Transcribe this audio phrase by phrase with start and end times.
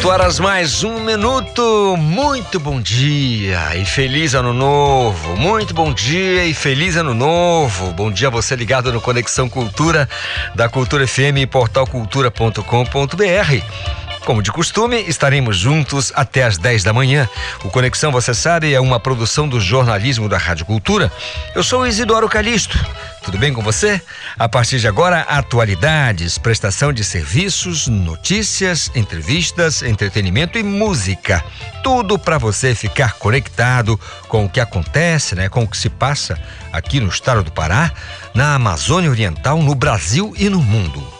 [0.00, 1.94] 8 horas mais um minuto.
[1.98, 5.36] Muito bom dia e feliz ano novo.
[5.36, 7.92] Muito bom dia e feliz ano novo.
[7.92, 10.08] Bom dia a você ligado no Conexão Cultura
[10.54, 14.09] da Cultura FM e portalcultura.com.br.
[14.30, 17.28] Como de costume, estaremos juntos até às 10 da manhã.
[17.64, 21.10] O Conexão, você sabe, é uma produção do jornalismo da Rádio Cultura.
[21.52, 22.78] Eu sou Isidoro Calixto.
[23.24, 24.00] Tudo bem com você?
[24.38, 31.44] A partir de agora, atualidades, prestação de serviços, notícias, entrevistas, entretenimento e música.
[31.82, 36.38] Tudo para você ficar conectado com o que acontece, né, com o que se passa
[36.72, 37.90] aqui no estado do Pará,
[38.32, 41.19] na Amazônia Oriental, no Brasil e no mundo.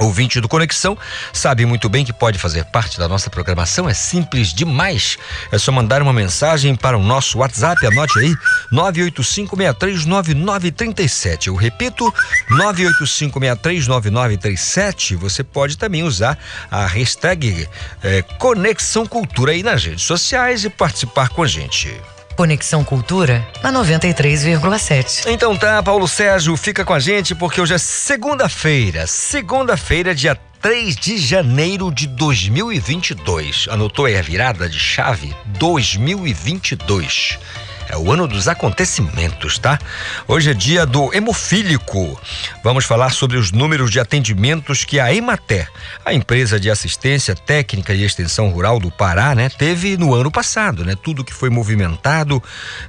[0.00, 0.98] Ouvinte do Conexão
[1.32, 5.16] sabe muito bem que pode fazer parte da nossa programação, é simples demais.
[5.50, 8.36] É só mandar uma mensagem para o nosso WhatsApp, anote aí,
[8.72, 11.46] 985639937.
[11.48, 12.12] Eu repito,
[12.50, 15.16] 985639937.
[15.16, 16.36] Você pode também usar
[16.70, 17.68] a hashtag
[18.02, 21.94] é, Conexão Cultura aí nas redes sociais e participar com a gente.
[22.38, 25.24] Conexão Cultura na 93,7.
[25.26, 29.08] Então tá, Paulo Sérgio, fica com a gente porque hoje é segunda-feira.
[29.08, 33.66] Segunda-feira, dia 3 de janeiro de 2022.
[33.68, 35.34] Anotou aí a virada de chave?
[35.58, 37.40] 2022.
[37.88, 39.78] É o ano dos acontecimentos, tá?
[40.26, 42.20] Hoje é dia do hemofílico.
[42.62, 45.66] Vamos falar sobre os números de atendimentos que a Emater,
[46.04, 50.84] a empresa de assistência técnica e extensão rural do Pará, né, teve no ano passado,
[50.84, 50.94] né?
[51.02, 52.42] Tudo que foi movimentado,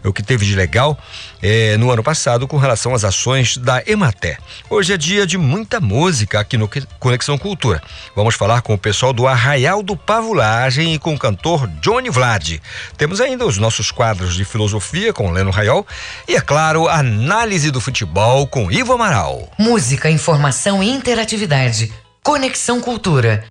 [0.03, 0.99] o que teve de legal
[1.41, 4.37] é, no ano passado com relação às ações da Emater.
[4.69, 7.81] Hoje é dia de muita música aqui no Conexão Cultura.
[8.13, 12.59] Vamos falar com o pessoal do Arraial do Pavulagem e com o cantor Johnny Vlad.
[12.97, 15.85] Temos ainda os nossos quadros de filosofia filosofia com Leno Raiol
[16.27, 19.49] e, é claro, análise do futebol com Ivo Amaral.
[19.57, 21.93] Música, informação e interatividade.
[22.23, 23.45] Conexão Cultura.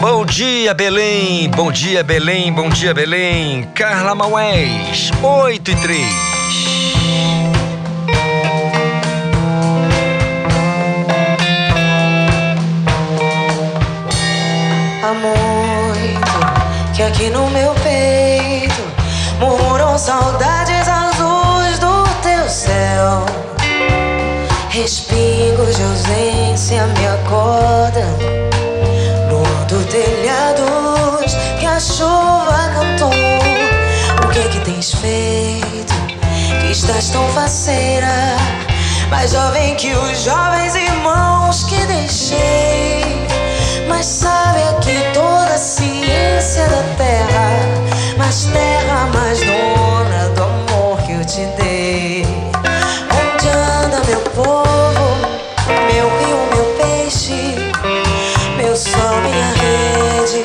[0.00, 1.50] Bom dia, Belém!
[1.50, 2.52] Bom dia, Belém!
[2.52, 3.68] Bom dia, Belém!
[3.74, 6.36] Carla Maués, 8 e 3.
[15.06, 15.55] que
[17.30, 18.82] no meu peito
[19.38, 23.24] murmuram saudades azuis do teu céu.
[24.70, 28.18] Respingos de ausência me acordam
[29.28, 33.10] no do telhados que a chuva cantou.
[34.24, 35.94] O que é que tens feito?
[36.60, 38.36] Que estás tão faceira,
[39.10, 43.35] mais jovem que os jovens irmãos que deixei.
[43.96, 47.48] Mas sabe aqui toda a ciência da terra,
[48.18, 52.26] mais terra, mais dona do amor que eu te dei.
[53.08, 55.16] Onde anda meu povo,
[55.90, 57.54] meu rio, meu peixe,
[58.58, 60.44] meu sol, minha rede,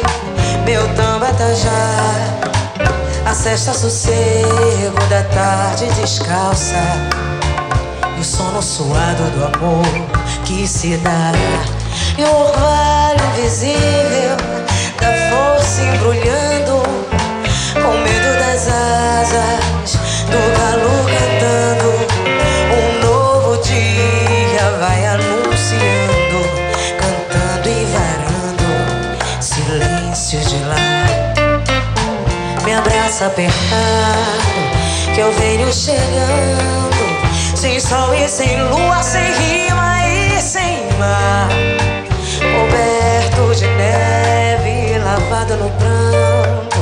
[0.65, 2.39] meu tambatajá.
[3.25, 6.81] A cesta sossego da tarde descalça
[8.17, 9.83] e o sono suado do amor
[10.45, 11.33] que se dá
[12.17, 13.10] e o orvalho
[13.41, 14.37] invisível
[14.99, 16.83] da força embrulhando
[17.73, 19.97] com medo das asas
[20.27, 21.89] do galo cantando.
[22.77, 26.39] Um novo dia vai anunciando
[26.99, 30.75] cantando e varando silêncios de lá.
[32.63, 34.51] Me abraça apertado
[35.15, 36.91] que eu venho chegando
[37.55, 41.49] sem sol e sem lua sem rima e sem mar
[43.53, 46.77] de neve, lavada no pranto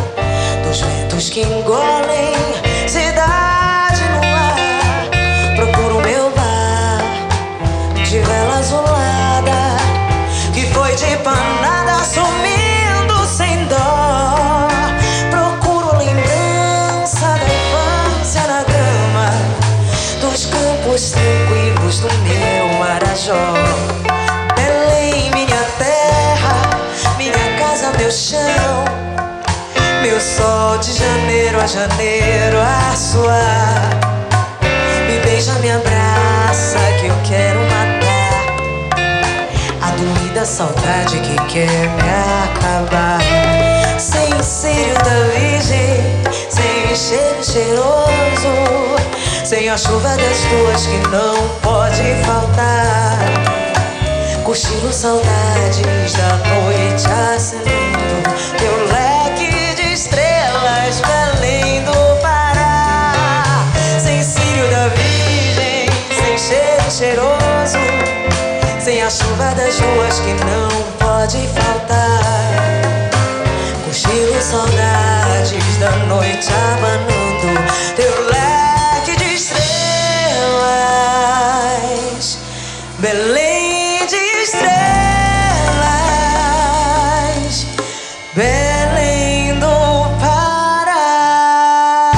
[0.63, 2.36] dos ventos que engolem
[2.88, 5.56] cidade no ar.
[5.56, 7.01] Procuro meu bar
[7.95, 9.77] de vela azulada
[10.54, 14.68] que foi de panada sumindo sem dó.
[15.31, 19.31] Procuro lembrança da infância na grama
[20.21, 23.78] dos campos tranquilos do meu Marajó.
[30.81, 33.89] De janeiro a janeiro a suar.
[35.07, 38.45] Me beija, me abraça que eu quero matar
[39.81, 42.09] a doida da saudade que quer me
[42.45, 43.19] acabar.
[43.99, 45.97] Sem círio da virgem,
[46.49, 48.53] sem cheiro cheiroso,
[49.43, 53.19] sem a chuva das ruas que não pode faltar.
[54.45, 57.05] Cochilo saudades da noite
[57.35, 57.88] acenando
[69.09, 70.69] a chuva das ruas que não
[71.00, 72.81] pode faltar.
[73.83, 77.57] Cochilo saudades da noite abanando
[77.95, 79.57] teu leque de estrelas.
[83.00, 84.75] Belém de estrelas,
[88.35, 92.11] Belém do Pará.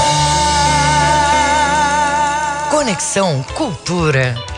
[2.69, 4.50] Conexão Cultura.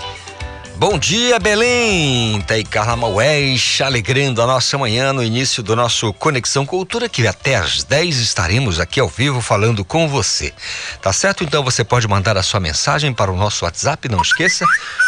[0.86, 2.42] Bom dia, Belém!
[2.42, 7.26] Tá aí Carla Maués, alegrando a nossa manhã no início do nosso Conexão Cultura, que
[7.26, 10.54] até às 10 estaremos aqui ao vivo falando com você.
[11.02, 11.42] Tá certo?
[11.42, 14.66] Então você pode mandar a sua mensagem para o nosso WhatsApp, não esqueça,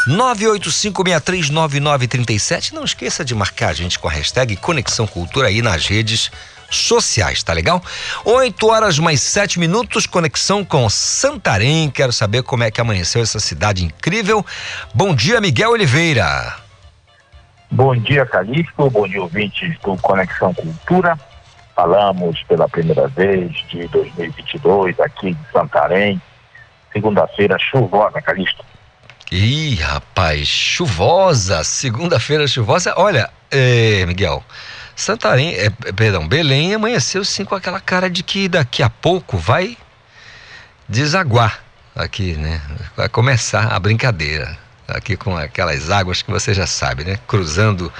[0.08, 2.72] 985639937.
[2.72, 6.55] Não esqueça de marcar a gente com a hashtag Conexão Cultura aí nas redes sociais,
[7.46, 7.82] tá legal?
[8.24, 11.90] 8 horas mais 7 minutos, conexão com Santarém.
[11.90, 14.46] Quero saber como é que amanheceu essa cidade incrível.
[14.94, 16.56] Bom dia, Miguel Oliveira.
[17.72, 18.90] Bom dia, Calixto.
[18.90, 21.20] Bom dia, ouvintes do Conexão Cultura.
[21.76, 26.22] Falamos pela primeira vez de 2022 aqui de Santarém.
[26.94, 28.64] Segunda-feira chuvosa, Calixto.
[29.32, 32.94] Ih, rapaz, chuvosa, segunda-feira chuvosa.
[32.96, 34.44] Olha, é, Miguel,
[34.96, 39.78] Santarém, é, perdão, Belém amanheceu sim com aquela cara de que daqui a pouco vai
[40.88, 41.64] desaguar
[41.94, 42.62] aqui, né?
[42.96, 44.58] Vai começar a brincadeira
[44.88, 47.18] aqui com aquelas águas que você já sabe, né?
[47.28, 47.92] Cruzando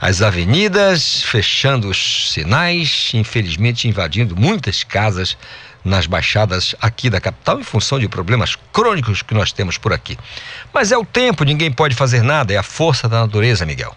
[0.00, 5.36] as avenidas, fechando os sinais, infelizmente invadindo muitas casas
[5.84, 10.18] nas baixadas aqui da capital em função de problemas crônicos que nós temos por aqui.
[10.72, 13.96] Mas é o tempo, ninguém pode fazer nada, é a força da natureza, Miguel.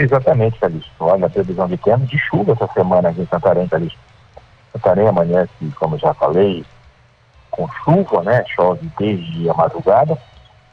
[0.00, 0.90] Exatamente, Calixto.
[0.98, 3.98] Olha, a previsão de tempo de chuva essa semana aqui em Santarém, Calixto.
[4.72, 6.64] Santarém amanhece, como já falei,
[7.50, 8.42] com chuva, né?
[8.46, 10.16] Chove desde a madrugada.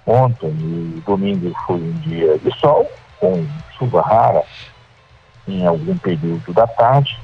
[0.06, 2.90] Ontem e domingo foi um dia de sol,
[3.20, 3.46] com
[3.78, 4.44] chuva rara
[5.46, 7.20] em algum período da tarde.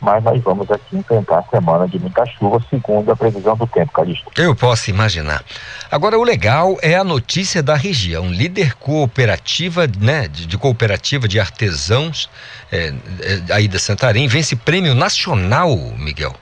[0.00, 3.92] Mas nós vamos aqui enfrentar a semana de muita chuva, segundo a previsão do tempo,
[3.92, 4.30] Calixto.
[4.40, 5.44] Eu posso imaginar.
[5.90, 8.30] Agora, o legal é a notícia da região.
[8.30, 12.30] Líder cooperativa, né, de, de cooperativa de artesãos
[12.72, 16.34] é, é, aí da Santarém, vence prêmio nacional, Miguel.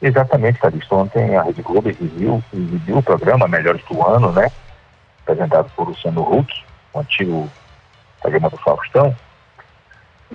[0.00, 0.94] Exatamente, Calixto.
[0.94, 4.50] Ontem a Rede Globo exibiu, exibiu o programa Melhores do Ano, né?
[5.22, 6.64] Apresentado por Luciano Huck,
[6.94, 7.50] o antigo
[8.22, 9.14] programa do Faustão.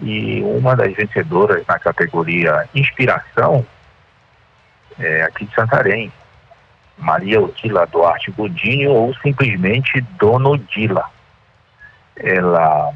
[0.02, 3.66] E uma das vencedoras na categoria Inspiração
[5.00, 6.12] é aqui de Santarém,
[6.98, 11.06] Maria Otila Duarte Godinho, ou simplesmente Dona Odila.
[12.16, 12.94] Ela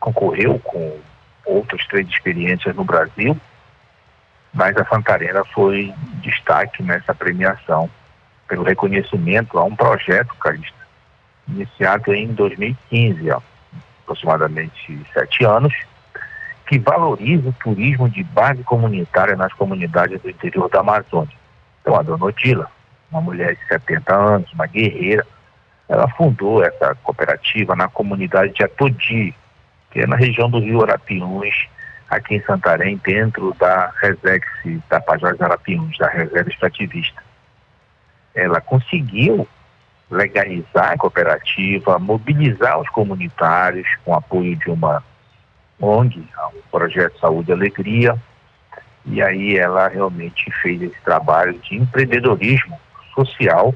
[0.00, 0.98] concorreu com
[1.44, 3.38] outras três experiências no Brasil,
[4.52, 5.92] mas a Santarena foi
[6.22, 7.90] destaque nessa premiação
[8.46, 10.78] pelo reconhecimento a um projeto, Calista,
[11.46, 13.42] iniciado em 2015, há
[14.02, 15.74] aproximadamente sete anos,
[16.68, 21.34] que valoriza o turismo de base comunitária nas comunidades do interior da Amazônia.
[21.80, 22.70] Então, a dona Odila,
[23.10, 25.26] uma mulher de 70 anos, uma guerreira,
[25.88, 29.34] ela fundou essa cooperativa na comunidade de Atodi,
[29.90, 31.68] que é na região do Rio Arapiuns,
[32.10, 34.46] aqui em Santarém, dentro da Resex
[34.90, 37.22] Tapajós Arapiuns, da Reserva Extrativista.
[38.34, 39.48] Ela conseguiu
[40.10, 45.02] legalizar a cooperativa, mobilizar os comunitários com apoio de uma
[45.80, 48.16] ONG, o Projeto Saúde e Alegria,
[49.04, 52.78] e aí ela realmente fez esse trabalho de empreendedorismo
[53.14, 53.74] social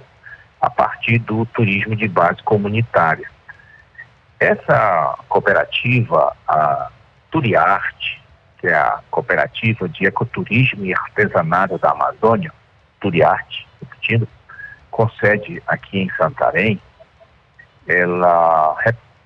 [0.61, 3.29] a partir do turismo de base comunitária.
[4.39, 6.91] Essa cooperativa, a
[7.31, 8.23] Turiarte,
[8.59, 12.53] que é a cooperativa de ecoturismo e artesanato da Amazônia,
[13.01, 14.29] Turiarte, repetindo,
[14.91, 16.81] com sede aqui em Santarém,
[17.87, 18.77] ela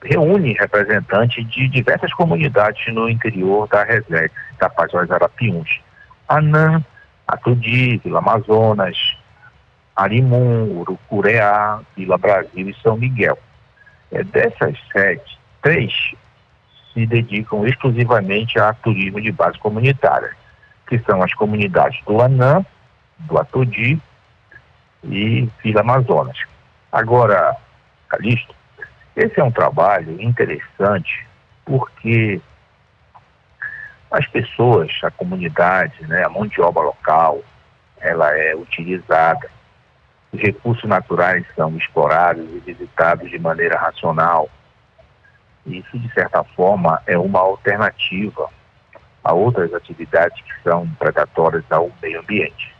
[0.07, 5.81] reúne representantes de diversas comunidades no interior da Resex, Tapajós Arapiuns.
[6.29, 6.83] Anã,
[7.27, 8.97] Atudi, Vila Amazonas,
[9.95, 13.39] Arimum, Urucureá, Vila Brasil e São Miguel.
[14.13, 15.93] É, dessas sete, três
[16.93, 20.31] se dedicam exclusivamente a turismo de base comunitária,
[20.89, 22.65] que são as comunidades do Anã,
[23.19, 24.01] do Atodi
[25.05, 26.39] e Vila Amazonas.
[26.91, 27.55] Agora,
[28.09, 28.56] Calixto,
[29.17, 31.27] Esse é um trabalho interessante
[31.65, 32.39] porque
[34.11, 37.41] as pessoas, a comunidade, né, a mão de obra local,
[37.99, 39.51] ela é utilizada.
[40.31, 44.51] Os recursos naturais são explorados e visitados de maneira racional.
[45.65, 48.51] Isso, de certa forma, é uma alternativa
[49.25, 52.73] a outras atividades que são predatórias ao meio ambiente.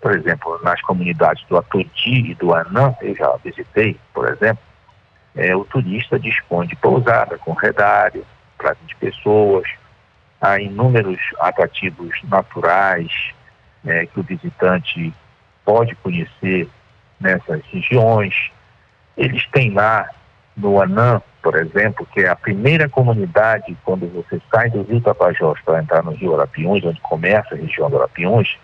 [0.00, 4.71] Por exemplo, nas comunidades do Atodi e do Anã, eu já visitei, por exemplo,
[5.34, 8.24] é, o turista dispõe de pousada com redário,
[8.58, 9.64] para de pessoas,
[10.40, 13.10] há inúmeros atrativos naturais
[13.84, 15.12] é, que o visitante
[15.64, 16.68] pode conhecer
[17.18, 18.50] nessas regiões.
[19.16, 20.08] Eles têm lá
[20.56, 25.60] no Anã, por exemplo, que é a primeira comunidade quando você sai do Rio Tapajós
[25.64, 28.56] para entrar no Rio Arapiuns, onde começa a região do Arapiuns,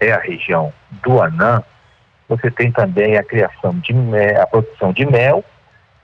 [0.00, 1.62] é a região do Anã.
[2.28, 5.44] Você tem também a criação de mel, a produção de mel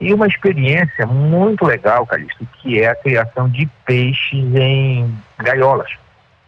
[0.01, 5.91] e uma experiência muito legal, Calixto, que é a criação de peixes em gaiolas.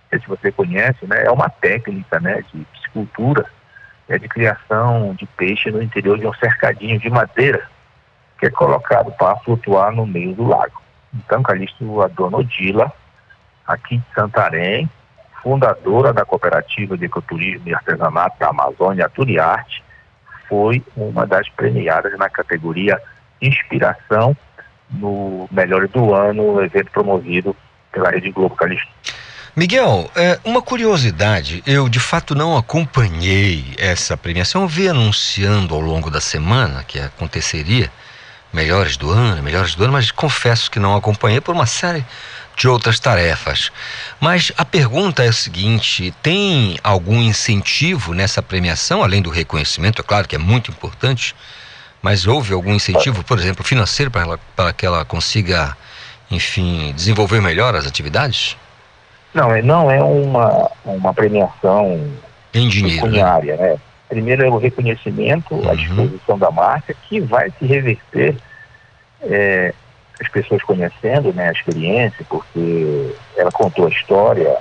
[0.10, 3.46] Se você conhece, né, é uma técnica né, de piscicultura,
[4.10, 7.70] é de criação de peixe no interior de um cercadinho de madeira
[8.40, 10.82] que é colocado para flutuar no meio do lago.
[11.14, 12.92] Então, Calixto, a dona Odila,
[13.68, 14.90] aqui de Santarém,
[15.44, 19.84] fundadora da Cooperativa de Ecoturismo e Artesanato da Amazônia, Turiarte,
[20.50, 23.00] foi uma das premiadas na categoria
[23.48, 24.36] inspiração
[24.90, 27.56] no Melhor do Ano, evento promovido
[27.92, 28.92] pela Rede Globo Calixto.
[29.56, 35.82] Miguel, é, uma curiosidade, eu de fato não acompanhei essa premiação, eu vi anunciando ao
[35.82, 37.92] longo da semana que aconteceria
[38.52, 42.04] melhores do ano, melhores do ano, mas confesso que não acompanhei por uma série
[42.56, 43.72] de outras tarefas.
[44.20, 50.02] Mas a pergunta é a seguinte: tem algum incentivo nessa premiação, além do reconhecimento?
[50.02, 51.36] É claro que é muito importante,
[52.04, 55.76] mas houve algum incentivo, por exemplo, financeiro para, ela, para que ela consiga,
[56.30, 58.58] enfim, desenvolver melhor as atividades?
[59.34, 62.12] Não, é, não é uma, uma premiação
[62.54, 63.14] em dinheiro, né?
[63.14, 63.70] pecuniária, né?
[63.70, 63.80] né?
[64.10, 65.70] Primeiro é o reconhecimento, uhum.
[65.70, 68.36] a disposição da marca, que vai se reverter
[69.22, 69.74] é,
[70.22, 74.58] as pessoas conhecendo né, a experiência, porque ela contou a história,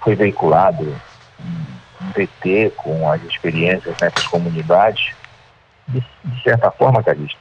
[0.00, 0.92] foi veiculado
[1.40, 5.17] um VT com as experiências nessas né, comunidades
[5.88, 7.38] de, de certa forma, Calixto,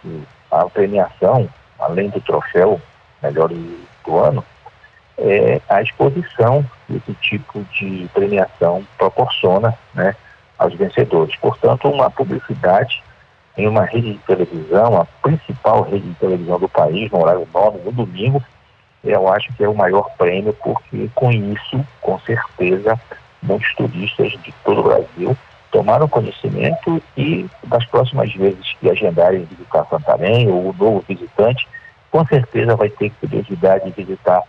[0.52, 1.48] a premiação,
[1.80, 2.82] além do troféu
[3.22, 4.44] melhor do ano,
[5.18, 10.16] é a exposição que esse tipo de premiação proporciona né,
[10.58, 11.36] aos vencedores.
[11.38, 13.04] Portanto, uma publicidade
[13.58, 17.82] em uma rede de televisão, a principal rede de televisão do país, no horário nobre,
[17.84, 18.42] no domingo,
[19.04, 23.00] eu acho que é o maior prêmio, porque com isso, com certeza,
[23.42, 25.38] muitos turistas de todo o Brasil
[25.72, 31.68] tomaram conhecimento e das próximas vezes que agendarem visitar Santarém ou o novo visitante,
[32.12, 34.42] com certeza vai ter curiosidade de visitar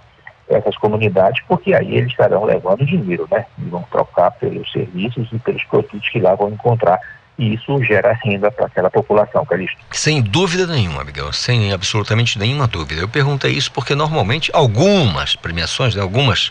[0.48, 3.44] essas comunidades, porque aí eles estarão levando dinheiro, né?
[3.58, 6.98] E vão trocar pelos serviços e pelos produtos que lá vão encontrar.
[7.38, 9.78] E isso gera renda para aquela população, Calixto.
[9.92, 13.00] Sem dúvida nenhuma, Miguel, sem absolutamente nenhuma dúvida.
[13.00, 16.50] Eu perguntei isso porque normalmente algumas premiações, né, algumas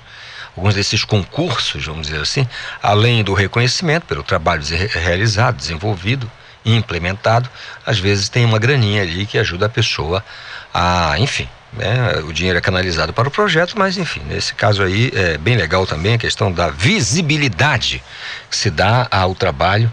[0.57, 2.47] alguns desses concursos, vamos dizer assim,
[2.81, 6.29] além do reconhecimento pelo trabalho realizado, desenvolvido
[6.65, 7.47] e implementado,
[7.85, 10.25] às vezes tem uma graninha ali que ajuda a pessoa
[10.73, 15.11] a, enfim, né, o dinheiro é canalizado para o projeto, mas enfim, nesse caso aí
[15.13, 18.03] é bem legal também a questão da visibilidade
[18.49, 19.91] que se dá ao trabalho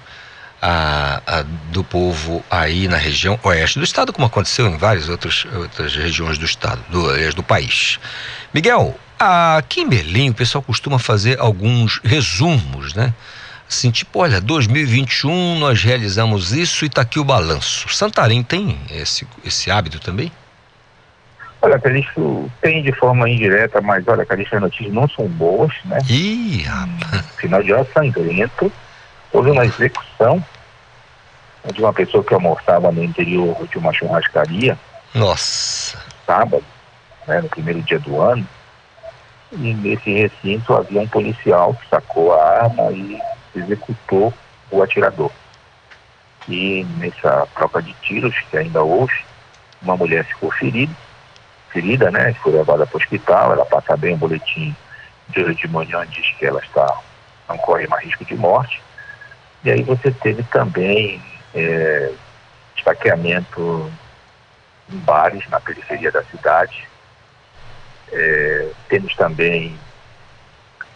[0.62, 5.46] a, a, do povo aí na região oeste do estado, como aconteceu em várias outras,
[5.54, 7.98] outras regiões do estado, do, do país.
[8.52, 13.14] Miguel, Aqui em Berlim, o pessoal costuma fazer alguns resumos, né?
[13.66, 17.88] Assim, tipo, olha, 2021 nós realizamos isso e está aqui o balanço.
[17.88, 20.30] Santarém tem esse, esse hábito também?
[21.62, 25.98] Olha, Calixto, tem de forma indireta, mas olha, Calixto, as notícias não são boas, né?
[26.06, 27.24] Ih, rapaz.
[27.38, 28.70] Final de ano sangrento.
[29.32, 30.44] Houve uma execução
[31.72, 34.78] de uma pessoa que almoçava no interior de uma churrascaria.
[35.14, 35.98] Nossa.
[36.26, 36.62] Sábado,
[37.26, 38.46] né, no primeiro dia do ano
[39.56, 43.20] e nesse recinto havia um policial que sacou a arma e
[43.54, 44.32] executou
[44.70, 45.30] o atirador.
[46.48, 49.14] E nessa troca de tiros que ainda houve,
[49.80, 50.94] uma mulher ficou ferida,
[51.70, 52.34] ferida, né?
[52.34, 54.74] Foi levada para o hospital, ela passa bem o boletim
[55.28, 56.86] de hoje de manhã, diz que ela está,
[57.48, 58.82] não corre mais risco de morte.
[59.64, 61.22] E aí você teve também
[61.54, 62.12] é,
[62.76, 63.90] esfaqueamento
[64.92, 66.86] em bares na periferia da cidade,
[68.14, 69.76] é, temos também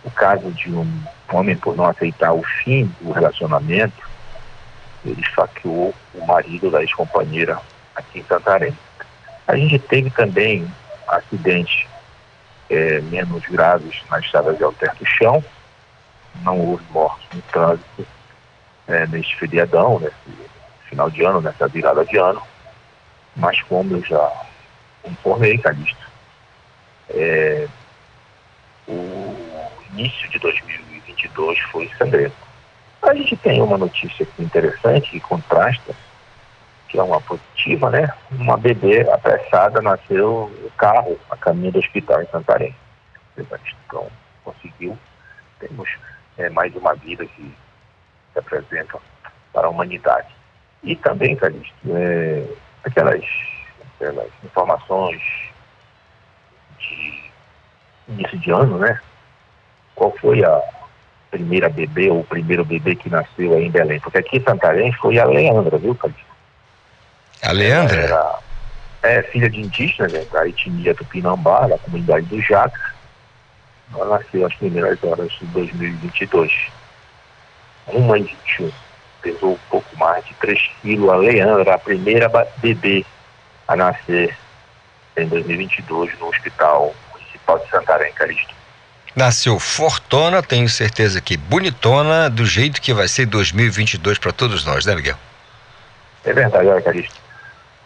[0.04, 4.08] o caso de um homem, por não aceitar o fim do relacionamento,
[5.04, 7.60] ele esfaqueou o marido da ex-companheira
[7.94, 8.76] aqui em Santarém.
[9.46, 10.66] A gente teve também
[11.08, 11.86] acidentes
[12.70, 15.44] é, menos graves na estrada de Alter do Chão,
[16.42, 18.06] não houve mortes no trânsito
[18.86, 20.48] é, neste feriadão, nesse
[20.88, 22.42] final de ano, nessa virada de ano,
[23.36, 24.32] mas como eu já
[25.04, 26.07] informei, Calixto,
[27.10, 27.68] é,
[28.86, 29.36] o
[29.92, 32.36] início de 2022 foi sangrento.
[33.02, 35.94] A gente tem uma notícia interessante que contrasta,
[36.88, 38.12] que é uma positiva, né?
[38.30, 42.74] Uma bebê apressada nasceu no carro a caminho do hospital em Santarém.
[43.36, 44.08] Então,
[44.44, 44.98] conseguiu.
[45.60, 45.88] Temos
[46.36, 47.54] é, mais uma vida que
[48.32, 48.98] se apresenta
[49.52, 50.28] para a humanidade.
[50.82, 52.44] E também, Calixto, é,
[52.84, 53.24] aquelas,
[53.94, 55.22] aquelas informações
[56.78, 57.30] de
[58.08, 59.00] início de ano, né?
[59.94, 60.62] Qual foi a
[61.30, 64.00] primeira bebê ou o primeiro bebê que nasceu aí em Belém?
[64.00, 66.26] Porque aqui em Santarém foi a Leandra, viu, Calixto?
[67.42, 68.00] A Leandra?
[68.00, 68.38] Era,
[69.02, 72.94] é filha de indígenas né, da etnia Tupinambá, da comunidade do Jaca.
[73.94, 76.52] Ela nasceu às primeiras horas de 2022.
[77.86, 78.70] Uma 21.
[79.22, 81.08] Pesou um pouco mais de 3 quilos.
[81.10, 83.04] A Leandra, a primeira bebê
[83.66, 84.36] a nascer
[85.22, 88.54] em 2022 no Hospital Municipal de Santarém, Calixto.
[89.14, 94.86] Nasceu fortona, tenho certeza que bonitona, do jeito que vai ser 2022 para todos nós,
[94.86, 95.16] né, Miguel?
[96.24, 97.20] É verdade, olha, Calixto.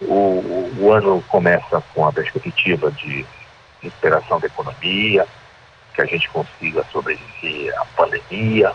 [0.01, 3.25] O, o, o, ano começa com a perspectiva de
[3.81, 5.27] recuperação da economia,
[5.95, 8.73] que a gente consiga sobreviver à pandemia,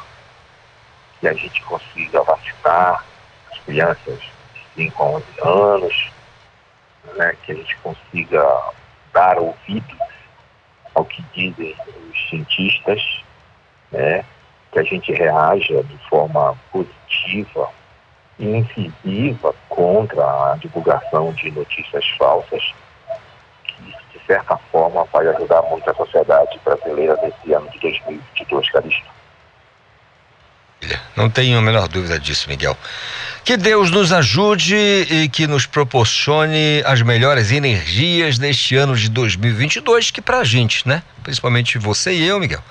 [1.19, 3.03] que a gente consiga vacinar
[3.51, 4.19] as crianças
[4.75, 6.11] de 5 a 11 anos,
[7.15, 8.71] né, que a gente consiga
[9.13, 9.97] dar ouvidos
[10.93, 11.75] ao que dizem
[12.09, 13.23] os cientistas,
[13.91, 14.23] né,
[14.71, 17.69] que a gente reaja de forma positiva
[18.39, 22.73] e incisiva contra a divulgação de notícias falsas,
[23.63, 29.16] que de certa forma vai ajudar muito a sociedade brasileira nesse ano de 2022, Calixto.
[31.15, 32.77] Não tenho a menor dúvida disso, Miguel.
[33.43, 40.11] Que Deus nos ajude e que nos proporcione as melhores energias neste ano de 2022,
[40.11, 41.01] que para a gente, né?
[41.23, 42.61] Principalmente você e eu, Miguel,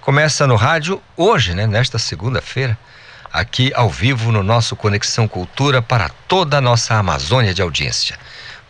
[0.00, 1.66] começa no rádio hoje, né?
[1.66, 2.76] Nesta segunda-feira,
[3.32, 8.18] aqui ao vivo no nosso Conexão Cultura para toda a nossa Amazônia de audiência.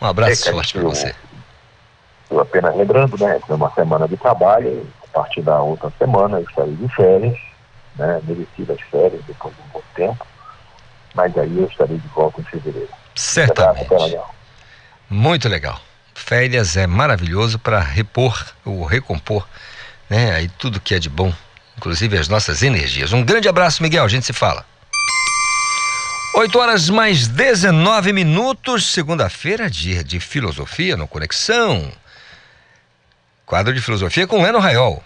[0.00, 1.14] Um abraço é, forte para você.
[2.30, 3.40] Eu apenas lembrando, né?
[3.48, 7.53] É uma semana de trabalho, a partir da outra semana eu estarei de férias
[7.96, 10.26] né, merecidas férias depois de um bom tempo,
[11.14, 12.88] mas aí eu estarei de volta em fevereiro.
[13.14, 13.88] Certamente.
[15.08, 15.80] Muito legal.
[16.14, 19.46] Férias é maravilhoso para repor ou recompor,
[20.08, 21.32] né, aí tudo que é de bom,
[21.76, 23.12] inclusive as nossas energias.
[23.12, 24.64] Um grande abraço, Miguel, a gente se fala.
[26.36, 31.92] 8 horas mais 19 minutos, segunda-feira, dia de filosofia no Conexão.
[33.46, 35.00] Quadro de filosofia com Leno Raiol.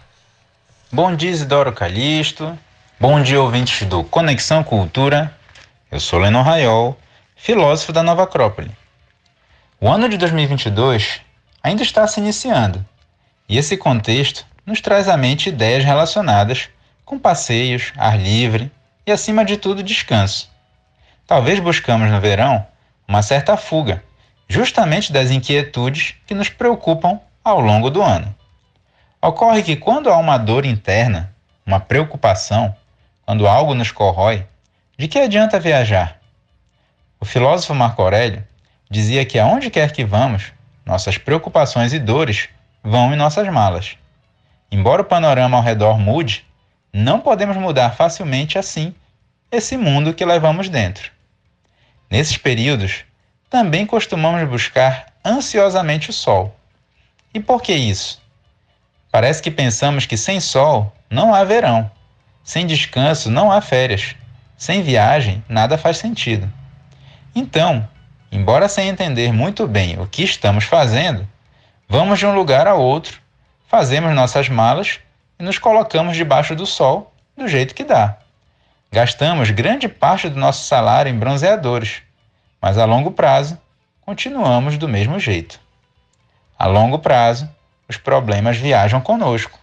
[0.90, 2.58] Bom dia, Isidoro Calixto.
[3.00, 5.32] Bom dia, ouvintes do Conexão Cultura.
[5.88, 6.98] Eu sou Lennon Raiol,
[7.36, 8.72] filósofo da Nova Acrópole.
[9.80, 11.20] O ano de 2022
[11.62, 12.84] ainda está se iniciando,
[13.48, 16.70] e esse contexto nos traz à mente ideias relacionadas
[17.04, 18.68] com passeios, ar livre
[19.06, 20.50] e, acima de tudo, descanso.
[21.24, 22.66] Talvez buscamos no verão
[23.06, 24.02] uma certa fuga,
[24.48, 28.34] justamente das inquietudes que nos preocupam ao longo do ano.
[29.22, 31.32] Ocorre que quando há uma dor interna,
[31.64, 32.74] uma preocupação,
[33.28, 34.46] quando algo nos corrói,
[34.96, 36.18] de que adianta viajar?
[37.20, 38.42] O filósofo Marco Aurélio
[38.90, 40.50] dizia que aonde quer que vamos,
[40.82, 42.48] nossas preocupações e dores
[42.82, 43.98] vão em nossas malas.
[44.72, 46.46] Embora o panorama ao redor mude,
[46.90, 48.94] não podemos mudar facilmente assim
[49.52, 51.12] esse mundo que levamos dentro.
[52.10, 53.04] Nesses períodos,
[53.50, 56.56] também costumamos buscar ansiosamente o sol.
[57.34, 58.22] E por que isso?
[59.12, 61.90] Parece que pensamos que sem sol não há verão.
[62.48, 64.16] Sem descanso não há férias.
[64.56, 66.50] Sem viagem, nada faz sentido.
[67.34, 67.86] Então,
[68.32, 71.28] embora sem entender muito bem o que estamos fazendo,
[71.86, 73.20] vamos de um lugar a outro,
[73.66, 74.98] fazemos nossas malas
[75.38, 78.16] e nos colocamos debaixo do sol do jeito que dá.
[78.90, 82.00] Gastamos grande parte do nosso salário em bronzeadores,
[82.62, 83.58] mas a longo prazo
[84.00, 85.60] continuamos do mesmo jeito.
[86.58, 87.46] A longo prazo,
[87.86, 89.58] os problemas viajam conosco.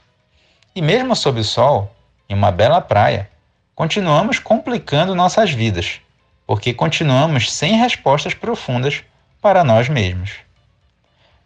[0.76, 1.95] E mesmo sob o sol,
[2.30, 3.30] em uma bela praia,
[3.74, 6.00] continuamos complicando nossas vidas,
[6.46, 9.04] porque continuamos sem respostas profundas
[9.42, 10.32] para nós mesmos.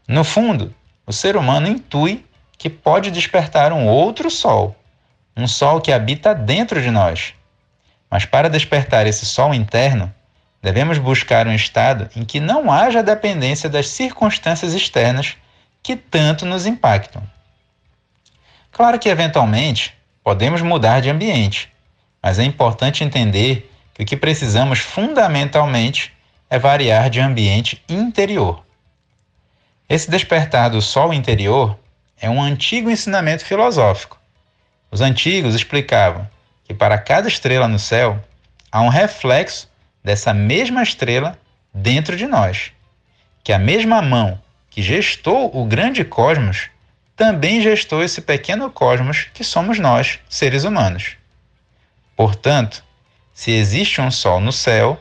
[0.08, 0.74] No fundo,
[1.06, 2.26] o ser humano intui
[2.58, 4.76] que pode despertar um outro sol,
[5.36, 7.34] um sol que habita dentro de nós.
[8.10, 10.14] Mas para despertar esse sol interno,
[10.62, 15.38] devemos buscar um estado em que não haja dependência das circunstâncias externas
[15.82, 17.24] que tanto nos impactam.
[18.72, 19.94] Claro que, eventualmente,
[20.30, 21.74] podemos mudar de ambiente,
[22.22, 26.14] mas é importante entender que o que precisamos fundamentalmente
[26.48, 28.64] é variar de ambiente interior.
[29.90, 31.76] Esse despertar do sol interior
[32.22, 34.20] é um antigo ensinamento filosófico.
[34.92, 36.30] Os antigos explicavam
[36.64, 38.24] que para cada estrela no céu
[38.72, 39.68] há um reflexo
[40.04, 41.40] dessa mesma estrela
[41.74, 42.72] dentro de nós,
[43.44, 44.40] que a mesma mão
[44.70, 46.70] que gestou o grande cosmos
[47.20, 51.18] também gestou esse pequeno cosmos que somos nós, seres humanos.
[52.16, 52.82] Portanto,
[53.34, 54.98] se existe um sol no céu,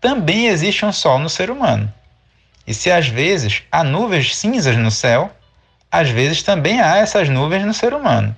[0.00, 1.92] também existe um sol no ser humano.
[2.64, 5.32] E se às vezes há nuvens cinzas no céu,
[5.90, 8.36] às vezes também há essas nuvens no ser humano.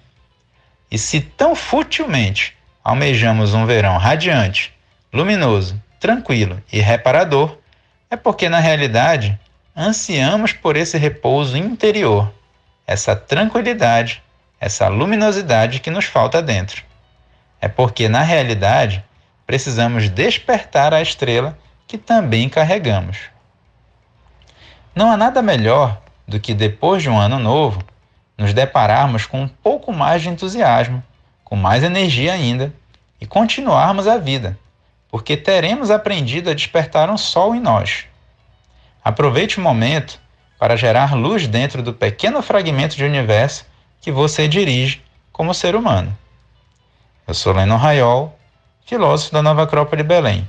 [0.90, 4.73] E se tão futilmente almejamos um verão radiante,
[5.12, 7.59] luminoso, tranquilo e reparador,
[8.11, 9.38] é porque na realidade
[9.77, 12.33] ansiamos por esse repouso interior,
[12.87, 14.23] essa tranquilidade,
[14.61, 16.83] essa luminosidade que nos falta dentro.
[17.61, 19.05] É porque na realidade
[19.47, 23.18] precisamos despertar a estrela que também carregamos.
[24.94, 27.83] Não há nada melhor do que depois de um ano novo
[28.37, 31.03] nos depararmos com um pouco mais de entusiasmo,
[31.44, 32.73] com mais energia ainda
[33.20, 34.59] e continuarmos a vida,
[35.11, 38.07] porque teremos aprendido a despertar um sol em nós.
[39.05, 40.18] Aproveite o momento
[40.59, 43.64] para gerar luz dentro do pequeno fragmento de universo
[44.01, 46.17] que você dirige como ser humano.
[47.27, 48.38] Eu sou Leno Raiol,
[48.87, 50.49] filósofo da Nova Acrópole Belém.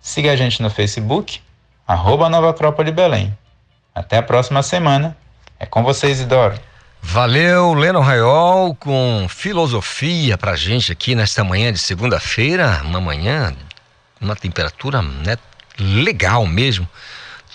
[0.00, 1.40] Siga a gente no Facebook,
[1.86, 3.36] arroba Nova Acrópole Belém.
[3.94, 5.16] Até a próxima semana.
[5.58, 6.58] É com vocês, Idoro.
[7.02, 13.54] Valeu, Leno Raiol, com filosofia pra gente aqui nesta manhã de segunda-feira, uma manhã,
[14.20, 15.36] uma temperatura né,
[15.78, 16.86] legal mesmo.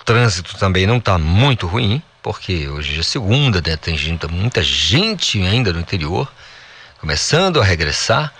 [0.01, 4.63] O trânsito também não está muito ruim, porque hoje é segunda, né, tem gente, muita
[4.63, 6.27] gente ainda no interior,
[6.99, 8.33] começando a regressar.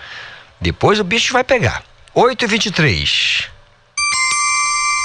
[0.60, 1.84] Depois o bicho vai pegar.
[2.15, 3.47] 8h23.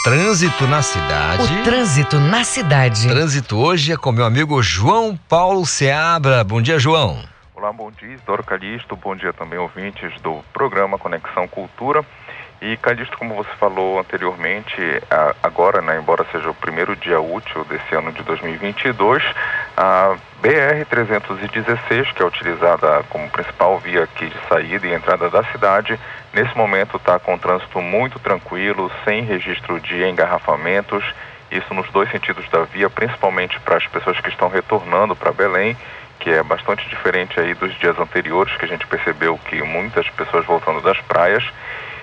[0.03, 1.43] Trânsito na cidade.
[1.43, 3.07] O trânsito na cidade.
[3.07, 6.43] Trânsito hoje é com meu amigo João Paulo Seabra.
[6.43, 7.23] Bom dia, João.
[7.55, 8.97] Olá, bom dia, Isidoro Calixto.
[8.97, 12.03] Bom dia também, ouvintes do programa Conexão Cultura.
[12.61, 14.81] E, Calixto, como você falou anteriormente,
[15.43, 19.23] agora, né, embora seja o primeiro dia útil desse ano de 2022,
[19.77, 26.01] a BR-316, que é utilizada como principal via aqui de saída e entrada da cidade,
[26.33, 31.05] nesse momento está com trânsito muito tranquilo, sem registro de engarrafamentos,
[31.51, 35.77] isso nos dois sentidos da via, principalmente para as pessoas que estão retornando para Belém,
[36.19, 40.47] que é bastante diferente aí dos dias anteriores, que a gente percebeu que muitas pessoas
[40.47, 41.45] voltando das praias.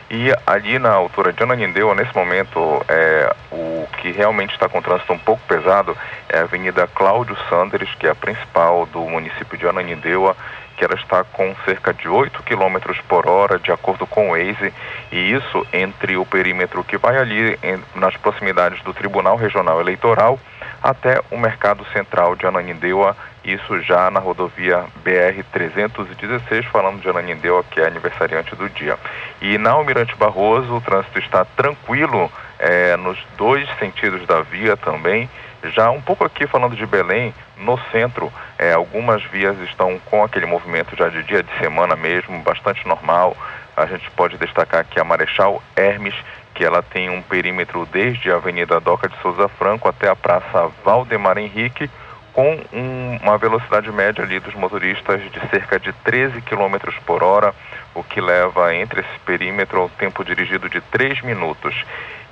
[0.10, 5.14] E ali na altura de Ananindeua, nesse momento, é, o que realmente está com trânsito
[5.14, 5.98] um pouco pesado
[6.30, 10.36] é a Avenida Cláudio Sanders, que é a principal do município de Ananindeua,
[10.76, 14.74] que ela está com cerca de 8 km por hora, de acordo com o Waze,
[15.12, 20.40] e isso entre o perímetro que vai ali em, nas proximidades do Tribunal Regional Eleitoral
[20.84, 27.80] até o Mercado Central de Ananindeua, isso já na rodovia BR-316, falando de Ananindeua, que
[27.80, 28.98] é aniversariante do dia.
[29.42, 35.30] E na Almirante Barroso, o trânsito está tranquilo é, nos dois sentidos da via também.
[35.74, 40.46] Já um pouco aqui falando de Belém, no centro, é, algumas vias estão com aquele
[40.46, 43.38] movimento já de dia de semana mesmo, bastante normal.
[43.76, 46.14] A gente pode destacar aqui a Marechal Hermes,
[46.54, 50.72] que ela tem um perímetro desde a Avenida Doca de Souza Franco até a Praça
[50.84, 51.90] Valdemar Henrique,
[52.34, 57.54] com um, uma velocidade média ali dos motoristas de cerca de 13 km por hora,
[57.94, 61.76] o que leva entre esse perímetro ao tempo dirigido de 3 minutos.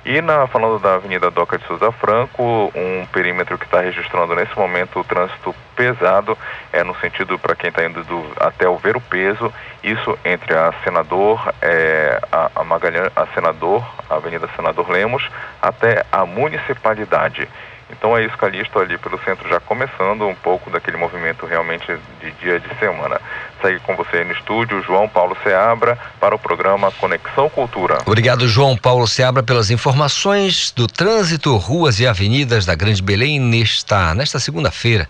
[0.04, 4.58] E na, falando da Avenida Doca de Souza Franco, um perímetro que está registrando nesse
[4.58, 6.36] momento o trânsito pesado,
[6.72, 10.54] é no sentido para quem está indo do, até o Ver o Peso, isso entre
[10.54, 15.22] a Senador, é, a, a Magalhães, a Senador, a Avenida Senador Lemos,
[15.60, 17.48] até a Municipalidade.
[17.92, 21.86] Então é isso, Calixto, ali pelo centro já começando um pouco daquele movimento realmente
[22.20, 23.20] de dia de semana.
[23.60, 27.98] Segue com você aí no estúdio, João Paulo Seabra, para o programa Conexão Cultura.
[28.04, 34.14] Obrigado, João Paulo Seabra, pelas informações do trânsito, ruas e avenidas da Grande Belém nesta,
[34.14, 35.08] nesta segunda-feira.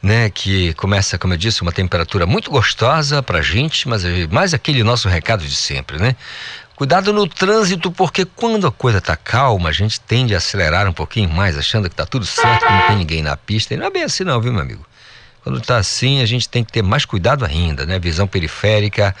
[0.00, 4.84] Né, que começa, como eu disse, uma temperatura muito gostosa pra gente, mas mais aquele
[4.84, 6.14] nosso recado de sempre, né?
[6.78, 10.92] Cuidado no trânsito, porque quando a coisa tá calma, a gente tende a acelerar um
[10.92, 13.74] pouquinho mais, achando que tá tudo certo, que não tem ninguém na pista.
[13.74, 14.86] E não é bem assim não, viu, meu amigo?
[15.42, 17.98] Quando tá assim, a gente tem que ter mais cuidado ainda, né?
[17.98, 19.12] Visão periférica,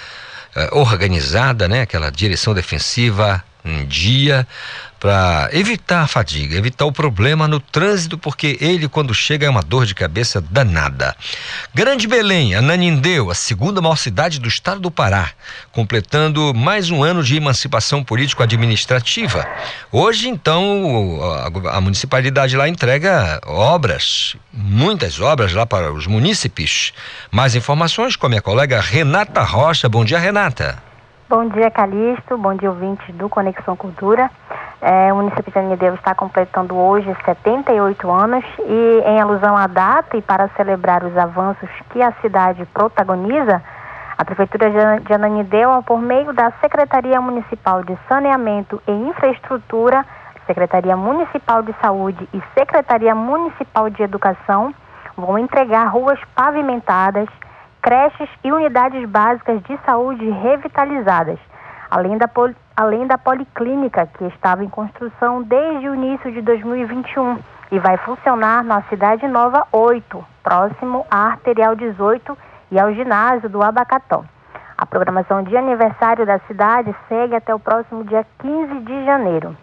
[0.54, 1.80] uh, organizada, né?
[1.80, 4.46] Aquela direção defensiva em dia
[4.98, 9.62] para evitar a fadiga, evitar o problema no trânsito, porque ele, quando chega, é uma
[9.62, 11.16] dor de cabeça danada.
[11.72, 15.30] Grande Belém, Ananindeu, a segunda maior cidade do estado do Pará,
[15.70, 19.46] completando mais um ano de emancipação político-administrativa.
[19.92, 21.20] Hoje, então,
[21.70, 26.92] a, municipalidade lá entrega obras, muitas obras lá para os munícipes.
[27.30, 29.88] Mais informações com a minha colega Renata Rocha.
[29.88, 30.87] Bom dia, Renata.
[31.30, 32.38] Bom dia, Calixto.
[32.38, 34.30] Bom dia, ouvintes do Conexão Cultura.
[34.80, 40.16] É, o município de Anideus está completando hoje 78 anos e, em alusão à data
[40.16, 43.62] e para celebrar os avanços que a cidade protagoniza,
[44.16, 50.06] a Prefeitura de Ananindeua, por meio da Secretaria Municipal de Saneamento e Infraestrutura,
[50.46, 54.74] Secretaria Municipal de Saúde e Secretaria Municipal de Educação,
[55.14, 57.28] vão entregar ruas pavimentadas,
[57.88, 61.38] creches e unidades básicas de saúde revitalizadas,
[61.90, 62.28] além da,
[62.76, 67.38] além da policlínica que estava em construção desde o início de 2021
[67.72, 72.36] e vai funcionar na Cidade Nova 8, próximo à Arterial 18
[72.72, 74.22] e ao ginásio do Abacató.
[74.76, 79.56] A programação de aniversário da cidade segue até o próximo dia 15 de janeiro.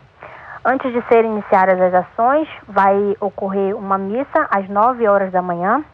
[0.66, 5.86] Antes de serem iniciadas as ações, vai ocorrer uma missa às 9 horas da manhã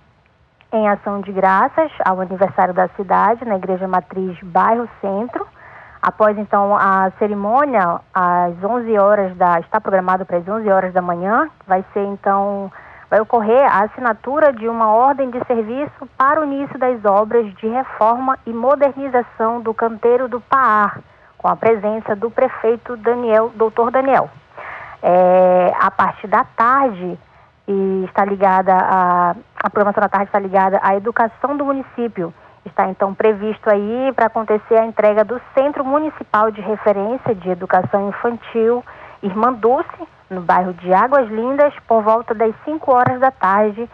[0.74, 5.46] em ação de graças ao aniversário da cidade, na Igreja Matriz Bairro Centro.
[6.02, 11.02] Após então a cerimônia, às 11 horas da está programado para as 11 horas da
[11.02, 12.72] manhã, vai ser então
[13.10, 17.68] vai ocorrer a assinatura de uma ordem de serviço para o início das obras de
[17.68, 20.98] reforma e modernização do canteiro do Paar,
[21.38, 24.30] com a presença do prefeito Daniel, doutor Daniel.
[25.04, 27.20] É, a partir da tarde,
[27.68, 32.34] e está ligada a, a programação da tarde está ligada à educação do município.
[32.66, 38.10] Está então previsto aí para acontecer a entrega do Centro Municipal de Referência de Educação
[38.10, 38.84] Infantil
[39.24, 43.88] Irmã Dulce, no bairro de Águas Lindas, por volta das 5 horas da tarde,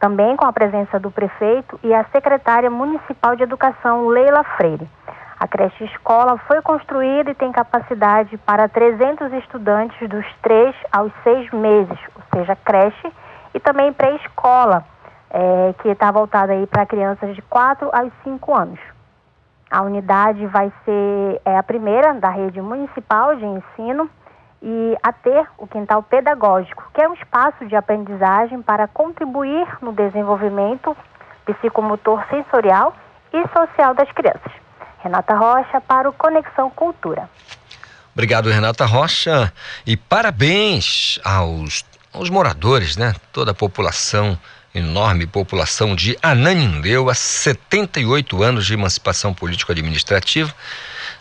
[0.00, 4.88] também com a presença do prefeito e a secretária municipal de Educação, Leila Freire.
[5.44, 11.50] A creche escola foi construída e tem capacidade para 300 estudantes dos 3 aos 6
[11.52, 13.12] meses, ou seja, creche
[13.52, 14.82] e também pré-escola,
[15.28, 18.80] é, que está voltada aí para crianças de 4 aos 5 anos.
[19.70, 24.08] A unidade vai ser é, a primeira da rede municipal de ensino
[24.62, 29.92] e a ter o quintal pedagógico, que é um espaço de aprendizagem para contribuir no
[29.92, 30.96] desenvolvimento
[31.44, 32.94] psicomotor sensorial
[33.30, 34.63] e social das crianças.
[35.04, 37.28] Renata Rocha para o Conexão Cultura.
[38.14, 39.52] Obrigado, Renata Rocha,
[39.86, 43.14] e parabéns aos, aos moradores, né?
[43.30, 44.38] Toda a população,
[44.74, 50.54] enorme população de Ananindeu, há 78 anos de emancipação político-administrativa,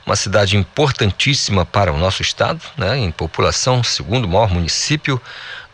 [0.06, 2.98] uma cidade importantíssima para o nosso estado, né?
[2.98, 5.22] Em população, segundo maior município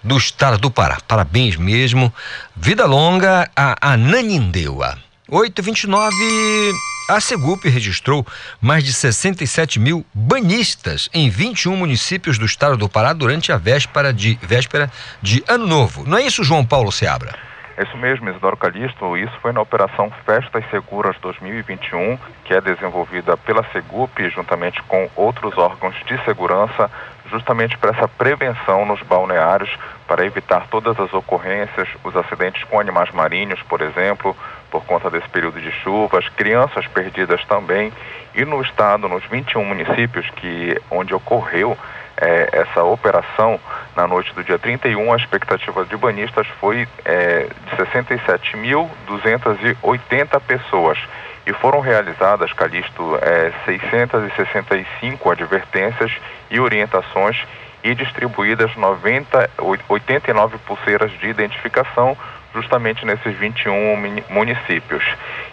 [0.01, 0.97] do estado do Pará.
[1.07, 2.11] Parabéns mesmo.
[2.55, 4.97] Vida longa a Ananindeua.
[5.27, 8.25] 829 a Segup registrou
[8.61, 14.13] mais de 67 mil banhistas em 21 municípios do estado do Pará durante a véspera
[14.13, 16.07] de, véspera de Ano Novo.
[16.07, 17.33] Não é isso, João Paulo Seabra?
[17.75, 19.17] É isso mesmo, Isidoro Calixto.
[19.17, 25.57] Isso foi na Operação Festas Seguras 2021, que é desenvolvida pela Segup juntamente com outros
[25.57, 26.91] órgãos de segurança,
[27.31, 29.69] justamente para essa prevenção nos balneários,
[30.05, 34.35] para evitar todas as ocorrências, os acidentes com animais marinhos, por exemplo,
[34.69, 37.91] por conta desse período de chuvas, crianças perdidas também.
[38.35, 41.77] E no estado, nos 21 municípios que onde ocorreu
[42.17, 43.59] é, essa operação,
[43.95, 50.97] na noite do dia 31, a expectativa de banistas foi é, de 67.280 pessoas.
[51.45, 56.11] E foram realizadas, Calixto, é, 665 advertências
[56.51, 57.37] e orientações
[57.83, 59.49] e distribuídas 90,
[59.87, 62.15] 89 pulseiras de identificação
[62.53, 65.03] justamente nesses 21 municípios.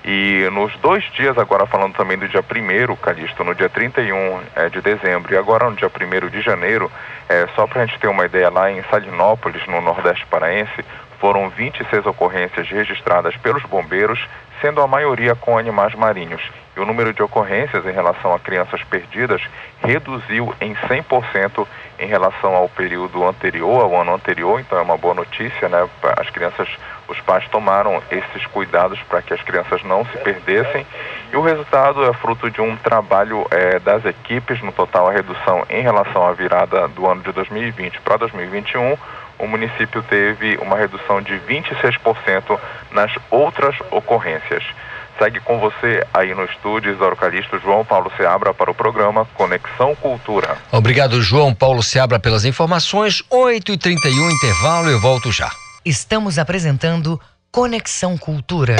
[0.05, 4.69] E nos dois dias, agora falando também do dia 1 Calixto, no dia 31 é,
[4.69, 6.91] de dezembro e agora no dia 1 de janeiro,
[7.29, 10.85] é, só para a gente ter uma ideia, lá em Salinópolis, no Nordeste Paraense,
[11.19, 14.25] foram 26 ocorrências registradas pelos bombeiros,
[14.61, 16.43] sendo a maioria com animais marinhos.
[16.77, 19.41] E o número de ocorrências em relação a crianças perdidas
[19.83, 21.67] reduziu em 100%
[21.99, 25.89] em relação ao período anterior, ao ano anterior, então é uma boa notícia, né?
[26.19, 26.69] As crianças,
[27.09, 30.87] os pais tomaram esses cuidados para que as crianças não se perdessem
[31.33, 35.65] e o resultado é fruto de um trabalho é, das equipes, no total a redução
[35.69, 38.97] em relação à virada do ano de 2020 para 2021,
[39.39, 42.59] o município teve uma redução de 26%
[42.91, 44.65] nas outras ocorrências.
[45.19, 49.95] Segue com você aí no estúdio Isidoro Calixto, João Paulo Seabra para o programa Conexão
[49.95, 50.59] Cultura.
[50.71, 53.23] Obrigado, João Paulo Seabra, pelas informações.
[53.31, 55.51] 8h31, intervalo, eu volto já.
[55.85, 58.77] Estamos apresentando Conexão Cultura.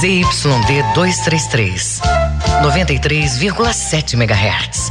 [0.00, 2.00] ZYD 233,
[2.62, 4.90] 93,7 MHz.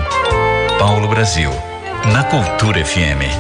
[0.77, 1.53] Paulo Brasil.
[2.13, 3.31] Na Cultura FM.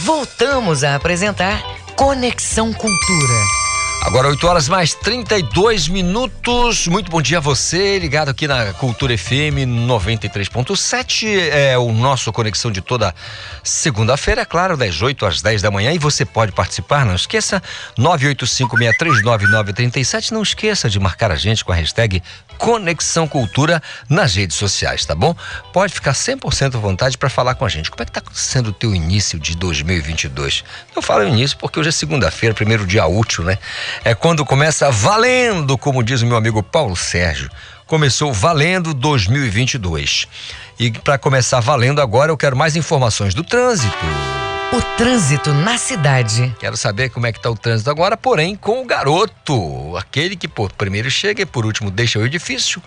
[0.00, 1.62] Voltamos a apresentar
[1.94, 3.65] Conexão Cultura.
[4.06, 6.86] Agora 8 horas mais 32 minutos.
[6.86, 11.26] Muito bom dia a você, ligado aqui na Cultura FM 93.7.
[11.50, 13.12] É o nosso conexão de toda
[13.64, 15.92] segunda-feira, é claro, das 8 às 10 da manhã.
[15.92, 17.60] E você pode participar, não esqueça,
[17.98, 20.30] 985639937.
[20.30, 22.22] Não esqueça de marcar a gente com a hashtag
[22.58, 25.34] Conexão Cultura nas redes sociais, tá bom?
[25.72, 27.90] Pode ficar 100% à vontade para falar com a gente.
[27.90, 30.64] Como é que tá sendo o teu início de 2022?
[30.94, 33.58] Eu falo início porque hoje é segunda-feira, primeiro dia útil, né?
[34.04, 37.50] É quando começa valendo, como diz o meu amigo Paulo Sérgio.
[37.86, 40.26] Começou valendo 2022.
[40.78, 43.96] E para começar valendo agora, eu quero mais informações do trânsito.
[44.72, 46.54] O trânsito na cidade.
[46.58, 50.48] Quero saber como é que tá o trânsito agora, porém com o garoto, aquele que
[50.48, 52.82] por primeiro chega e por último deixa o edifício.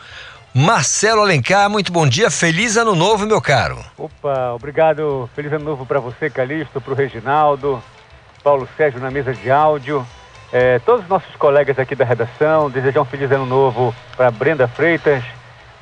[0.53, 3.79] Marcelo Alencar, muito bom dia, feliz ano novo, meu caro.
[3.97, 7.81] Opa, obrigado, feliz ano novo para você, Calixto, para o Reginaldo,
[8.43, 10.05] Paulo Sérgio na mesa de áudio,
[10.51, 14.67] é, todos os nossos colegas aqui da redação, desejar um feliz ano novo para Brenda
[14.67, 15.23] Freitas,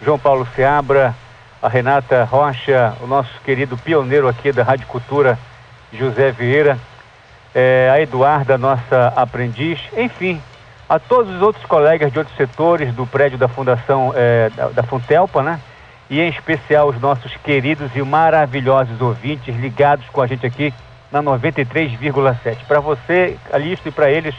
[0.01, 1.15] João Paulo Seabra,
[1.61, 5.39] a Renata Rocha, o nosso querido pioneiro aqui da Rádio Cultura,
[5.93, 6.77] José Vieira,
[7.55, 10.41] é, a Eduarda, nossa aprendiz, enfim,
[10.87, 14.83] a todos os outros colegas de outros setores do prédio da Fundação é, da, da
[14.83, 15.59] Funtelpa, né?
[16.09, 20.73] E em especial os nossos queridos e maravilhosos ouvintes ligados com a gente aqui
[21.11, 22.57] na 93,7.
[22.67, 24.35] Para você, Calixto, e para eles,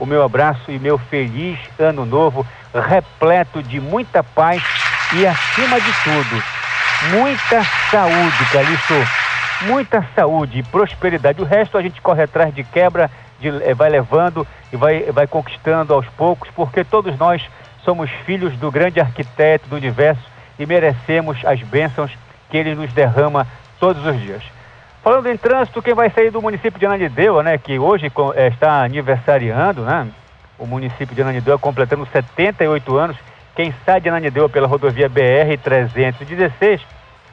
[0.00, 4.60] o meu abraço e meu feliz ano novo, repleto de muita paz
[5.12, 6.42] e, acima de tudo,
[7.12, 8.94] muita saúde, Calixto
[9.62, 11.40] muita saúde e prosperidade.
[11.40, 15.26] O resto a gente corre atrás de quebra, de, eh, vai levando e vai, vai
[15.26, 17.42] conquistando aos poucos, porque todos nós
[17.84, 20.22] somos filhos do grande arquiteto do universo
[20.58, 22.10] e merecemos as bênçãos
[22.50, 23.46] que ele nos derrama
[23.78, 24.42] todos os dias.
[25.02, 28.84] Falando em trânsito, quem vai sair do município de Ananindeua, né, que hoje é, está
[28.84, 30.06] aniversariando, né,
[30.58, 33.16] o município de Ananindeua completando 78 anos,
[33.56, 36.80] quem sai de Ananindeua pela rodovia BR-316,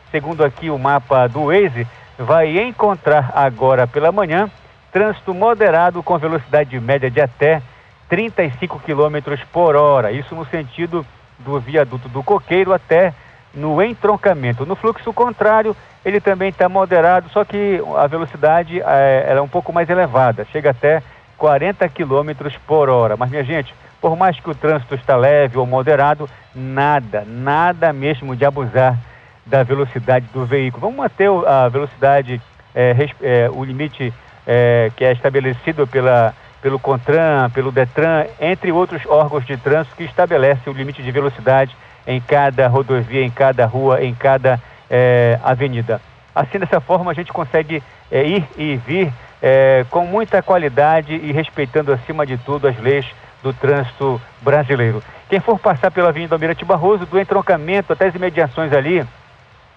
[0.09, 1.85] segundo aqui o mapa do Waze,
[2.17, 4.49] vai encontrar agora pela manhã
[4.91, 7.61] trânsito moderado com velocidade média de até
[8.07, 10.11] 35 km por hora.
[10.13, 11.05] Isso no sentido
[11.39, 13.13] do viaduto do Coqueiro até
[13.53, 14.65] no entroncamento.
[14.65, 15.75] No fluxo contrário,
[16.07, 20.69] ele também está moderado, só que a velocidade é, é um pouco mais elevada, chega
[20.69, 21.03] até
[21.37, 23.17] 40 km por hora.
[23.17, 28.37] Mas, minha gente, por mais que o trânsito está leve ou moderado, nada, nada mesmo
[28.37, 28.97] de abusar
[29.45, 30.83] da velocidade do veículo.
[30.83, 32.41] Vamos manter a velocidade,
[32.73, 34.13] é, é, o limite
[34.45, 40.05] é, que é estabelecido pela, pelo CONTRAN, pelo DETRAN, entre outros órgãos de trânsito que
[40.05, 41.75] estabelece o limite de velocidade
[42.07, 44.57] em cada rodovia, em cada rua, em cada
[44.89, 46.01] é, avenida.
[46.33, 47.81] Assim, dessa forma, a gente consegue
[48.11, 49.11] é, ir e vir
[49.41, 53.05] é, com muita qualidade e respeitando, acima de tudo, as leis
[53.41, 55.03] do trânsito brasileiro.
[55.29, 59.05] Quem for passar pela Avenida Almirante Barroso, do entroncamento até as imediações ali,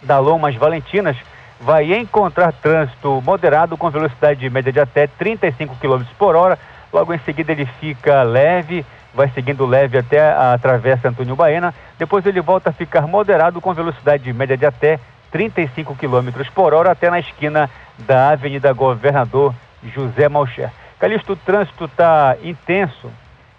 [0.02, 1.16] da Lomas Valentinas
[1.60, 6.58] vai encontrar trânsito moderado com velocidade média de até 35 km por hora.
[6.92, 8.84] Logo em seguida ele fica leve
[9.14, 13.74] vai seguindo leve até a travessa Antônio Baena, depois ele volta a ficar moderado com
[13.74, 14.98] velocidade média de até
[15.30, 19.54] 35 km por hora até na esquina da Avenida Governador
[19.94, 20.70] José Malcher.
[20.98, 23.10] Calixto, o trânsito está intenso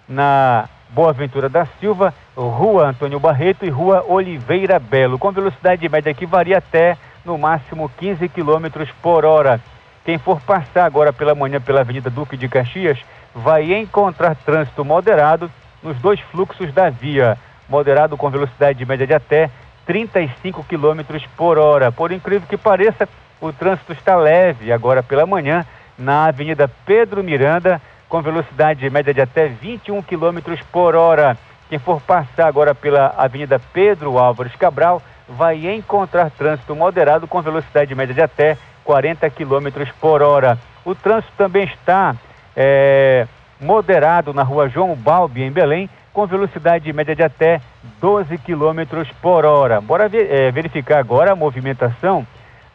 [0.07, 6.13] na Boa Ventura da Silva, Rua Antônio Barreto e Rua Oliveira Belo, com velocidade média
[6.13, 9.59] que varia até no máximo 15 km por hora.
[10.03, 12.99] Quem for passar agora pela manhã pela Avenida Duque de Caxias
[13.33, 15.49] vai encontrar trânsito moderado
[15.81, 19.49] nos dois fluxos da via, moderado com velocidade média de até
[19.85, 21.91] 35 km por hora.
[21.91, 23.07] Por incrível que pareça,
[23.39, 25.65] o trânsito está leve agora pela manhã
[25.97, 30.39] na Avenida Pedro Miranda, com velocidade média de até 21 km
[30.71, 31.37] por hora.
[31.69, 37.95] Quem for passar agora pela Avenida Pedro Álvares Cabral vai encontrar trânsito moderado com velocidade
[37.95, 40.57] média de até 40 km por hora.
[40.83, 42.15] O trânsito também está
[42.55, 43.27] é,
[43.59, 47.61] moderado na rua João Balbi, em Belém, com velocidade média de até
[48.01, 49.79] 12 km por hora.
[49.79, 52.25] Bora ver, é, verificar agora a movimentação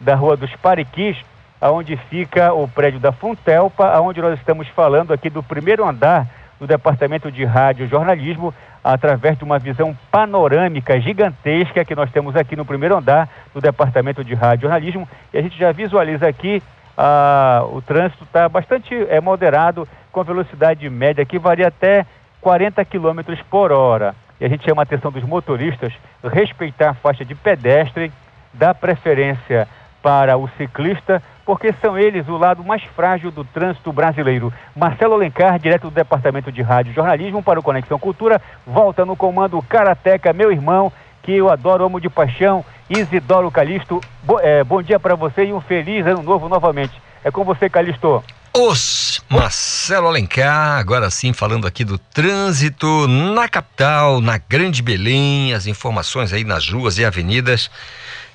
[0.00, 1.16] da Rua dos Pariquis,
[1.60, 6.26] aonde fica o prédio da Funtelpa, aonde nós estamos falando aqui do primeiro andar
[6.58, 12.56] do Departamento de Rádio Jornalismo, através de uma visão panorâmica gigantesca que nós temos aqui
[12.56, 15.08] no primeiro andar do Departamento de Rádio Jornalismo.
[15.34, 16.62] E a gente já visualiza aqui
[16.96, 22.06] ah, o trânsito está bastante é, moderado, com velocidade média que varia até
[22.40, 23.20] 40 km
[23.50, 24.14] por hora.
[24.40, 25.92] E a gente chama a atenção dos motoristas
[26.22, 28.12] respeitar a faixa de pedestre,
[28.52, 29.68] dar preferência
[30.02, 34.52] para o ciclista, porque são eles o lado mais frágil do trânsito brasileiro.
[34.74, 39.16] Marcelo Alencar, direto do Departamento de Rádio e Jornalismo para o Conexão Cultura, volta no
[39.16, 40.92] comando Karateca, meu irmão,
[41.26, 44.00] que eu adoro, amo de paixão, Isidoro Calixto.
[44.22, 46.94] Bo é, bom dia para você e um feliz ano novo novamente.
[47.24, 48.22] É com você, Calixto.
[48.56, 55.66] Os Marcelo Alencar, agora sim falando aqui do trânsito na capital, na Grande Belém, as
[55.66, 57.68] informações aí nas ruas e avenidas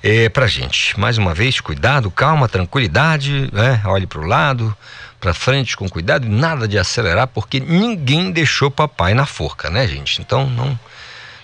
[0.02, 1.00] é, pra gente.
[1.00, 3.80] Mais uma vez, cuidado, calma, tranquilidade, né?
[3.86, 4.76] Olhe para o lado,
[5.18, 9.88] para frente com cuidado e nada de acelerar, porque ninguém deixou papai na forca, né,
[9.88, 10.20] gente?
[10.20, 10.78] Então não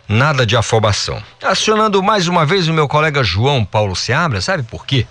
[0.09, 1.23] nada de afobação.
[1.43, 5.07] Acionando mais uma vez o meu colega João Paulo Seabra, sabe por quê?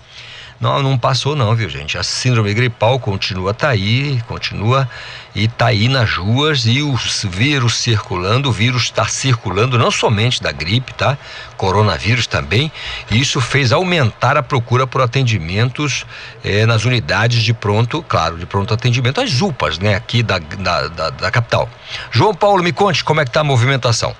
[0.60, 1.96] Não, não passou não, viu gente?
[1.96, 4.90] A síndrome gripal continua tá aí, continua
[5.32, 6.96] e tá aí nas ruas e o
[7.30, 11.16] vírus circulando, o vírus está circulando não somente da gripe, tá?
[11.56, 12.72] Coronavírus também.
[13.08, 16.04] E isso fez aumentar a procura por atendimentos
[16.42, 19.94] eh, nas unidades de pronto, claro, de pronto atendimento, as UPAs, né?
[19.94, 21.70] Aqui da, da, da, da capital.
[22.10, 24.12] João Paulo, me conte como é que tá a movimentação.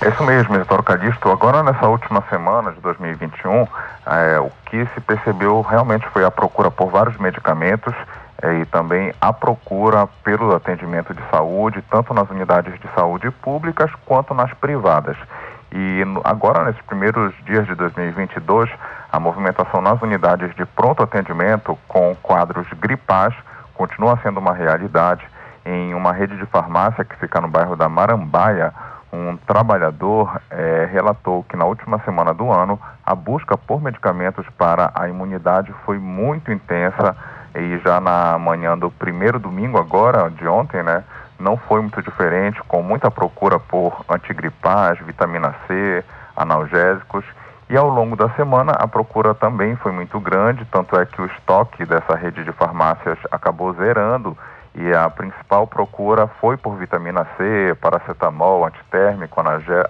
[0.00, 1.28] É isso mesmo, Isidoro Calixto.
[1.28, 3.66] Agora, nessa última semana de 2021,
[4.06, 7.92] é, o que se percebeu realmente foi a procura por vários medicamentos
[8.40, 13.90] é, e também a procura pelo atendimento de saúde, tanto nas unidades de saúde públicas
[14.06, 15.16] quanto nas privadas.
[15.72, 18.70] E agora, nesses primeiros dias de 2022,
[19.12, 23.34] a movimentação nas unidades de pronto atendimento com quadros gripais
[23.74, 25.26] continua sendo uma realidade.
[25.66, 28.72] Em uma rede de farmácia que fica no bairro da Marambaia,
[29.12, 34.90] um trabalhador é, relatou que na última semana do ano a busca por medicamentos para
[34.94, 37.16] a imunidade foi muito intensa.
[37.54, 41.02] E já na manhã do primeiro domingo agora de ontem, né,
[41.38, 46.04] não foi muito diferente, com muita procura por antigripais, vitamina C,
[46.36, 47.24] analgésicos.
[47.70, 51.26] E ao longo da semana a procura também foi muito grande, tanto é que o
[51.26, 54.36] estoque dessa rede de farmácias acabou zerando
[54.78, 59.42] e a principal procura foi por vitamina C, paracetamol, antitérmico,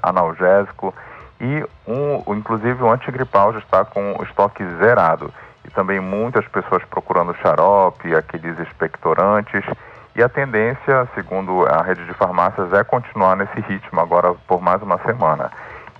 [0.02, 0.94] analgésico
[1.38, 5.32] e um, inclusive o antigripal já está com o estoque zerado.
[5.66, 9.62] E também muitas pessoas procurando xarope, aqueles expectorantes.
[10.16, 14.80] E a tendência, segundo a rede de farmácias, é continuar nesse ritmo agora por mais
[14.80, 15.50] uma semana.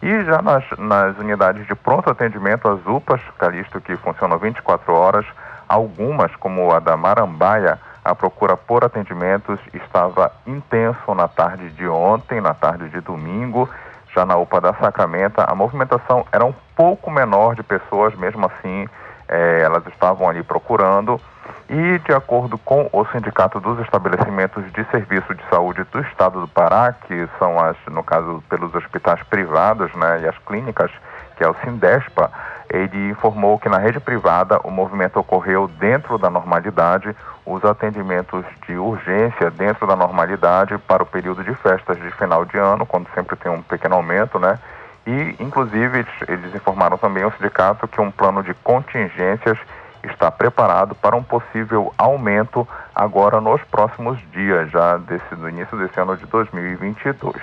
[0.00, 5.26] E já nas, nas unidades de pronto atendimento, as UPAs, Calixto, que funcionam 24 horas,
[5.68, 7.78] algumas, como a da Marambaia,
[8.08, 13.68] a procura por atendimentos estava intenso na tarde de ontem, na tarde de domingo.
[14.14, 18.88] Já na UPA da Sacramenta, a movimentação era um pouco menor de pessoas, mesmo assim,
[19.28, 21.20] eh, elas estavam ali procurando.
[21.68, 26.48] E, de acordo com o Sindicato dos Estabelecimentos de Serviço de Saúde do Estado do
[26.48, 30.90] Pará, que são, as, no caso, pelos hospitais privados né, e as clínicas,
[31.38, 32.30] que é o Sindespa,
[32.68, 37.14] ele informou que na rede privada o movimento ocorreu dentro da normalidade,
[37.46, 42.58] os atendimentos de urgência dentro da normalidade para o período de festas de final de
[42.58, 44.58] ano, quando sempre tem um pequeno aumento, né?
[45.06, 49.56] E, inclusive, eles informaram também ao sindicato que um plano de contingências
[50.02, 55.98] está preparado para um possível aumento agora nos próximos dias, já desse, do início desse
[55.98, 57.36] ano de 2022.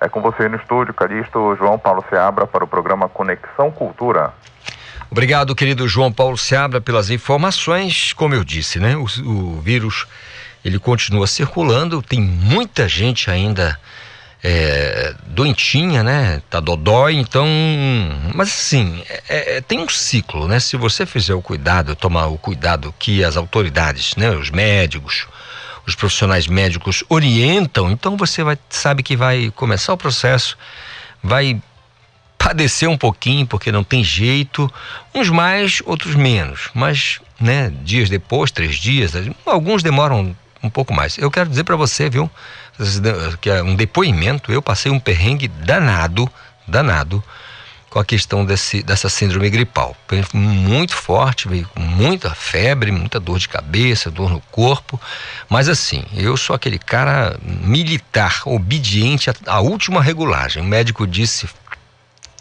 [0.00, 4.32] É com você no estúdio, Calixto, João Paulo Seabra, para o programa Conexão Cultura.
[5.10, 8.12] Obrigado, querido João Paulo Seabra, pelas informações.
[8.12, 8.96] Como eu disse, né?
[8.96, 10.06] O, o vírus
[10.64, 13.78] ele continua circulando, tem muita gente ainda
[14.42, 16.42] é, doentinha, né?
[16.48, 17.46] Tá dodói, então.
[18.34, 20.60] Mas assim, é, é, tem um ciclo, né?
[20.60, 24.30] Se você fizer o cuidado, tomar o cuidado que as autoridades, né?
[24.30, 25.26] Os médicos,
[25.88, 30.56] os profissionais médicos orientam, então você vai sabe que vai começar o processo,
[31.22, 31.60] vai
[32.36, 34.70] padecer um pouquinho porque não tem jeito,
[35.14, 39.12] uns mais, outros menos, mas né, dias depois, três dias,
[39.46, 41.16] alguns demoram um pouco mais.
[41.16, 42.30] Eu quero dizer para você, viu,
[43.40, 46.30] que é um depoimento, eu passei um perrengue danado,
[46.66, 47.24] danado,
[47.90, 49.96] com a questão desse, dessa síndrome gripal.
[50.32, 55.00] Muito forte, veio com muita febre, muita dor de cabeça, dor no corpo.
[55.48, 60.62] Mas assim, eu sou aquele cara militar, obediente à, última regulagem.
[60.62, 61.48] O médico disse: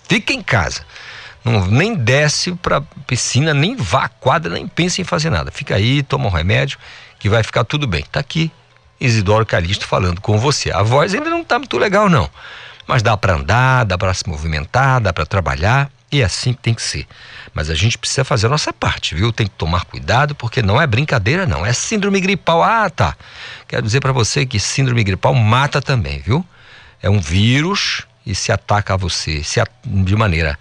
[0.08, 0.82] fica em casa.
[1.44, 5.50] Não, nem desce para piscina, nem vá à quadra, nem pense em fazer nada.
[5.50, 6.78] Fica aí, toma um remédio
[7.20, 8.04] que vai ficar tudo bem.
[8.12, 8.52] Tá aqui
[9.00, 10.72] Isidoro Calixto falando com você.
[10.72, 12.30] A voz ainda não tá muito legal não,
[12.88, 16.62] mas dá para andar, dá para se movimentar, dá para trabalhar e é assim que
[16.62, 17.06] tem que ser.
[17.54, 19.34] Mas a gente precisa fazer a nossa parte, viu?
[19.34, 22.64] Tem que tomar cuidado porque não é brincadeira não, é síndrome gripal.
[22.64, 23.16] Ah, tá.
[23.68, 26.46] Quero dizer para você que síndrome gripal mata também, viu?
[27.02, 30.58] É um vírus e se ataca a você se de maneira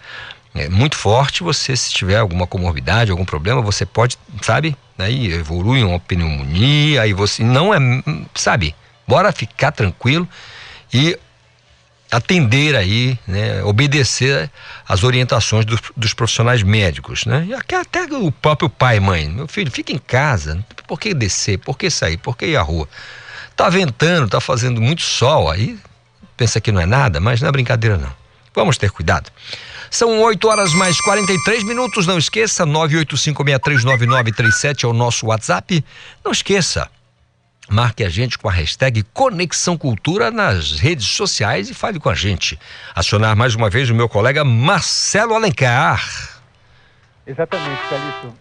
[0.54, 1.42] é, muito forte.
[1.42, 7.12] Você, se tiver alguma comorbidade, algum problema, você pode, sabe, aí evolui uma pneumonia, aí
[7.12, 7.78] você não é,
[8.34, 8.74] sabe,
[9.06, 10.28] bora ficar tranquilo
[10.92, 11.18] e
[12.10, 14.50] atender aí, né, obedecer
[14.86, 17.48] às orientações dos, dos, profissionais médicos, né?
[17.80, 21.90] Até, o próprio pai mãe, meu filho, fica em casa, por que descer, por que
[21.90, 22.88] sair, por que ir à rua?
[23.56, 25.76] Tá ventando, tá fazendo muito sol, aí
[26.36, 28.12] pensa que não é nada, mas não é brincadeira não.
[28.54, 29.30] Vamos ter cuidado.
[29.90, 32.06] São 8 horas mais 43 minutos.
[32.06, 35.84] Não esqueça, 985639937 é o nosso WhatsApp.
[36.24, 36.88] Não esqueça,
[37.68, 42.14] marque a gente com a hashtag Conexão Cultura nas redes sociais e fale com a
[42.14, 42.58] gente.
[42.94, 46.02] Acionar mais uma vez o meu colega Marcelo Alencar.
[47.26, 48.34] Exatamente, Calixto.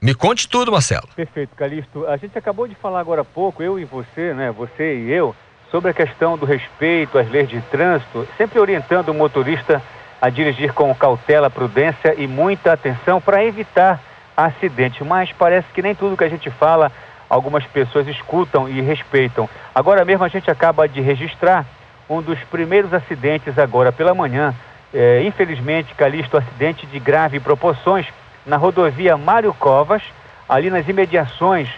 [0.00, 1.08] Me conte tudo, Marcelo.
[1.14, 2.06] Perfeito, Calixto.
[2.06, 4.50] A gente acabou de falar agora há pouco, eu e você, né?
[4.52, 5.34] Você e eu,
[5.70, 9.82] sobre a questão do respeito às leis de trânsito, sempre orientando o motorista
[10.20, 14.00] a dirigir com cautela, prudência e muita atenção para evitar
[14.36, 15.02] acidente.
[15.04, 16.92] Mas parece que nem tudo que a gente fala,
[17.28, 19.48] algumas pessoas escutam e respeitam.
[19.74, 21.64] Agora mesmo a gente acaba de registrar
[22.08, 24.54] um dos primeiros acidentes agora pela manhã.
[24.92, 28.06] É, infelizmente, Calixto, acidente de grave proporções
[28.46, 30.02] na rodovia Mário Covas,
[30.48, 31.68] ali nas imediações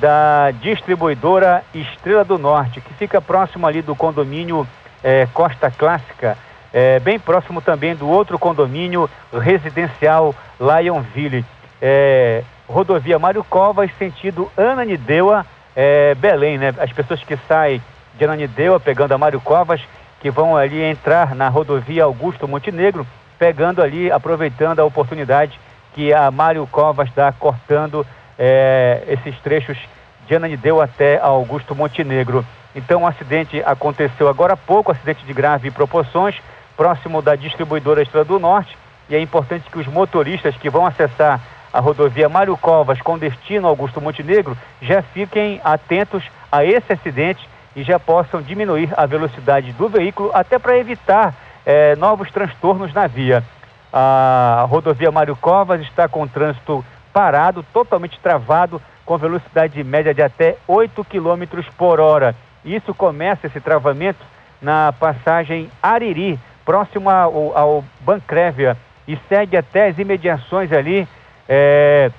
[0.00, 4.66] da distribuidora Estrela do Norte, que fica próximo ali do condomínio
[5.02, 6.36] é, Costa Clássica,
[6.72, 11.44] é, bem próximo também do outro condomínio residencial Lionville.
[11.80, 15.44] É, rodovia Mário Covas, sentido Ananindeua,
[15.74, 16.74] é, Belém, né?
[16.78, 17.82] As pessoas que saem
[18.16, 19.80] de Ananindeua pegando a Mário Covas,
[20.20, 23.06] que vão ali entrar na rodovia Augusto Montenegro,
[23.38, 25.58] pegando ali, aproveitando a oportunidade
[25.94, 28.06] que a Mário Covas dá cortando
[28.38, 29.78] é, esses trechos
[30.26, 32.44] de Ananideu até Augusto Montenegro.
[32.74, 36.36] Então, o um acidente aconteceu agora há pouco, acidente de grave proporções,
[36.76, 38.76] próximo da distribuidora Estrela do Norte,
[39.08, 41.40] e é importante que os motoristas que vão acessar
[41.72, 47.82] a rodovia Mário Covas com destino Augusto Montenegro já fiquem atentos a esse acidente e
[47.82, 53.44] já possam diminuir a velocidade do veículo, até para evitar é, novos transtornos na via.
[53.92, 60.56] A rodovia Mário Covas está com trânsito parado, totalmente travado, com velocidade média de até
[60.66, 62.34] 8 km por hora.
[62.64, 64.24] Isso começa esse travamento
[64.60, 71.08] na passagem Ariri, próximo ao, ao Bancrévia, e segue até as imediações ali
[71.48, 72.10] é,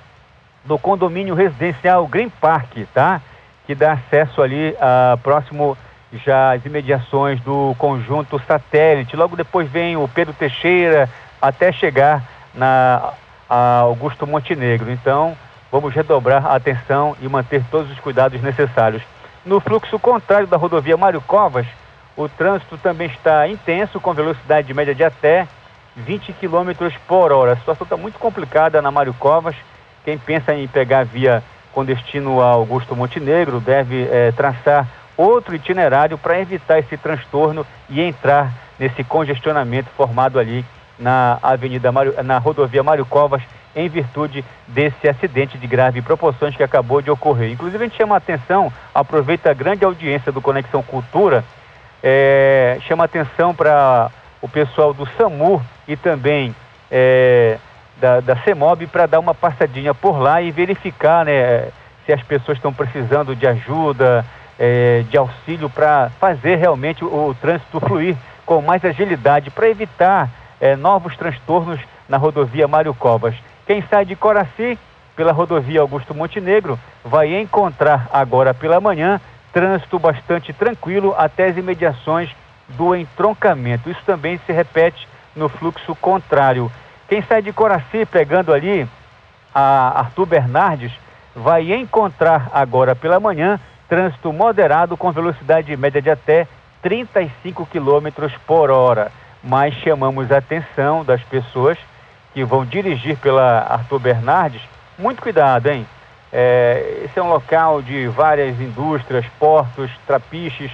[0.64, 3.20] do condomínio residencial Green Park, tá?
[3.66, 5.76] Que dá acesso ali a, próximo
[6.12, 9.16] já às imediações do conjunto satélite.
[9.16, 11.08] Logo depois vem o Pedro Teixeira
[11.40, 12.24] até chegar
[12.54, 13.12] na
[13.48, 14.90] Augusto Montenegro.
[14.90, 15.36] Então,
[15.70, 19.02] vamos redobrar a atenção e manter todos os cuidados necessários.
[19.46, 21.66] No fluxo contrário da rodovia Mário Covas,
[22.16, 25.46] o trânsito também está intenso, com velocidade média de até
[26.00, 27.52] 20 km por hora.
[27.52, 29.54] A situação está muito complicada na Mário Covas.
[30.04, 31.42] Quem pensa em pegar via
[31.72, 38.00] com destino a Augusto Montenegro deve é, traçar outro itinerário para evitar esse transtorno e
[38.00, 40.64] entrar nesse congestionamento formado ali
[40.98, 43.42] na Avenida Mário, na rodovia Mário Covas,
[43.74, 47.50] em virtude desse acidente de grave proporções que acabou de ocorrer.
[47.50, 51.44] Inclusive, a gente chama a atenção, aproveita a grande audiência do Conexão Cultura,
[52.02, 54.10] é, chama a atenção para
[54.42, 56.54] o pessoal do SAMU e também
[56.90, 57.58] é,
[58.00, 61.68] da, da CEMOB para dar uma passadinha por lá e verificar né,
[62.06, 64.24] se as pessoas estão precisando de ajuda,
[64.58, 70.28] é, de auxílio para fazer realmente o, o, trânsito fluir com mais agilidade, para evitar
[70.60, 73.34] é, novos transtornos na rodovia Mário Covas.
[73.66, 74.78] Quem sai de Coraci
[75.14, 79.20] pela rodovia Augusto Montenegro vai encontrar agora pela manhã
[79.52, 82.30] trânsito bastante tranquilo até as imediações
[82.76, 83.90] do entroncamento.
[83.90, 86.70] Isso também se repete no fluxo contrário.
[87.08, 88.88] Quem sai de Coraci pegando ali
[89.54, 90.92] a Arthur Bernardes
[91.34, 93.58] vai encontrar agora pela manhã
[93.88, 96.46] trânsito moderado com velocidade média de até
[96.82, 99.10] 35 km por hora.
[99.42, 101.78] Mas chamamos a atenção das pessoas
[102.32, 104.62] que vão dirigir pela Arthur Bernardes,
[104.98, 105.86] muito cuidado, hein?
[106.32, 110.70] É, esse é um local de várias indústrias, portos, trapiches,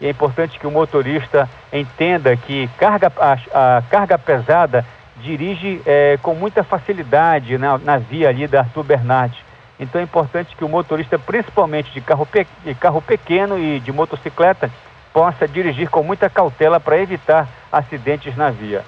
[0.00, 4.84] e é importante que o motorista entenda que carga, a, a carga pesada
[5.16, 9.38] dirige é, com muita facilidade na, na, via ali da Arthur Bernardes.
[9.78, 13.90] Então é importante que o motorista, principalmente de carro, pe, de carro pequeno e de
[13.90, 14.70] motocicleta,
[15.12, 18.84] possa dirigir com muita cautela para evitar acidentes na via.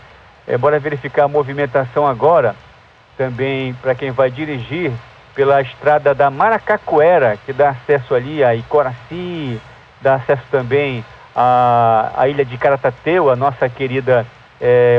[0.47, 2.55] É, bora verificar a movimentação agora,
[3.17, 4.93] também para quem vai dirigir
[5.35, 9.61] pela estrada da Maracacuera, que dá acesso ali a Icoraci,
[10.01, 14.27] dá acesso também à, à ilha de Caratateu, a nossa querida
[14.61, 14.99] é.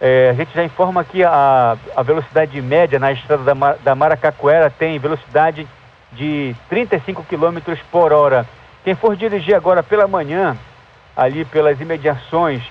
[0.00, 4.70] É, a gente já informa que a, a velocidade média na estrada da, da Maracacuera
[4.70, 5.66] tem velocidade
[6.12, 8.46] de 35 km por hora.
[8.84, 10.56] Quem for dirigir agora pela manhã,
[11.16, 12.62] ali pelas imediações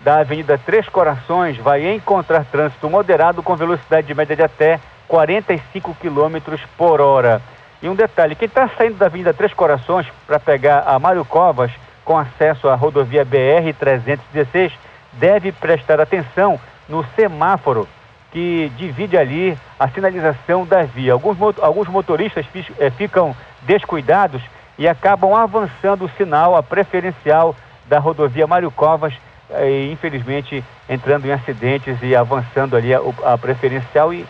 [0.00, 6.56] da Avenida Três Corações, vai encontrar trânsito moderado com velocidade média de até 45 km
[6.76, 7.40] por hora.
[7.84, 11.70] E um detalhe, quem está saindo da Avenida Três Corações para pegar a Mário Covas
[12.02, 14.72] com acesso à rodovia BR-316
[15.12, 16.58] deve prestar atenção
[16.88, 17.86] no semáforo
[18.32, 21.12] que divide ali a sinalização da via.
[21.12, 22.46] Alguns, alguns motoristas
[22.78, 24.40] é, ficam descuidados
[24.78, 27.54] e acabam avançando o sinal, a preferencial
[27.84, 29.12] da rodovia Mário Covas,
[29.50, 34.24] eh, e infelizmente entrando em acidentes e avançando ali a, a preferencial e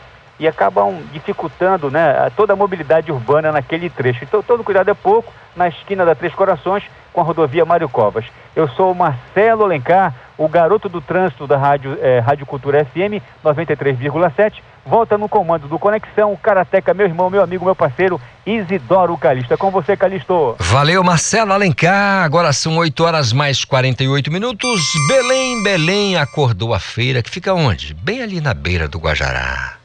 [0.44, 4.22] e acabam dificultando né, toda a mobilidade urbana naquele trecho.
[4.22, 6.84] Então, todo cuidado é pouco na esquina da Três Corações
[7.14, 8.26] com a rodovia Mário Covas.
[8.54, 13.24] Eu sou o Marcelo Alencar, o garoto do trânsito da Rádio, é, Rádio Cultura FM
[13.42, 14.60] 93,7.
[14.84, 19.54] Volta no comando do Conexão, o Karateca, meu irmão, meu amigo, meu parceiro, Isidoro Calixto.
[19.54, 20.56] É com você, Calixto.
[20.58, 22.22] Valeu, Marcelo Alencar.
[22.22, 24.82] Agora são 8 horas mais 48 minutos.
[25.08, 27.94] Belém, Belém acordou a feira, que fica onde?
[27.94, 29.83] Bem ali na beira do Guajará.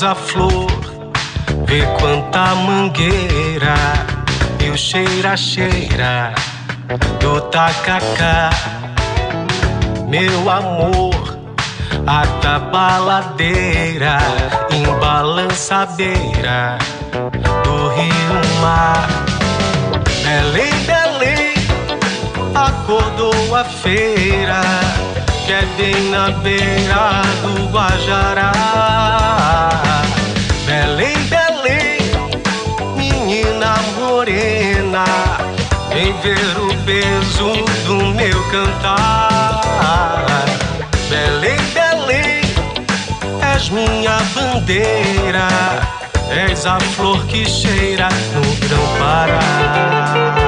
[0.00, 0.70] Rosa flor,
[1.66, 3.74] vê quanta mangueira
[4.58, 6.32] e o cheira cheira
[7.20, 8.50] do tacacá.
[10.08, 11.38] Meu amor,
[12.06, 14.18] a tabaladeira
[14.70, 16.78] em balança beira
[17.62, 19.08] do rio mar.
[20.24, 21.54] Belém, Belém,
[22.54, 24.60] acordou a feira
[25.46, 28.52] que é bem na beira do Guajará.
[30.66, 31.98] Belém, Belém,
[32.96, 35.04] menina morena,
[35.92, 37.52] vem ver o peso
[37.84, 40.44] do meu cantar.
[41.08, 42.40] Belém, Belém,
[43.54, 45.48] és minha bandeira,
[46.30, 50.39] és a flor que cheira no grão-pará.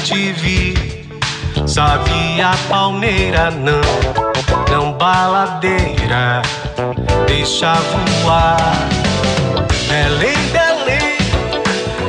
[0.00, 0.74] Bem te vi.
[1.66, 3.80] Sabe a palmeira não,
[4.70, 6.42] não baladeira,
[7.26, 7.74] deixa
[8.22, 8.56] voar.
[9.88, 11.18] Belém, Belém,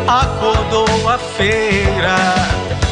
[0.07, 2.15] acordou a feira,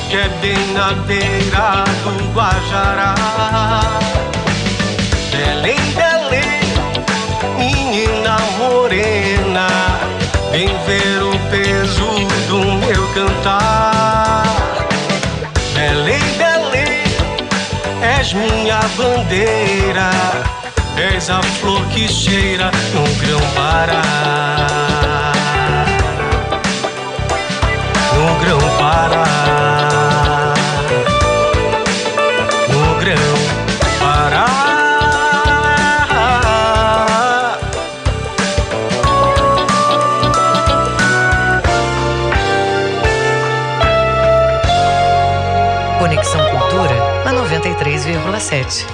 [0.10, 3.16] que é bem na beira do Guajará.
[5.32, 6.09] Belém, Belém,
[18.98, 20.10] bandeira,
[20.98, 24.02] és a flor que cheira no grão-pará.
[28.16, 29.79] No grão-pará.
[46.00, 48.86] Conexão Cultura na 93,7.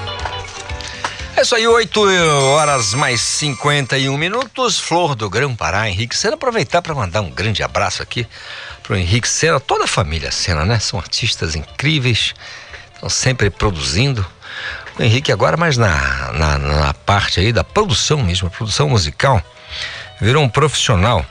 [1.37, 2.01] É isso aí, 8
[2.55, 4.79] horas mais 51 minutos.
[4.79, 6.33] Flor do Grão Pará, Henrique Sena.
[6.33, 8.27] Aproveitar para mandar um grande abraço aqui
[8.81, 10.79] pro Henrique Sena, toda a família Sena, né?
[10.79, 12.33] São artistas incríveis,
[12.95, 14.25] estão sempre produzindo.
[14.97, 19.39] O Henrique agora mais na, na, na parte aí da produção mesmo, produção musical,
[20.19, 21.23] virou um profissional.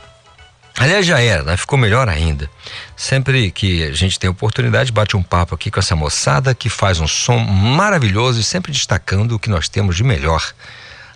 [0.76, 1.56] Aliás, já era, né?
[1.56, 2.50] Ficou melhor ainda.
[2.96, 6.98] Sempre que a gente tem oportunidade, bate um papo aqui com essa moçada que faz
[6.98, 10.42] um som maravilhoso e sempre destacando o que nós temos de melhor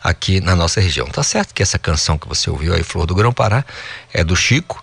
[0.03, 1.07] aqui na nossa região.
[1.09, 3.65] Tá certo que essa canção que você ouviu aí, Flor do Grão Pará,
[4.13, 4.83] é do Chico,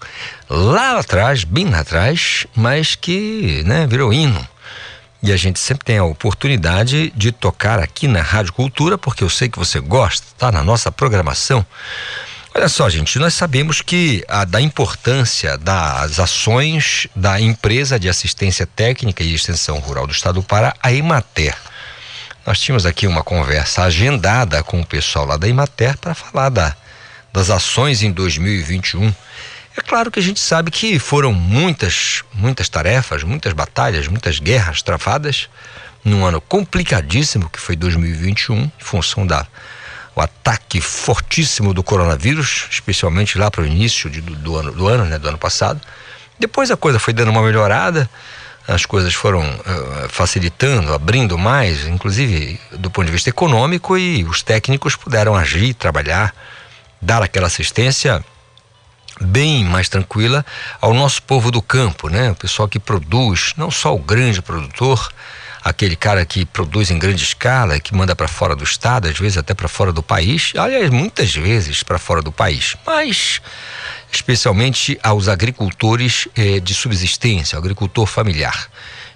[0.50, 4.46] lá atrás, bem lá atrás, mas que, né, virou hino.
[5.24, 9.30] E a gente sempre tem a oportunidade de tocar aqui na Rádio Cultura, porque eu
[9.30, 11.66] sei que você gosta, tá na nossa programação.
[12.58, 18.66] Olha só, gente, nós sabemos que a da importância das ações da empresa de assistência
[18.66, 21.54] técnica e extensão rural do estado do Pará, a Emater.
[22.48, 26.74] Nós tínhamos aqui uma conversa agendada com o pessoal lá da Emater para falar da,
[27.34, 29.14] das ações em 2021.
[29.76, 34.82] É claro que a gente sabe que foram muitas, muitas tarefas, muitas batalhas, muitas guerras
[34.82, 35.50] travadas
[36.06, 39.46] num ano complicadíssimo que foi 2021, em função da
[40.16, 44.88] o ataque fortíssimo do coronavírus, especialmente lá para o início de, do, do, ano, do
[44.88, 45.82] ano, né, do ano passado.
[46.40, 48.10] Depois a coisa foi dando uma melhorada,
[48.68, 54.42] as coisas foram uh, facilitando, abrindo mais, inclusive do ponto de vista econômico, e os
[54.42, 56.34] técnicos puderam agir, trabalhar,
[57.02, 58.24] dar aquela assistência
[59.22, 60.46] bem mais tranquila
[60.82, 62.32] ao nosso povo do campo, né?
[62.32, 65.10] O pessoal que produz, não só o grande produtor,
[65.66, 69.36] aquele cara que produz em grande escala, que manda para fora do estado, às vezes
[69.36, 73.42] até para fora do país, aliás, muitas vezes para fora do país, mas
[74.12, 78.70] especialmente aos agricultores eh, de subsistência, agricultor familiar.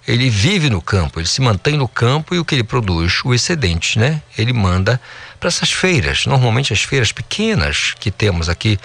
[0.08, 3.32] Ele vive no campo, ele se mantém no campo e o que ele produz, o
[3.32, 4.20] excedente, né?
[4.36, 5.00] Ele manda
[5.39, 8.80] para essas feiras, normalmente as feiras pequenas que temos aqui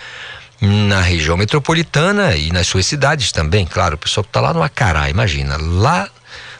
[0.60, 4.62] na região metropolitana e nas suas cidades também, claro, o pessoal que está lá no
[4.62, 6.08] Acará, imagina, lá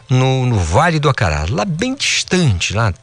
[0.09, 2.93] no, no Vale do Acará, lá bem distante, lá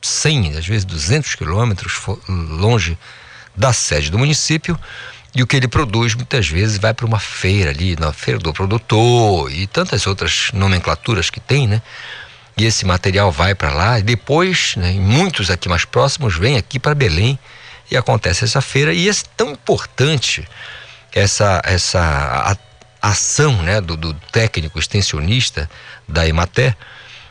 [0.00, 2.98] 100, às vezes 200 quilômetros longe
[3.54, 4.78] da sede do município,
[5.34, 8.52] e o que ele produz muitas vezes vai para uma feira ali, na feira do
[8.52, 11.82] produtor e tantas outras nomenclaturas que tem, né?
[12.56, 16.78] E esse material vai para lá e depois, né, muitos aqui mais próximos, vêm aqui
[16.78, 17.38] para Belém
[17.90, 20.48] e acontece essa feira e é tão importante
[21.12, 22.56] essa essa
[23.00, 25.68] ação né, do, do, técnico extensionista
[26.08, 26.76] da Emater,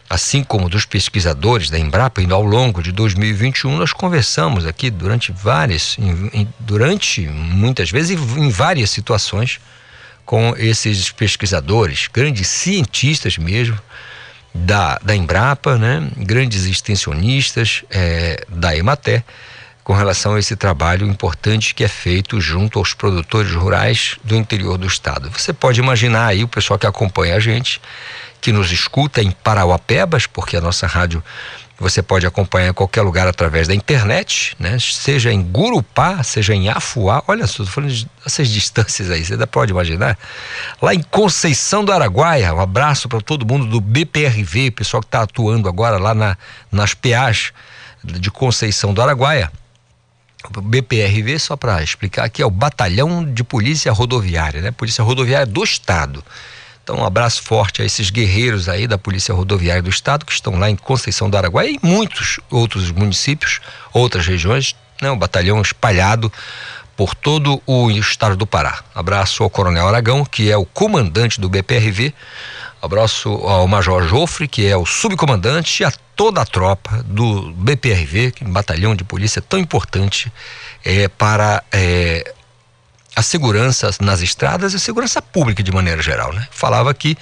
[0.09, 5.97] assim como dos pesquisadores da Embrapa, ao longo de 2021 nós conversamos aqui durante várias,
[5.97, 9.59] em, durante muitas vezes em várias situações
[10.25, 13.79] com esses pesquisadores, grandes cientistas mesmo
[14.53, 19.23] da, da Embrapa, né, grandes extensionistas é, da Emater
[19.85, 24.79] com relação a esse trabalho importante que é feito junto aos produtores rurais do interior
[24.79, 25.29] do estado.
[25.29, 27.79] Você pode imaginar aí o pessoal que acompanha a gente,
[28.41, 31.23] que nos escuta em Parauapebas, porque a nossa rádio
[31.77, 34.79] você pode acompanhar em qualquer lugar através da internet, né?
[34.79, 37.21] Seja em Gurupá, seja em Afuá.
[37.27, 40.17] Olha só, estou falando dessas distâncias aí, você ainda pode imaginar.
[40.81, 45.21] Lá em Conceição do Araguaia, um abraço para todo mundo do BPRV, pessoal que está
[45.21, 46.35] atuando agora lá na,
[46.71, 47.53] nas PAs
[48.03, 49.51] de Conceição do Araguaia.
[50.55, 54.71] O BPRV, só para explicar aqui, é o Batalhão de Polícia Rodoviária, né?
[54.71, 56.23] Polícia Rodoviária do Estado.
[56.83, 60.59] Então, um abraço forte a esses guerreiros aí da Polícia Rodoviária do Estado que estão
[60.59, 63.59] lá em Conceição do Araguaia e muitos outros municípios,
[63.91, 65.09] outras regiões, né?
[65.09, 66.31] Um batalhão espalhado
[66.95, 68.83] por todo o estado do Pará.
[68.93, 72.13] Abraço ao Coronel Aragão, que é o comandante do BPRV.
[72.81, 78.31] Abraço ao Major Jofre, que é o subcomandante, e a toda a tropa do BPRV,
[78.31, 80.31] que é um batalhão de polícia tão importante
[80.83, 82.33] é, para é,
[83.15, 86.47] a segurança nas estradas e a segurança pública de maneira geral, né?
[86.51, 87.17] Falava aqui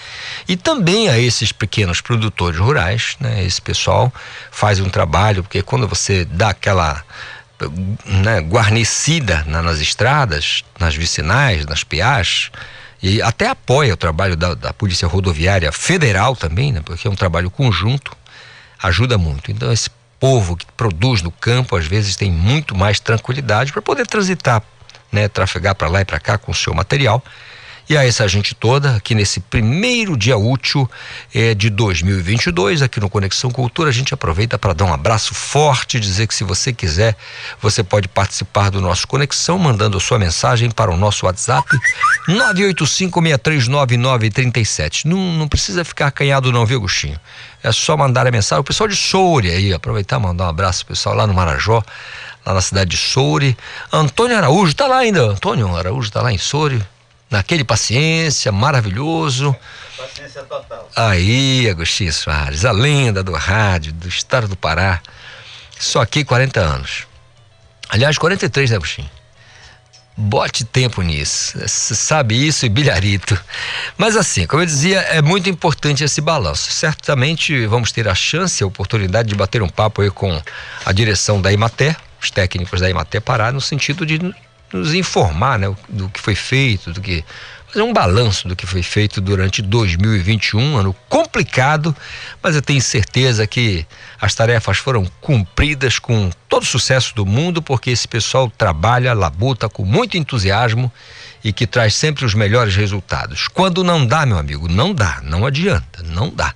[0.48, 3.44] e também a esses pequenos produtores rurais, né?
[3.44, 4.12] Esse pessoal
[4.52, 7.04] faz um trabalho porque quando você dá aquela
[8.06, 12.52] né, guarnecida na, nas estradas, nas vicinais, nas piás,
[13.02, 16.82] e até apoia o trabalho da, da Polícia Rodoviária Federal também, né?
[16.84, 18.16] Porque é um trabalho conjunto,
[18.84, 19.52] ajuda muito.
[19.52, 24.06] Então esse povo que produz no campo às vezes tem muito mais tranquilidade para poder
[24.06, 24.62] transitar
[25.14, 27.24] né, trafegar para lá e para cá com o seu material.
[27.90, 30.90] E a essa gente toda, aqui nesse primeiro dia útil
[31.36, 36.00] eh, de 2022, aqui no Conexão Cultura, a gente aproveita para dar um abraço forte,
[36.00, 37.14] dizer que se você quiser,
[37.62, 41.68] você pode participar do nosso Conexão, mandando a sua mensagem para o nosso WhatsApp
[42.30, 45.04] 985-639-937.
[45.04, 47.20] Não, não precisa ficar acanhado não, viu, Agostinho?
[47.64, 48.60] É só mandar a mensagem.
[48.60, 51.82] O pessoal de Soure aí, aproveitar e mandar um abraço, pessoal lá no Marajó
[52.46, 53.58] lá na cidade de Soure.
[53.92, 55.22] Antônio Araújo, está lá ainda.
[55.22, 56.84] Antônio Araújo está lá em Soure.
[57.30, 59.56] Naquele paciência, maravilhoso.
[59.98, 60.90] Paciência total.
[60.96, 65.02] Aí, Agostinho Soares, a lenda do rádio, do estado do Pará.
[65.80, 67.08] Só aqui 40 anos.
[67.90, 69.10] Aliás, 43, né, Agostinho?
[70.16, 71.58] Bote tempo nisso.
[71.68, 73.40] Sabe isso e bilharito.
[73.98, 76.72] Mas assim, como eu dizia, é muito importante esse balanço.
[76.72, 80.40] Certamente vamos ter a chance, a oportunidade de bater um papo aí com
[80.86, 84.20] a direção da Imater, os técnicos da Imater Pará, no sentido de
[84.72, 87.26] nos informar né, do que foi feito, do que
[87.68, 91.96] fazer um balanço do que foi feito durante 2021, ano complicado,
[92.42, 93.86] mas eu tenho certeza que
[94.24, 99.68] as tarefas foram cumpridas com todo o sucesso do mundo, porque esse pessoal trabalha, labuta
[99.68, 100.90] com muito entusiasmo
[101.44, 103.50] e que traz sempre os melhores resultados.
[103.50, 106.56] Quando não dá, meu amigo, não dá, não adianta, não dá.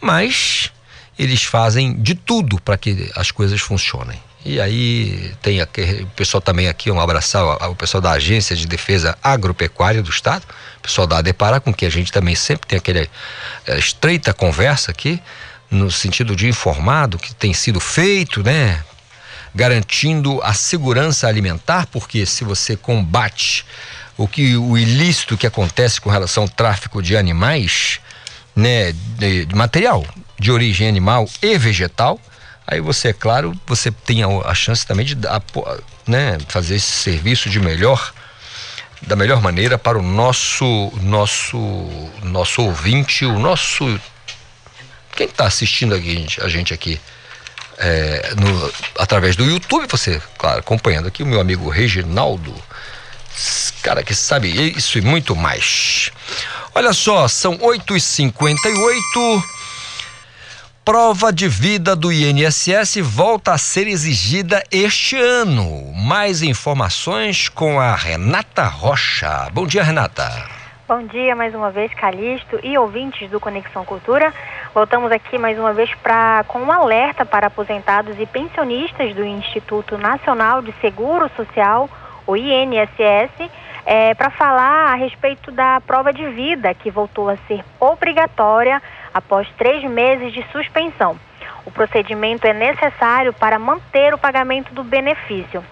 [0.00, 0.72] Mas
[1.16, 4.20] eles fazem de tudo para que as coisas funcionem.
[4.44, 8.56] E aí tem aqui, o pessoal também aqui, um abraço ao, ao, pessoal da Agência
[8.56, 10.44] de Defesa Agropecuária do Estado,
[10.78, 14.90] o pessoal da ADEPARA, com que a gente também sempre tem aquela é, estreita conversa
[14.90, 15.22] aqui,
[15.70, 18.82] no sentido de informar do que tem sido feito, né?
[19.54, 23.64] Garantindo a segurança alimentar, porque se você combate
[24.16, 28.00] o que o ilícito que acontece com relação ao tráfico de animais,
[28.54, 30.04] né, de, de material
[30.38, 32.20] de origem animal e vegetal,
[32.66, 35.16] Aí você, é claro, você tem a, a chance também de
[36.06, 38.12] né, fazer esse serviço de melhor,
[39.02, 41.56] da melhor maneira para o nosso, nosso,
[42.24, 44.00] nosso ouvinte, o nosso.
[45.16, 47.00] Quem está assistindo a gente, a gente aqui
[47.78, 52.54] é, no, através do YouTube, você, claro, acompanhando aqui o meu amigo Reginaldo,
[53.82, 56.10] cara que sabe isso e muito mais.
[56.74, 59.42] Olha só, são 8h58
[60.86, 65.92] prova de vida do INSS volta a ser exigida este ano.
[65.92, 69.48] Mais informações com a Renata Rocha.
[69.52, 70.30] Bom dia, Renata.
[70.86, 74.32] Bom dia mais uma vez, Calixto e ouvintes do Conexão Cultura.
[74.76, 79.96] Voltamos aqui mais uma vez pra, com um alerta para aposentados e pensionistas do Instituto
[79.96, 81.88] Nacional de Seguro Social,
[82.26, 83.50] o INSS,
[83.86, 88.82] é, para falar a respeito da prova de vida que voltou a ser obrigatória
[89.14, 91.18] após três meses de suspensão.
[91.64, 95.64] O procedimento é necessário para manter o pagamento do benefício.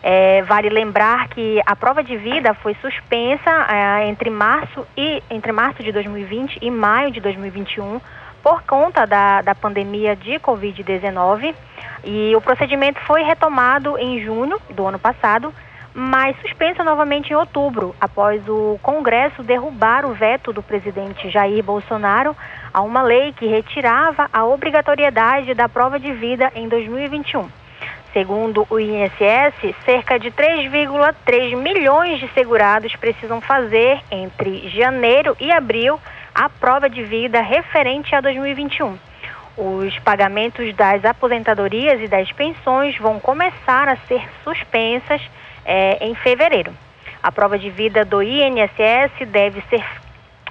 [0.00, 5.50] É, vale lembrar que a prova de vida foi suspensa é, entre, março e, entre
[5.50, 8.00] março de 2020 e maio de 2021
[8.46, 11.52] por conta da, da pandemia de Covid-19
[12.04, 15.52] e o procedimento foi retomado em junho do ano passado
[15.92, 22.36] mas suspensa novamente em outubro, após o Congresso derrubar o veto do presidente Jair Bolsonaro
[22.72, 27.48] a uma lei que retirava a obrigatoriedade da prova de vida em 2021.
[28.12, 35.98] Segundo o INSS, cerca de 3,3 milhões de segurados precisam fazer entre janeiro e abril
[36.36, 38.98] a prova de vida referente a 2021.
[39.56, 45.22] Os pagamentos das aposentadorias e das pensões vão começar a ser suspensas
[45.64, 46.74] é, em fevereiro.
[47.22, 49.82] A prova de vida do INSS deve ser,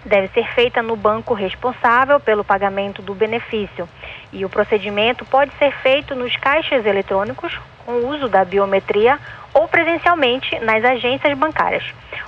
[0.04, 3.88] deve ser feita no banco responsável pelo pagamento do benefício
[4.34, 9.20] e o procedimento pode ser feito nos caixas eletrônicos com uso da biometria
[9.56, 11.86] ou presencialmente nas agências bancárias.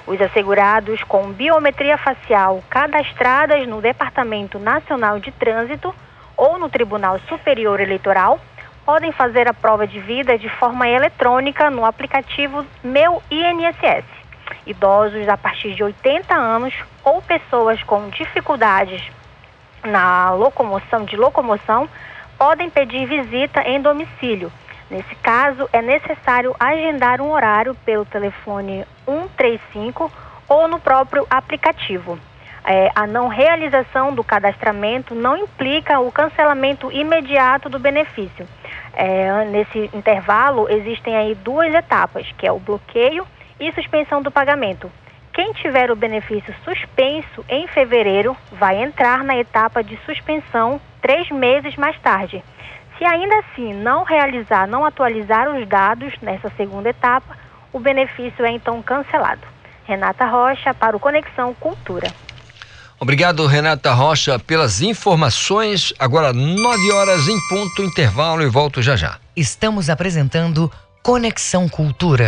[0.08, 5.94] Os assegurados com biometria facial cadastradas no Departamento Nacional de Trânsito
[6.38, 8.40] ou no Tribunal Superior Eleitoral
[8.86, 14.06] podem fazer a prova de vida de forma eletrônica no aplicativo Meu INSS.
[14.66, 16.74] Idosos a partir de 80 anos
[17.04, 19.04] ou pessoas com dificuldades
[19.84, 21.90] na locomoção de locomoção
[22.38, 24.50] podem pedir visita em domicílio.
[24.90, 30.12] Nesse caso, é necessário agendar um horário pelo telefone 135
[30.48, 32.18] ou no próprio aplicativo.
[32.64, 38.48] É, a não realização do cadastramento não implica o cancelamento imediato do benefício.
[38.94, 43.26] É, nesse intervalo, existem aí duas etapas, que é o bloqueio
[43.60, 44.92] e suspensão do pagamento.
[45.34, 51.76] Quem tiver o benefício suspenso em fevereiro vai entrar na etapa de suspensão três meses
[51.76, 52.44] mais tarde.
[52.98, 57.38] Se ainda assim não realizar, não atualizar os dados nessa segunda etapa,
[57.72, 59.42] o benefício é então cancelado.
[59.86, 62.12] Renata Rocha para o Conexão Cultura.
[63.00, 65.94] Obrigado, Renata Rocha, pelas informações.
[66.00, 69.18] Agora, nove horas em ponto, intervalo e volto já já.
[69.36, 70.72] Estamos apresentando
[71.04, 72.28] Conexão Cultura.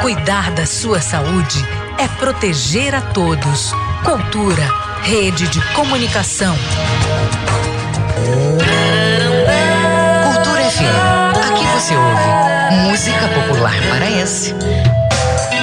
[0.00, 1.64] Cuidar da sua saúde
[1.98, 3.72] é proteger a todos.
[4.04, 4.62] Cultura,
[5.02, 6.56] rede de comunicação.
[10.24, 11.36] Cultura FM.
[11.50, 14.54] Aqui você ouve música popular paraense.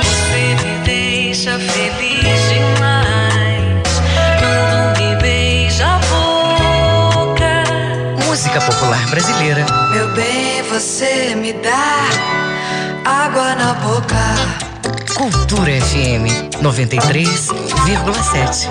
[0.03, 4.01] Você me deixa feliz demais
[4.39, 7.63] quando me beija a boca.
[8.25, 9.65] Música popular brasileira.
[9.91, 12.44] Meu bem, você me dá
[13.05, 14.15] água na boca.
[15.15, 16.25] Cultura FM
[16.61, 18.67] 93,7.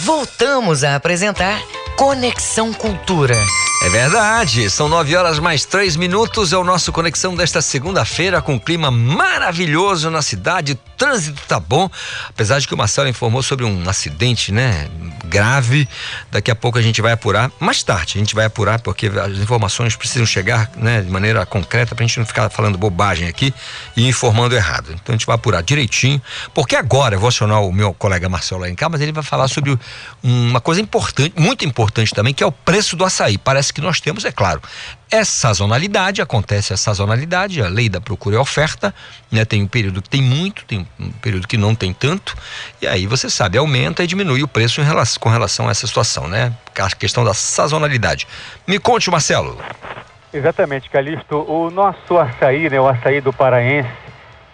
[0.00, 1.62] Voltamos a apresentar
[1.98, 3.36] Conexão Cultura.
[3.82, 6.52] É verdade, são nove horas mais três minutos.
[6.52, 10.72] É o nosso Conexão desta segunda-feira com clima maravilhoso na cidade.
[10.72, 11.88] O trânsito tá bom,
[12.28, 14.88] apesar de que o Marcelo informou sobre um acidente, né?
[15.26, 15.86] Grave.
[16.32, 17.52] Daqui a pouco a gente vai apurar.
[17.60, 21.94] Mais tarde a gente vai apurar, porque as informações precisam chegar né, de maneira concreta
[21.94, 23.54] pra gente não ficar falando bobagem aqui
[23.96, 24.90] e informando errado.
[24.94, 26.20] Então a gente vai apurar direitinho.
[26.54, 29.22] Porque agora eu vou acionar o meu colega Marcelo lá em cá, mas ele vai
[29.22, 29.78] falar sobre
[30.22, 33.38] uma coisa importante, muito importante também, que é o preço do açaí.
[33.38, 34.60] Parece que nós temos, é claro,
[35.10, 38.94] é sazonalidade, acontece a sazonalidade, a lei da procura e oferta,
[39.30, 39.44] né?
[39.44, 42.36] Tem um período que tem muito, tem um período que não tem tanto,
[42.80, 46.26] e aí você sabe, aumenta e diminui o preço relação, com relação a essa situação,
[46.28, 46.52] né?
[46.78, 48.26] A questão da sazonalidade.
[48.66, 49.58] Me conte, Marcelo.
[50.32, 51.36] Exatamente, Calixto.
[51.50, 53.88] O nosso açaí, né, o açaí do paraense,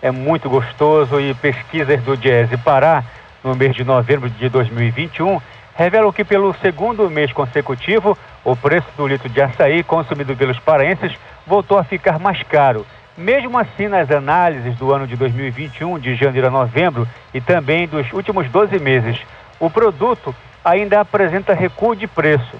[0.00, 3.04] é muito gostoso e pesquisas do Diese Pará,
[3.42, 5.40] no mês de novembro de 2021,
[5.74, 11.12] revelam que pelo segundo mês consecutivo, o preço do litro de açaí consumido pelos paraenses
[11.46, 12.86] voltou a ficar mais caro.
[13.16, 18.10] Mesmo assim, nas análises do ano de 2021, de janeiro a novembro, e também dos
[18.12, 19.20] últimos 12 meses,
[19.60, 20.34] o produto
[20.64, 22.56] ainda apresenta recuo de preço.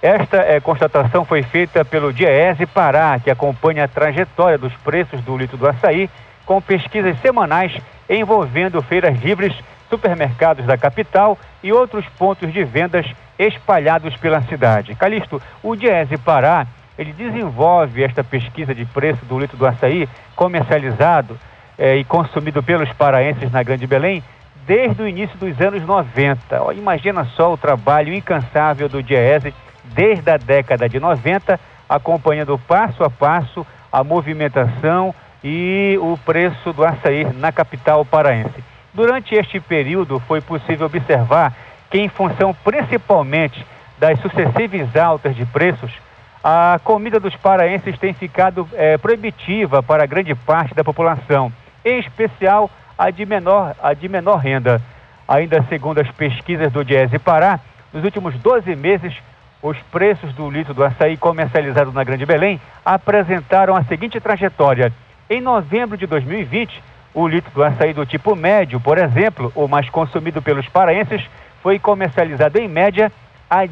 [0.00, 5.36] Esta eh, constatação foi feita pelo Diese Pará, que acompanha a trajetória dos preços do
[5.36, 6.08] litro do açaí,
[6.44, 7.76] com pesquisas semanais
[8.08, 9.54] envolvendo feiras livres,
[9.90, 13.06] supermercados da capital e outros pontos de vendas
[13.38, 14.94] espalhados pela cidade.
[14.94, 16.66] Calixto, o Diese Pará,
[16.98, 21.38] ele desenvolve esta pesquisa de preço do litro do açaí comercializado
[21.78, 24.22] eh, e consumido pelos paraenses na Grande Belém
[24.66, 26.62] desde o início dos anos 90.
[26.62, 33.04] Ó, imagina só o trabalho incansável do Diese desde a década de 90, acompanhando passo
[33.04, 35.14] a passo a movimentação
[35.44, 38.64] e o preço do açaí na capital paraense.
[38.92, 41.52] Durante este período foi possível observar
[41.96, 43.64] que, em função principalmente
[43.98, 45.90] das sucessivas altas de preços,
[46.44, 51.50] a comida dos paraenses tem ficado é, proibitiva para grande parte da população,
[51.82, 54.82] em especial a de menor, a de menor renda.
[55.26, 57.58] Ainda segundo as pesquisas do Diese Pará,
[57.94, 59.14] nos últimos 12 meses,
[59.62, 64.92] os preços do litro do açaí comercializado na Grande Belém apresentaram a seguinte trajetória.
[65.30, 66.82] Em novembro de 2020,
[67.14, 71.24] o litro do açaí do tipo médio, por exemplo, o mais consumido pelos paraenses,
[71.66, 73.10] foi comercializado em média
[73.50, 73.70] a R$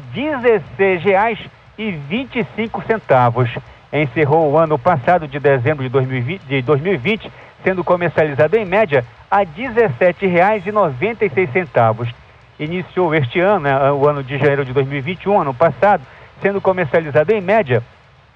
[1.77, 3.61] 16,25.
[3.93, 7.31] Encerrou o ano passado de dezembro de 2020, de 2020
[7.63, 12.13] sendo comercializado em média a R$ 17,96.
[12.59, 16.03] Iniciou este ano, né, o ano de janeiro de 2021, ano passado,
[16.41, 17.81] sendo comercializado em média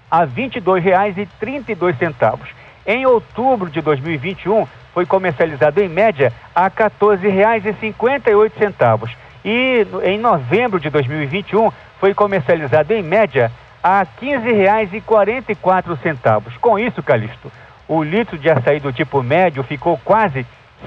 [0.09, 2.39] a R$ 22,32.
[2.85, 9.28] Em outubro de 2021, foi comercializado em média a R$ 14,58.
[9.43, 11.69] E em novembro de 2021,
[11.99, 16.57] foi comercializado em média a R$ 15,44.
[16.59, 17.49] Com isso, Calixto,
[17.87, 20.45] o litro de açaí do tipo médio ficou quase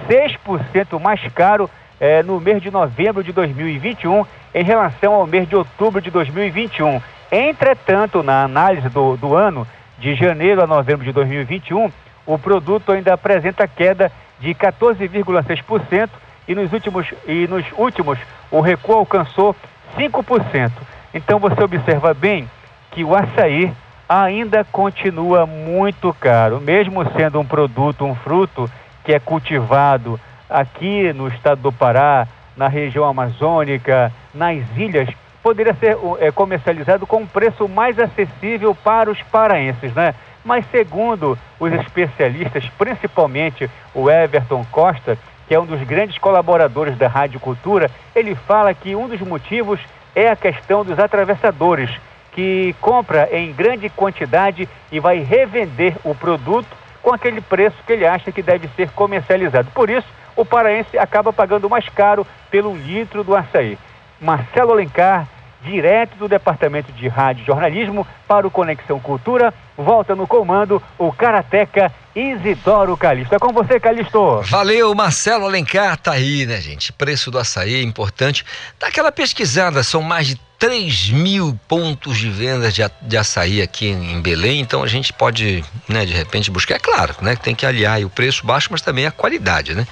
[0.09, 4.25] 6% mais caro eh, no mês de novembro de 2021
[4.55, 7.03] em relação ao mês de outubro de 2021.
[7.31, 9.67] Entretanto, na análise do, do ano,
[9.99, 11.91] de janeiro a novembro de 2021,
[12.27, 16.09] o produto ainda apresenta queda de 14,6%
[16.47, 18.19] e nos últimos e nos últimos
[18.51, 19.55] o recuo alcançou
[19.97, 20.71] 5%.
[21.15, 22.49] Então você observa bem
[22.91, 23.73] que o açaí
[24.09, 28.71] ainda continua muito caro, mesmo sendo um produto, um fruto
[29.05, 32.27] que é cultivado aqui no estado do Pará,
[32.57, 35.09] na região amazônica, nas ilhas,
[35.43, 40.15] poderia ser é, comercializado com um preço mais acessível para os paraenses, né?
[40.45, 45.17] Mas segundo os especialistas, principalmente o Everton Costa,
[45.53, 49.79] que é um dos grandes colaboradores da Rádio Cultura, ele fala que um dos motivos
[50.17, 51.91] é a questão dos atravessadores,
[52.33, 56.69] que compra em grande quantidade e vai revender o produto
[57.03, 59.69] com aquele preço que ele acha que deve ser comercializado.
[59.75, 63.79] Por isso, o paraense acaba pagando mais caro pelo litro do açaí.
[64.19, 65.29] Marcelo Alencar,
[65.61, 71.13] direto do Departamento de Rádio e Jornalismo para o Conexão Cultura, volta no comando o
[71.13, 73.35] Karateca Isidoro Calixto.
[73.35, 74.43] É com você, Calixto.
[74.43, 76.93] Valeu, Marcelo Alencar, tá aí, né, gente?
[76.93, 78.45] Preço do açaí é importante.
[78.79, 83.89] Dá aquela pesquisada, são mais de 3 mil pontos de venda de, de açaí aqui
[83.89, 86.77] em Belém, então a gente pode, né, de repente buscar.
[86.77, 89.87] É claro, né, tem que aliar o preço baixo, mas também a qualidade, né?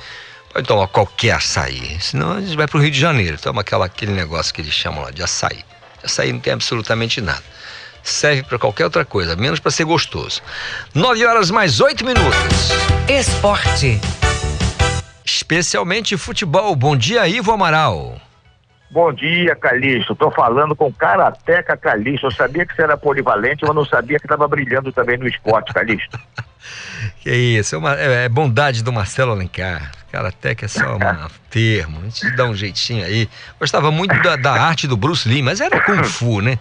[0.52, 3.86] Pode tomar qualquer açaí, senão a gente vai para o Rio de Janeiro, toma aquela,
[3.86, 5.64] aquele negócio que eles chamam lá de açaí.
[6.04, 7.42] Açaí não tem absolutamente nada.
[8.02, 10.42] Serve para qualquer outra coisa, menos para ser gostoso.
[10.94, 12.70] 9 horas mais 8 minutos.
[13.08, 14.00] Esporte.
[15.24, 16.74] Especialmente futebol.
[16.74, 18.20] Bom dia, Ivo Amaral.
[18.90, 20.14] Bom dia, Calixto.
[20.14, 22.26] Estou falando com Karateca Calixto.
[22.26, 25.72] Eu sabia que você era polivalente, mas não sabia que estava brilhando também no esporte,
[25.72, 26.18] Calixto.
[27.22, 29.92] que isso, é, uma, é, é, bondade do Marcelo Alencar.
[30.10, 30.98] Karateca é só um
[31.48, 33.28] termo, a gente dá um jeitinho aí.
[33.60, 36.58] Gostava muito da, da arte do Bruce Lee, mas era Kung Fu, né?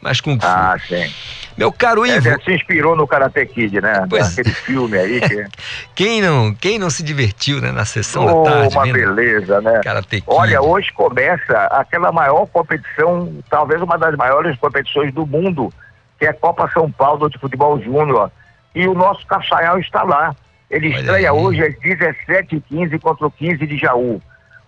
[0.00, 0.38] Mas Fu.
[0.42, 1.12] Ah, sim.
[1.56, 2.28] Meu caro Ivo.
[2.28, 4.06] É, se inspirou no Karate Kid, né?
[4.08, 4.32] Pois...
[4.32, 5.20] Aquele filme aí.
[5.20, 5.46] Que...
[5.94, 7.70] quem, não, quem não se divertiu, né?
[7.70, 8.74] Na sessão oh, da tarde.
[8.74, 9.80] Uma beleza, né?
[9.84, 10.24] Karate Kid.
[10.26, 15.70] Olha, hoje começa aquela maior competição, talvez uma das maiores competições do mundo,
[16.18, 18.30] que é a Copa São Paulo de Futebol Júnior.
[18.74, 20.34] E o nosso Caçaial está lá.
[20.70, 21.36] Ele Olha estreia aí.
[21.36, 24.22] hoje às 17h15 contra o 15 de Jaú.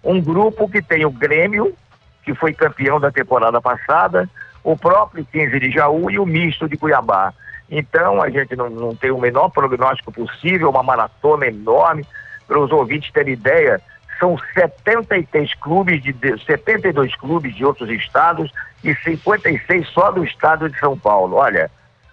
[0.04, 1.74] Um grupo que tem o Grêmio,
[2.24, 4.28] que foi campeão da temporada passada,
[4.62, 7.32] o próprio 15 de Jaú e o misto de Cuiabá.
[7.70, 12.06] Então a gente não, não tem o menor prognóstico possível, uma maratona enorme.
[12.46, 13.80] Para os ouvintes terem ideia,
[14.18, 18.52] são 73 clubes de, de 72 clubes de outros estados
[18.84, 21.36] e 56 só do estado de São Paulo.
[21.36, 21.70] Olha,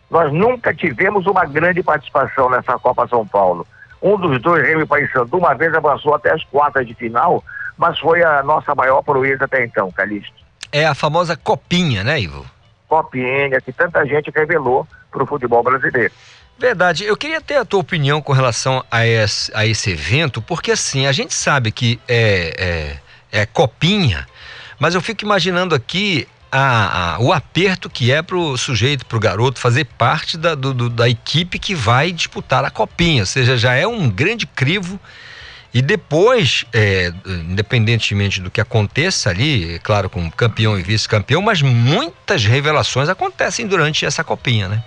[0.09, 3.67] nós nunca tivemos uma grande participação nessa Copa São Paulo.
[4.01, 7.43] Um dos dois, Remy Paysandu, uma vez avançou até as quartas de final,
[7.77, 10.48] mas foi a nossa maior proeza até então, Calixto.
[10.71, 12.45] É a famosa copinha, né, Ivo?
[12.87, 16.13] Copinha, que tanta gente revelou para o futebol brasileiro.
[16.57, 17.05] Verdade.
[17.05, 21.07] Eu queria ter a tua opinião com relação a esse, a esse evento, porque assim,
[21.07, 22.99] a gente sabe que é,
[23.31, 24.27] é, é copinha,
[24.77, 29.59] mas eu fico imaginando aqui a, a, o aperto que é pro sujeito, pro garoto
[29.59, 33.73] fazer parte da, do, do, da equipe que vai disputar a copinha, ou seja, já
[33.75, 34.99] é um grande crivo
[35.73, 41.61] e depois, é, independentemente do que aconteça ali, é claro, com campeão e vice-campeão, mas
[41.61, 44.83] muitas revelações acontecem durante essa copinha, né?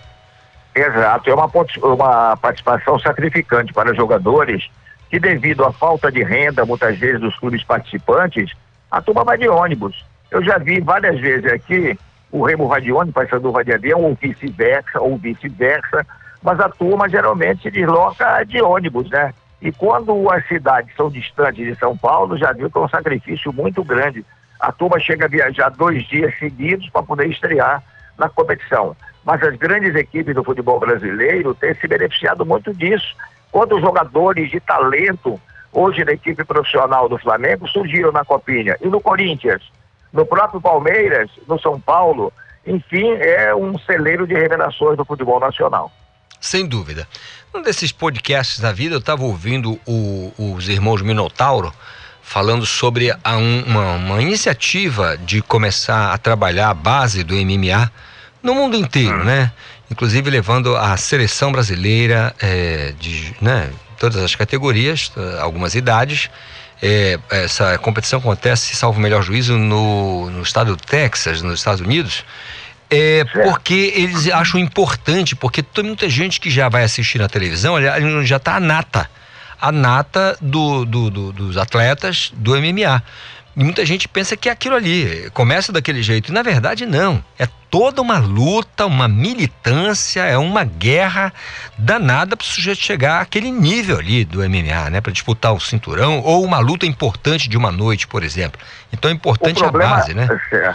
[0.74, 1.50] Exato, é uma,
[1.82, 4.68] uma participação sacrificante para jogadores
[5.10, 8.52] que devido à falta de renda, muitas vezes, dos clubes participantes,
[8.90, 10.02] a turma vai de ônibus
[10.32, 11.96] eu já vi várias vezes aqui
[12.30, 16.06] o Remo vai de ônibus, Paysandu vai de avião, ou vice-versa, ou vice-versa,
[16.42, 19.34] mas a turma geralmente se desloca de ônibus, né?
[19.62, 23.52] E quando as cidades são distantes de São Paulo, já viu que é um sacrifício
[23.52, 24.26] muito grande.
[24.58, 27.82] a turma chega a viajar dois dias seguidos para poder estrear
[28.18, 28.96] na competição.
[29.24, 33.14] Mas as grandes equipes do futebol brasileiro têm se beneficiado muito disso.
[33.50, 35.40] Quando os jogadores de talento,
[35.72, 38.76] hoje da equipe profissional do Flamengo, surgiram na Copinha.
[38.80, 39.62] E no Corinthians,
[40.12, 42.32] no próprio Palmeiras, no São Paulo,
[42.66, 45.90] enfim, é um celeiro de revelações do futebol nacional.
[46.40, 47.06] Sem dúvida.
[47.54, 51.72] Um desses podcasts da vida, eu estava ouvindo o, os irmãos Minotauro
[52.22, 57.92] falando sobre a, uma, uma, iniciativa de começar a trabalhar a base do MMA
[58.42, 59.24] no mundo inteiro, hum.
[59.24, 59.52] né?
[59.90, 66.30] Inclusive levando a seleção brasileira é, de né, todas as categorias, algumas idades.
[66.80, 71.82] É, essa competição acontece, salvo o melhor juízo, no, no estado do Texas, nos Estados
[71.82, 72.24] Unidos.
[72.94, 77.76] É porque eles acham importante, porque tem muita gente que já vai assistir na televisão,
[78.24, 79.08] já está a nata
[79.62, 83.00] a nata do, do, do, dos atletas do MMA.
[83.54, 86.30] E muita gente pensa que é aquilo ali, começa daquele jeito.
[86.30, 87.22] E na verdade, não.
[87.38, 91.32] É toda uma luta, uma militância, é uma guerra
[91.78, 95.00] danada para o sujeito chegar àquele nível ali do MMA, né?
[95.00, 98.60] Para disputar o cinturão ou uma luta importante de uma noite, por exemplo.
[98.92, 100.28] Então é importante problema, a base, né?
[100.50, 100.74] É,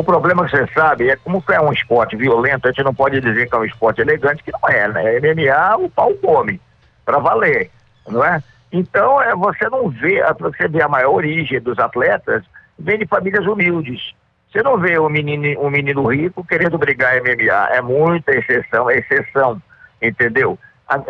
[0.00, 3.18] o problema que você sabe é como é um esporte violento, a gente não pode
[3.18, 5.18] dizer que é um esporte elegante, que não é, né?
[5.20, 6.60] MMA, o pau come
[7.02, 7.70] para valer,
[8.06, 8.42] não é?
[8.70, 12.44] Então, é, você não vê, você vê a maior origem dos atletas,
[12.78, 14.14] vem de famílias humildes.
[14.52, 17.74] Você não vê um menino, um menino rico querendo brigar MMA.
[17.74, 19.62] É muita exceção, é exceção,
[20.02, 20.58] entendeu?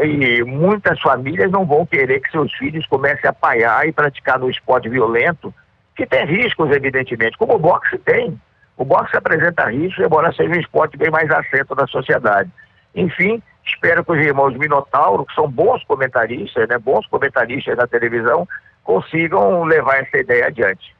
[0.00, 4.48] E muitas famílias não vão querer que seus filhos comecem a paiar e praticar no
[4.48, 5.52] esporte violento,
[5.96, 8.40] que tem riscos, evidentemente, como o boxe tem.
[8.76, 12.50] O boxe apresenta riscos, embora seja um esporte bem mais aceito da sociedade.
[12.94, 18.48] Enfim, Espero que os irmãos Minotauro, que são bons comentaristas, né, bons comentaristas da televisão,
[18.84, 20.94] consigam levar essa ideia adiante.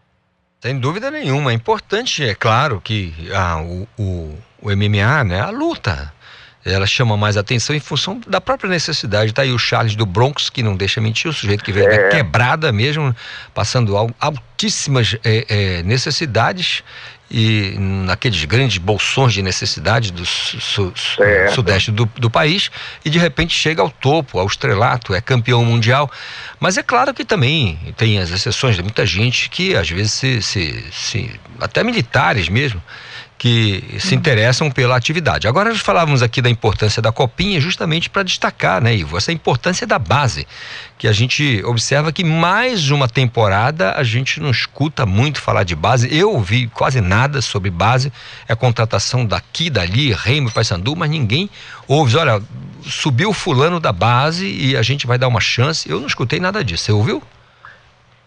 [0.60, 1.52] Sem dúvida nenhuma.
[1.52, 6.12] É importante, é claro, que ah, o, o, o MMA, né, a luta,
[6.64, 9.32] ela chama mais atenção em função da própria necessidade.
[9.32, 11.96] Tá aí o Charles do Bronx, que não deixa mentir, o sujeito que veio é.
[11.96, 13.14] da quebrada mesmo,
[13.54, 16.82] passando altíssimas é, é, necessidades
[17.30, 20.92] e naqueles grandes bolsões de necessidade do su, su,
[21.52, 22.70] sudeste do, do, país
[23.04, 26.10] e de repente chega ao topo, ao estrelato, é campeão mundial.
[26.60, 30.42] Mas é claro que também tem as exceções de muita gente que às vezes se,
[30.42, 32.80] se, se até militares mesmo
[33.38, 35.46] que se interessam pela atividade.
[35.46, 39.86] Agora nós falávamos aqui da importância da copinha justamente para destacar, né, Ivo, essa importância
[39.86, 40.46] da base,
[40.96, 45.76] que a gente observa que mais uma temporada a gente não escuta muito falar de
[45.76, 46.08] base.
[46.16, 48.10] Eu ouvi quase nada sobre base,
[48.48, 51.50] é contratação daqui, dali, Reino, Paysandu, mas ninguém
[51.86, 52.42] ouve, olha,
[52.82, 55.90] subiu fulano da base e a gente vai dar uma chance.
[55.90, 56.84] Eu não escutei nada disso.
[56.84, 57.22] Você ouviu?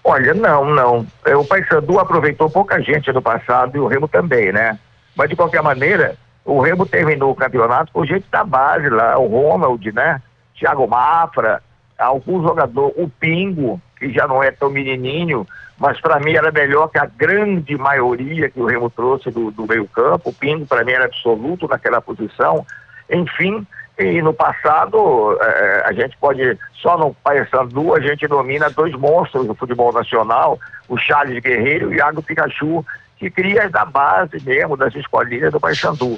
[0.03, 1.07] Olha, não, não.
[1.25, 4.77] É, o Paysandu aproveitou pouca gente no passado e o Remo também, né?
[5.19, 6.15] Mas, de qualquer maneira,
[6.45, 10.21] o Remo terminou o campeonato com gente da base lá, o Ronald, né?
[10.57, 11.61] Thiago Mafra,
[11.97, 15.45] algum jogador, o Pingo, que já não é tão menininho,
[15.77, 19.67] mas para mim era melhor que a grande maioria que o Remo trouxe do, do
[19.67, 20.29] meio campo.
[20.29, 22.65] O Pingo para mim era absoluto naquela posição.
[23.09, 23.67] Enfim,
[23.97, 29.45] e no passado, eh, a gente pode, só no Paysandu, a gente domina dois monstros
[29.45, 32.85] do futebol nacional, o Charles Guerreiro e o Iago Pikachu,
[33.19, 36.17] que cria da base mesmo, das escolinhas do Paysandu.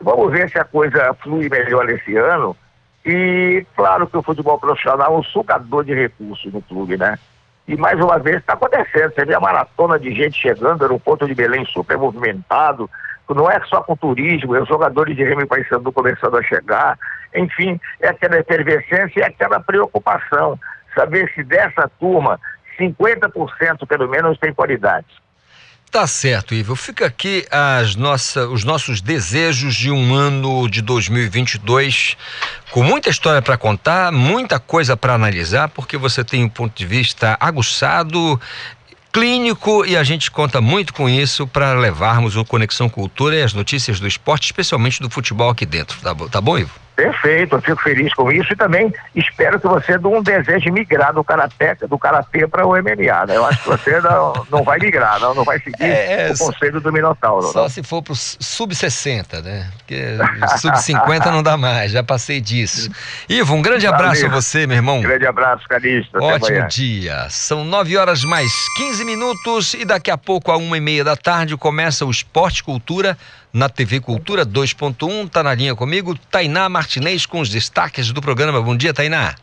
[0.00, 2.56] Vamos ver se a coisa flui melhor esse ano.
[3.04, 7.18] E claro que o futebol profissional é um sugador de recursos no clube, né?
[7.66, 9.12] E mais uma vez está acontecendo.
[9.14, 12.88] Você vê a maratona de gente chegando, aeroporto de Belém super movimentado.
[13.28, 16.98] Não é só com turismo, é os jogadores de Remy Paysandu começando a chegar.
[17.34, 20.58] Enfim, é aquela efervescência e é aquela preocupação.
[20.94, 22.40] Saber se dessa turma,
[22.80, 25.27] 50% pelo menos tem qualidades.
[25.90, 26.76] Tá certo, Ivo.
[26.76, 32.14] Fica aqui as nossa, os nossos desejos de um ano de 2022
[32.70, 36.84] com muita história para contar, muita coisa para analisar, porque você tem um ponto de
[36.84, 38.38] vista aguçado,
[39.10, 43.54] clínico e a gente conta muito com isso para levarmos o Conexão Cultura e as
[43.54, 45.98] notícias do esporte, especialmente do futebol aqui dentro.
[46.00, 46.87] Tá, tá bom, Ivo?
[46.98, 51.22] Perfeito, eu fico feliz com isso e também espero que você não deseje migrar do
[51.22, 53.36] karatê, do karatê para o MMA, né?
[53.36, 56.80] Eu acho que você não, não vai migrar, não, não vai seguir é, o conselho
[56.80, 57.52] do Minotauro.
[57.52, 57.68] Só não.
[57.68, 59.70] se for para o sub-60, né?
[59.76, 60.16] Porque
[60.58, 62.90] sub-50 não dá mais, já passei disso.
[63.30, 64.00] Ivo, um grande Valeu.
[64.00, 65.00] abraço a você, meu irmão.
[65.00, 66.20] Grande abraço, Calixto.
[66.20, 67.28] Ótimo dia.
[67.30, 71.14] São nove horas mais 15 minutos e daqui a pouco, a uma e meia da
[71.14, 73.16] tarde, começa o Esporte Cultura
[73.58, 75.26] na TV Cultura 2.1.
[75.26, 78.62] Está na linha comigo, Tainá Martinez com os destaques do programa.
[78.62, 79.34] Bom dia, Tainá.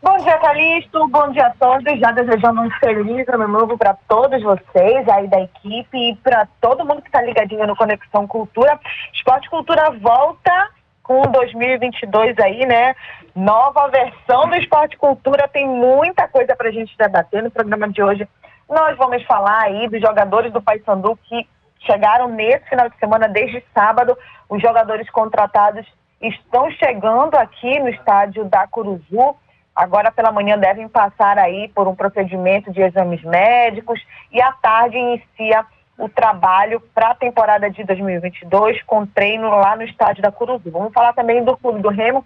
[0.00, 1.08] Bom dia, Calixto.
[1.08, 1.98] Bom dia a todos.
[1.98, 6.84] Já desejando um feliz ano novo para todos vocês aí da equipe e para todo
[6.84, 8.78] mundo que está ligadinho no Conexão Cultura.
[9.12, 10.70] Esporte Cultura volta
[11.02, 12.94] com 2022 aí, né?
[13.34, 15.48] Nova versão do Esporte Cultura.
[15.48, 18.28] Tem muita coisa para a gente debater no programa de hoje.
[18.68, 21.46] Nós vamos falar aí dos jogadores do Paysandu que
[21.84, 24.16] chegaram nesse final de semana, desde sábado.
[24.48, 25.86] Os jogadores contratados
[26.20, 29.36] estão chegando aqui no estádio da Curuzu
[29.74, 34.00] Agora pela manhã devem passar aí por um procedimento de exames médicos
[34.30, 35.64] e à tarde inicia
[35.98, 40.70] o trabalho para a temporada de 2022 com treino lá no estádio da Curuzu.
[40.70, 42.24] Vamos falar também do Clube do Remo,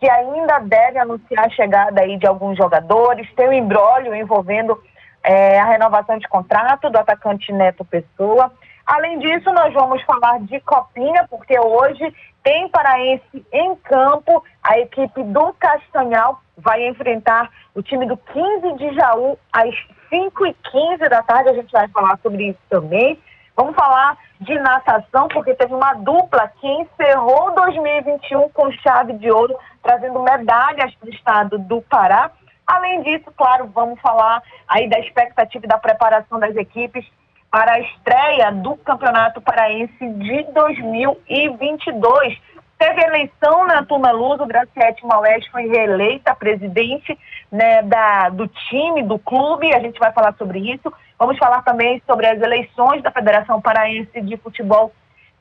[0.00, 3.32] que ainda deve anunciar a chegada aí de alguns jogadores.
[3.34, 4.80] Tem um embrólio envolvendo
[5.22, 8.50] é, a renovação de contrato do atacante Neto Pessoa.
[8.90, 12.12] Além disso, nós vamos falar de Copinha, porque hoje
[12.42, 14.42] tem paraense em campo.
[14.64, 19.72] A equipe do Castanhal vai enfrentar o time do 15 de Jaú às
[20.08, 21.50] 5 e 15 da tarde.
[21.50, 23.16] A gente vai falar sobre isso também.
[23.54, 29.56] Vamos falar de natação, porque teve uma dupla que encerrou 2021 com chave de ouro,
[29.84, 32.32] trazendo medalhas para o estado do Pará.
[32.66, 37.06] Além disso, claro, vamos falar aí da expectativa e da preparação das equipes
[37.50, 42.38] para a estreia do Campeonato Paraense de 2022.
[42.78, 47.18] Teve eleição na Turma Luz, o Graciete Maués foi reeleita presidente
[47.52, 50.90] né, da, do time, do clube, a gente vai falar sobre isso.
[51.18, 54.92] Vamos falar também sobre as eleições da Federação Paraense de Futebol,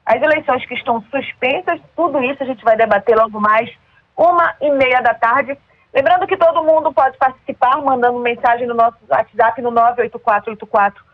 [0.06, 3.70] as eleições que estão suspensas, tudo isso a gente vai debater logo mais,
[4.18, 5.58] uma e meia da tarde.
[5.94, 11.09] Lembrando que todo mundo pode participar mandando mensagem no nosso WhatsApp no 98484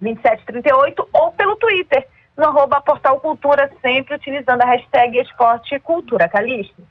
[0.00, 2.06] 2738 ou pelo Twitter,
[2.36, 6.28] no arroba Portal Cultura, sempre utilizando a hashtag Esporte Cultura.
[6.28, 6.82] Calixto.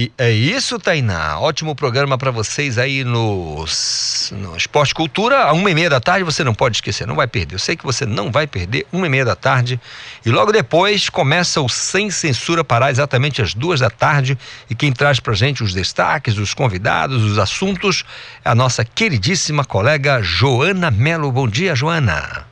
[0.00, 1.40] E é isso, Tainá.
[1.40, 3.64] Ótimo programa para vocês aí no,
[4.30, 6.22] no Esporte Cultura, a uma e meia da tarde.
[6.22, 7.56] Você não pode esquecer, não vai perder.
[7.56, 9.80] Eu sei que você não vai perder, uma e meia da tarde.
[10.24, 14.38] E logo depois começa o Sem Censura Pará, exatamente às duas da tarde.
[14.70, 18.04] E quem traz para gente os destaques, os convidados, os assuntos,
[18.44, 21.32] é a nossa queridíssima colega Joana Melo.
[21.32, 22.47] Bom dia, Joana.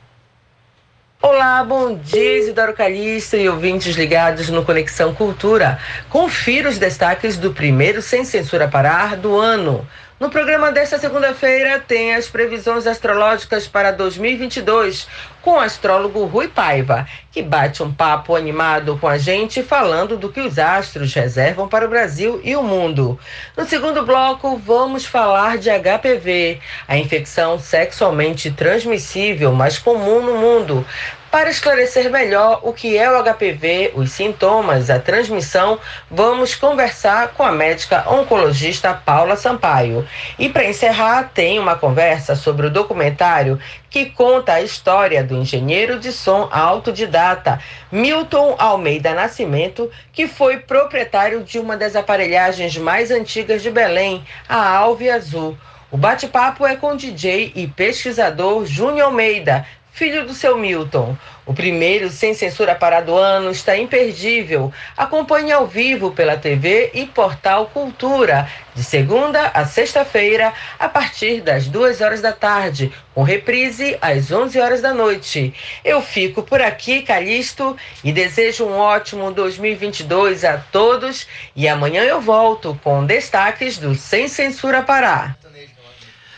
[1.19, 5.79] Olá, bom dia, Isidoro Calixto e ouvintes ligados no Conexão Cultura.
[6.09, 9.87] Confira os destaques do primeiro Sem Censura Parar do ano.
[10.19, 15.07] No programa desta segunda-feira tem as previsões astrológicas para 2022
[15.43, 20.29] com o astrólogo Rui Paiva, que bate um papo animado com a gente falando do
[20.29, 23.19] que os astros reservam para o Brasil e o mundo.
[23.55, 30.83] No segundo bloco, vamos falar de HPV, a infecção sexualmente transmissível mais comum no mundo.
[31.29, 35.77] Para esclarecer melhor o que é o HPV, os sintomas, a transmissão,
[36.09, 40.07] vamos conversar com a médica oncologista Paula Sampaio.
[40.39, 43.59] E para encerrar, tem uma conversa sobre o documentário
[43.89, 47.59] que conta a história do engenheiro de som autodidata
[47.91, 54.77] Milton Almeida Nascimento, que foi proprietário de uma das aparelhagens mais antigas de Belém, a
[54.77, 55.57] Alve Azul.
[55.91, 59.65] O bate-papo é com o DJ e pesquisador Júnior Almeida,
[59.97, 61.17] filho do seu Milton.
[61.43, 64.71] O primeiro Sem Censura para do ano está imperdível.
[64.95, 71.67] Acompanhe ao vivo pela TV e Portal Cultura, de segunda a sexta-feira, a partir das
[71.67, 75.51] duas horas da tarde, com reprise às 11 horas da noite.
[75.83, 81.27] Eu fico por aqui, Calixto, e desejo um ótimo 2022 a todos.
[81.55, 85.35] E amanhã eu volto com destaques do Sem Censura Pará.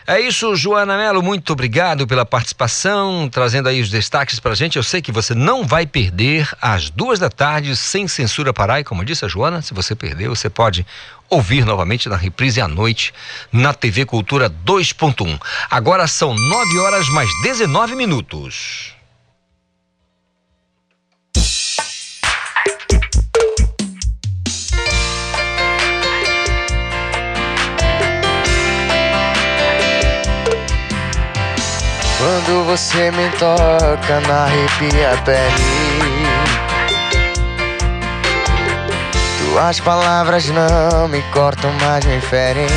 [0.09, 4.75] É isso, Joana Melo, muito obrigado pela participação, trazendo aí os destaques para a gente.
[4.75, 8.79] Eu sei que você não vai perder às duas da tarde, sem censura parar.
[8.79, 10.83] E como disse a Joana, se você perdeu, você pode
[11.29, 13.13] ouvir novamente na reprise à noite
[13.51, 15.39] na TV Cultura 2.1.
[15.69, 18.98] Agora são 9 horas mais 19 minutos.
[32.19, 36.09] Quando você me toca na arrepia a pele
[39.37, 42.67] Tuas palavras não me cortam, mas me ferem.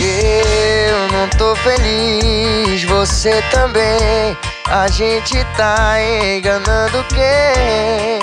[0.00, 4.36] Eu não tô feliz, você também.
[4.70, 8.20] A gente tá enganando quem?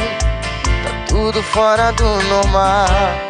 [0.84, 3.25] Tá tudo fora do normal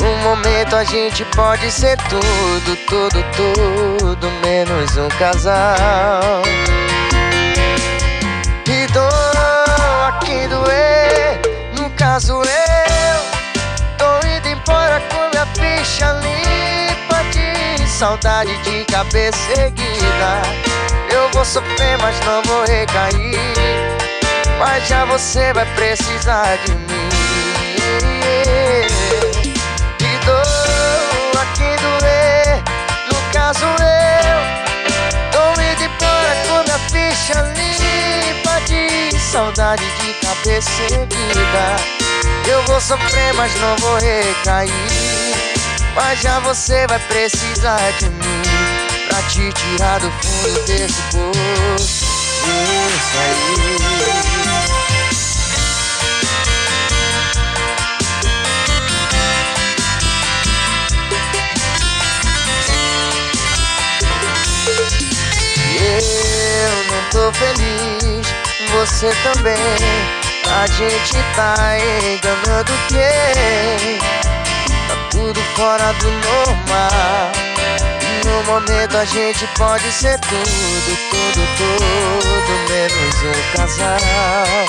[0.00, 6.42] no momento a gente pode ser tudo, tudo, tudo, menos um casal.
[8.66, 11.40] E dou aqui doer,
[11.78, 12.54] no caso eu
[15.84, 20.42] ficha limpa de saudade de cabeça erguida.
[21.10, 23.38] Eu vou sofrer, mas não vou recair.
[24.58, 27.04] Mas já você vai precisar de mim.
[30.24, 32.62] Dou a quem doer,
[33.12, 34.40] no caso eu.
[35.30, 41.76] Tô indo embora com minha ficha limpa de saudade de cabeça erguida.
[42.46, 44.70] Eu vou sofrer, mas não vou recair.
[45.94, 48.42] Mas já você vai precisar de mim
[49.08, 52.04] pra te tirar do fundo desse poço.
[52.46, 54.43] Isso aí.
[65.96, 68.26] Eu não tô feliz,
[68.72, 69.54] você também.
[70.50, 73.98] A gente tá enganando quem?
[74.88, 77.30] Tá tudo fora do normal.
[78.24, 84.66] No momento a gente pode ser tudo, tudo, tudo, menos um casal.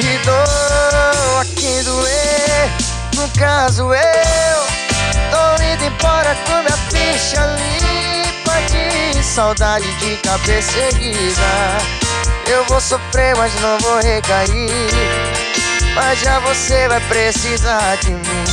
[0.00, 2.70] E dou a quem doer,
[3.14, 4.66] no caso eu.
[5.30, 8.05] Tô indo embora com minha ficha limpa
[9.12, 11.78] de saudade de cabeça erguida.
[12.46, 14.70] Eu vou sofrer, mas não vou recair.
[15.94, 18.44] Mas já você vai precisar de mim.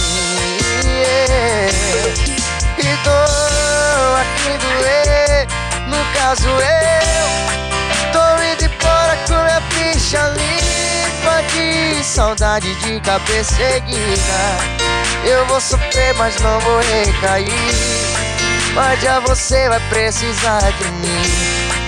[0.85, 1.73] Yeah.
[2.77, 5.47] E a quem doer,
[5.87, 8.11] no caso eu.
[8.11, 14.83] Tô indo embora com minha ficha limpa de saudade de cabeça erguida.
[15.23, 18.12] Eu vou sofrer, mas não vou recair.
[18.75, 21.21] Mas já você vai precisar de mim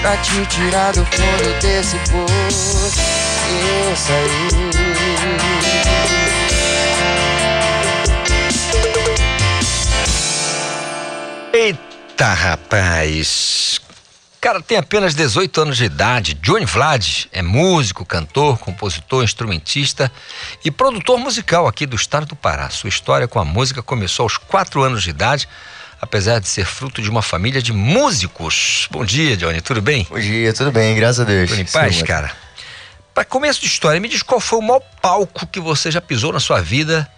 [0.01, 2.99] pra te tirar do fundo desse poço.
[3.91, 5.15] Isso aí.
[11.53, 13.81] Eita, rapaz.
[14.45, 16.35] Cara, tem apenas 18 anos de idade.
[16.35, 20.11] Johnny Vlad é músico, cantor, compositor, instrumentista
[20.63, 22.69] e produtor musical aqui do estado do Pará.
[22.69, 25.49] Sua história com a música começou aos 4 anos de idade,
[26.01, 28.88] apesar de ser fruto de uma família de músicos.
[28.91, 30.05] Bom dia, Johnny, tudo bem?
[30.09, 31.49] Bom dia, tudo bem, graças a Deus.
[31.49, 32.31] Tudo em paz, Sim, cara?
[33.13, 36.34] Para começo de história, me diz qual foi o maior palco que você já pisou
[36.34, 37.09] na sua vida?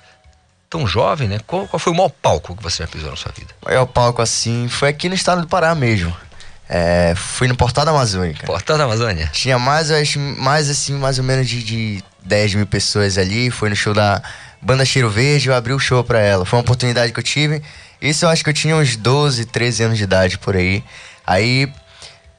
[0.69, 1.39] Tão jovem, né?
[1.47, 3.53] Qual, qual foi o maior palco que você já pisou na sua vida?
[3.61, 6.15] O maior palco assim foi aqui no estado do Pará mesmo.
[6.69, 8.35] É, fui no Portal da Amazônia.
[8.45, 9.29] Portal da Amazônia?
[9.31, 9.89] Tinha mais,
[10.37, 13.49] mais assim, mais ou menos de, de 10 mil pessoas ali.
[13.49, 14.21] Foi no show da
[14.61, 16.45] Banda Cheiro Verde, eu abri o show pra ela.
[16.45, 17.63] Foi uma oportunidade que eu tive.
[18.01, 20.83] Isso eu acho que eu tinha uns 12, 13 anos de idade por aí.
[21.25, 21.71] Aí,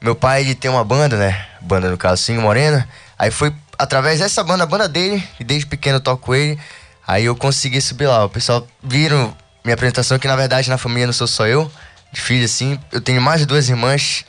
[0.00, 1.46] meu pai, ele tem uma banda, né?
[1.60, 2.88] Banda, no caso, Cinho Morena.
[3.18, 6.58] Aí foi através dessa banda, a banda dele, e desde pequeno eu toco ele.
[7.06, 8.24] Aí eu consegui subir lá.
[8.24, 11.70] O pessoal viram minha apresentação, que na verdade na família não sou só eu,
[12.12, 12.78] de filho assim.
[12.92, 14.24] Eu tenho mais de duas irmãs,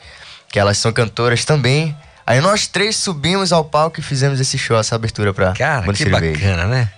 [0.48, 1.96] que elas são cantoras também.
[2.26, 5.94] Aí nós três subimos ao palco e fizemos esse show, essa abertura pra Cara, Banda
[5.94, 6.38] que Verde.
[6.38, 6.90] bacana, né?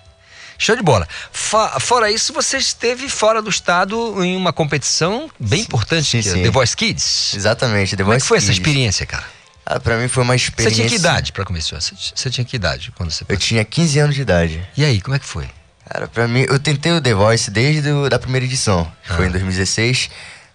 [0.65, 1.09] Show de bola.
[1.33, 6.43] Fora isso, você esteve fora do estado em uma competição bem importante, que é sim.
[6.45, 7.35] The Voice Kids.
[7.35, 9.25] Exatamente, The Como é Voice que foi essa experiência, cara?
[9.67, 10.77] Ah, pra mim foi uma Você experiência.
[10.77, 11.81] tinha que idade pra começar?
[11.81, 14.65] Você, você tinha que idade quando você Eu tinha 15 anos de idade.
[14.77, 15.49] E aí, como é que foi?
[15.89, 19.17] Cara, pra mim, eu tentei o The Voice desde a da primeira edição, que Ah.
[19.17, 20.11] foi em 2016,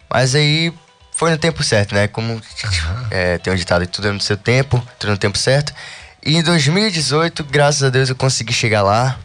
[0.09, 0.73] mas aí
[1.17, 2.07] foi no tempo certo, né?
[2.07, 2.41] Como
[3.11, 5.73] é, tem um ditado tudo é no seu tempo, tudo no tempo certo.
[6.25, 9.17] E em 2018, graças a Deus, eu consegui chegar lá.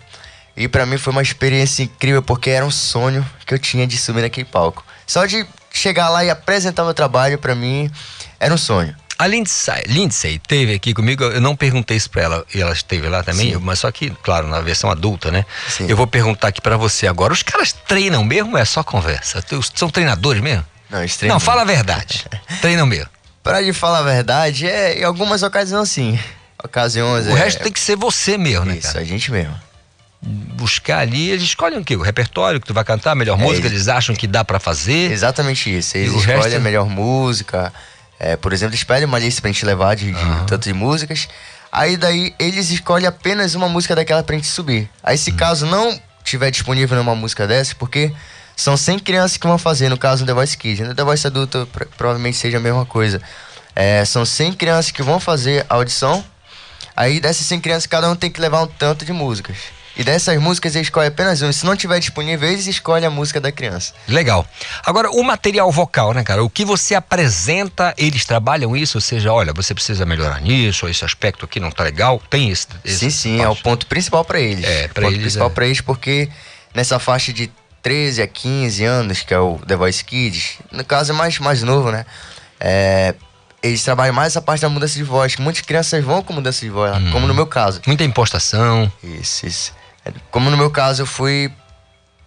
[0.57, 3.97] E pra mim foi uma experiência incrível, porque era um sonho que eu tinha de
[3.97, 4.85] subir naquele palco.
[5.07, 7.91] Só de chegar lá e apresentar meu trabalho, pra mim,
[8.39, 8.95] era um sonho.
[9.19, 13.09] A Lindsay, Lindsay teve aqui comigo, eu não perguntei isso pra ela, e ela esteve
[13.09, 13.61] lá também, Sim.
[13.63, 15.45] mas só que, claro, na versão adulta, né?
[15.69, 15.87] Sim.
[15.89, 17.33] Eu vou perguntar aqui pra você agora.
[17.33, 19.43] Os caras treinam mesmo ou é só conversa?
[19.75, 20.65] São treinadores mesmo?
[20.91, 22.27] Não, eles Não, treinam fala a verdade.
[22.61, 23.09] treinam mesmo.
[23.43, 26.19] Pra lhe falar a verdade, é em algumas ocasiões sim.
[26.63, 27.27] Ocasiões.
[27.27, 29.01] O é, resto tem que ser você mesmo, né, Isso, cara?
[29.01, 29.55] a gente mesmo.
[30.25, 31.97] Buscar ali, eles escolhem o quê?
[31.97, 34.45] O repertório que tu vai cantar, a melhor É, música, eles- eles acham que dá
[34.45, 35.11] pra fazer.
[35.11, 35.97] Exatamente isso.
[35.97, 37.73] Eles escolhem resto- a melhor música.
[38.21, 41.29] É, por exemplo, eles pedem uma lista pra gente levar de, de tanto de músicas.
[41.73, 44.89] Aí daí eles escolhem apenas uma música daquela pra gente subir.
[45.03, 45.19] Aí Hum.
[45.19, 48.13] se caso não tiver disponível uma música dessa, porque
[48.55, 50.87] são 100 crianças que vão fazer, no caso do The Voice Kids.
[50.87, 53.21] No The Voice Adulto pro- provavelmente seja a mesma coisa.
[53.75, 56.25] É, são 100 crianças que vão fazer a audição.
[56.95, 59.57] Aí dessas 100 crianças, cada um tem que levar um tanto de músicas.
[59.97, 61.53] E dessas músicas eles escolhem apenas uma.
[61.53, 63.93] Se não tiver disponível, eles escolhem a música da criança.
[64.09, 64.47] Legal.
[64.87, 66.43] Agora, o material vocal, né, cara?
[66.43, 68.97] O que você apresenta, eles trabalham isso?
[68.97, 72.23] Ou seja, olha, você precisa melhorar nisso, ou esse aspecto aqui não tá legal.
[72.31, 72.67] Tem esse.
[72.85, 74.65] esse Sim, sim, é o ponto principal pra eles.
[74.65, 75.51] É, pra o ponto eles principal é.
[75.51, 76.29] pra eles porque
[76.75, 77.51] nessa faixa de
[77.83, 80.59] 13 a 15 anos, que é o The Voice Kids.
[80.71, 82.07] No caso é mais, mais novo, né?
[82.59, 83.15] É,
[83.63, 85.37] eles trabalham mais essa parte da mudança de voz.
[85.37, 87.11] Muitas crianças vão com mudança de voz, Hum.
[87.13, 87.81] como no meu caso.
[87.87, 88.91] Muita impostação.
[89.03, 89.82] Isso, isso.
[90.31, 91.53] Como no meu caso, eu fui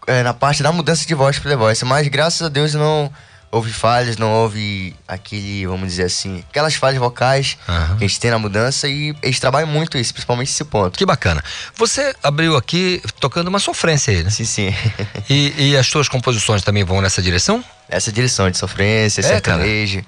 [0.08, 3.12] é, na parte da mudança de voz pro The Voice, mas graças a Deus não
[3.52, 7.98] houve falhas, não houve aquele, vamos dizer assim, aquelas falhas vocais Aham.
[7.98, 10.98] que a gente tem na mudança e eles trabalham muito isso, principalmente esse ponto.
[10.98, 11.44] Que bacana.
[11.76, 14.30] Você abriu aqui tocando uma sofrência aí, né?
[14.30, 14.76] Sim, sim.
[15.30, 17.64] E, e as suas composições também vão nessa direção?
[17.90, 20.04] Essa direção de sofrência, É, sertanejo.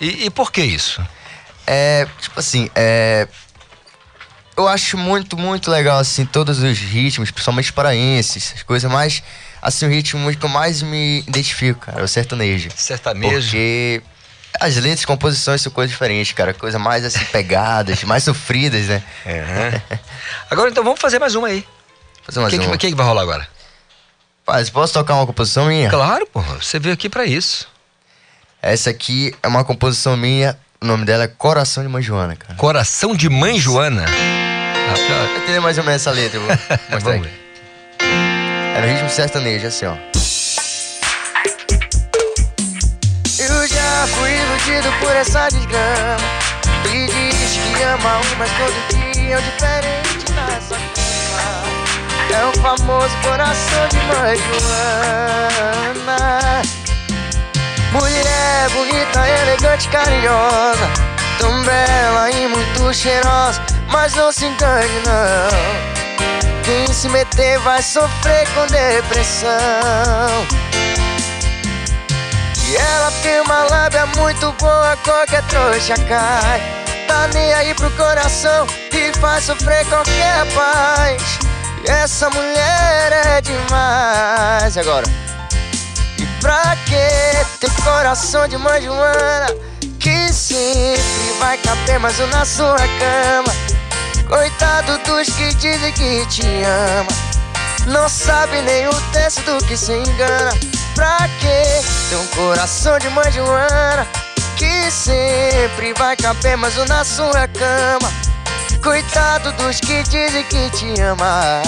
[0.00, 1.02] E, e por que isso?
[1.66, 3.26] É, tipo assim, é.
[4.58, 9.22] Eu acho muito, muito legal, assim, todos os ritmos, principalmente paraenses, as coisas mais.
[9.62, 12.68] Assim, o ritmo que eu mais me identifico, cara, é o sertanejo.
[12.74, 13.30] Sertanejo.
[13.40, 14.02] Porque
[14.60, 16.52] as letras, composições são coisas diferentes, cara.
[16.52, 19.00] Coisa mais, assim, pegadas, mais sofridas, né?
[19.24, 19.80] É.
[20.50, 21.64] Agora então vamos fazer mais uma aí.
[22.24, 22.76] Fazer mais que- uma.
[22.76, 23.48] quem que vai rolar agora?
[24.44, 25.88] Paz, posso tocar uma composição minha?
[25.88, 26.56] Claro, porra.
[26.60, 27.68] Você veio aqui pra isso.
[28.60, 32.54] Essa aqui é uma composição minha, o nome dela é Coração de Mãe Joana, cara.
[32.56, 34.04] Coração de Mãe Joana.
[34.88, 36.48] Vai entender mais ou menos essa letra, vou
[36.90, 37.28] mostrar aqui.
[38.00, 39.94] É no ritmo sertanejo, assim, ó.
[43.38, 46.16] Eu já fui iludido por essa desgrama.
[46.86, 51.68] E diz que ama um, mas todo dia é um diferente nessa cama.
[52.30, 56.18] É o famoso coração de mãe Joana.
[57.92, 60.88] Mulher bonita, elegante, carinhosa.
[61.38, 68.46] Tão bela e muito cheirosa Mas não se engane não Quem se meter vai sofrer
[68.54, 69.48] com depressão
[72.70, 76.60] e ela tem uma lábia muito boa, qualquer trouxa cai.
[77.06, 81.22] Tá nem aí pro coração e faz sofrer qualquer rapaz.
[81.86, 84.76] E essa mulher é demais.
[84.76, 85.06] E agora?
[86.18, 89.46] E pra que ter coração de mãe Joana?
[89.98, 91.00] Que sempre
[91.40, 93.67] vai caber mais um na sua cama.
[94.28, 97.08] Coitado dos que dizem que te ama.
[97.86, 100.52] Não sabe nem o terço do que se engana.
[100.94, 104.06] Pra que ter um coração de mãe Joana?
[104.56, 108.12] Que sempre vai caber mais um na sua cama.
[108.82, 111.62] Coitado dos que dizem que te ama.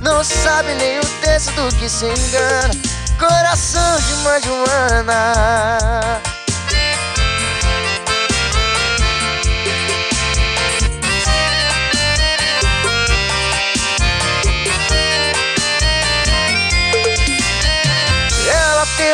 [0.00, 2.74] Não sabe nem o terço do que se engana.
[3.18, 6.22] Coração de mãe Joana.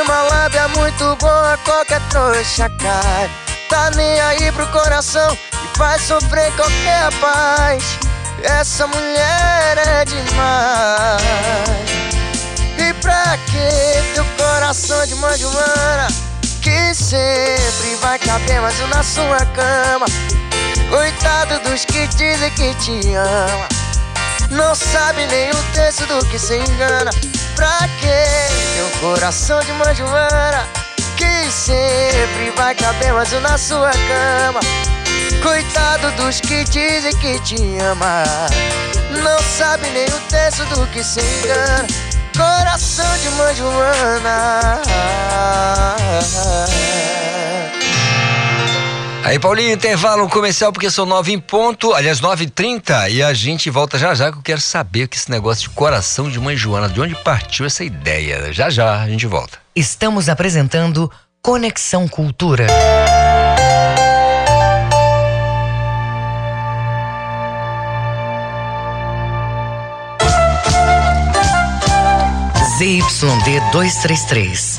[0.03, 3.31] Uma lábia muito boa, qualquer trouxa cai.
[3.69, 7.83] Tá nem aí pro coração e faz sofrer qualquer rapaz.
[8.43, 11.23] Essa mulher é demais.
[12.79, 16.09] E pra que teu coração de mãe Joana?
[16.63, 20.07] Que sempre vai caber mais um na sua cama.
[20.89, 23.69] Coitado dos que dizem que te ama.
[24.51, 27.11] Não sabe nem o terço do que se engana.
[27.61, 30.67] Pra que teu coração de mãe Joana?
[31.15, 34.61] Que sempre vai caber mais um na sua cama.
[35.43, 38.25] Coitado dos que dizem que te ama.
[39.11, 41.87] Não sabe nem o terço do que se engana.
[42.35, 44.81] Coração de mãe Joana.
[49.23, 53.35] Aí, Paulinho, intervalo comercial, porque são nove em ponto, aliás, nove e trinta, e a
[53.35, 56.57] gente volta já já, que eu quero saber que esse negócio de coração de mãe
[56.57, 58.53] Joana, de onde partiu essa ideia?
[58.53, 59.59] Já já, a gente volta.
[59.77, 61.11] Estamos apresentando
[61.43, 62.67] Conexão Cultura.
[72.79, 74.79] ZYD 233,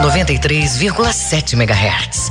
[0.00, 2.30] 93,7 MHz.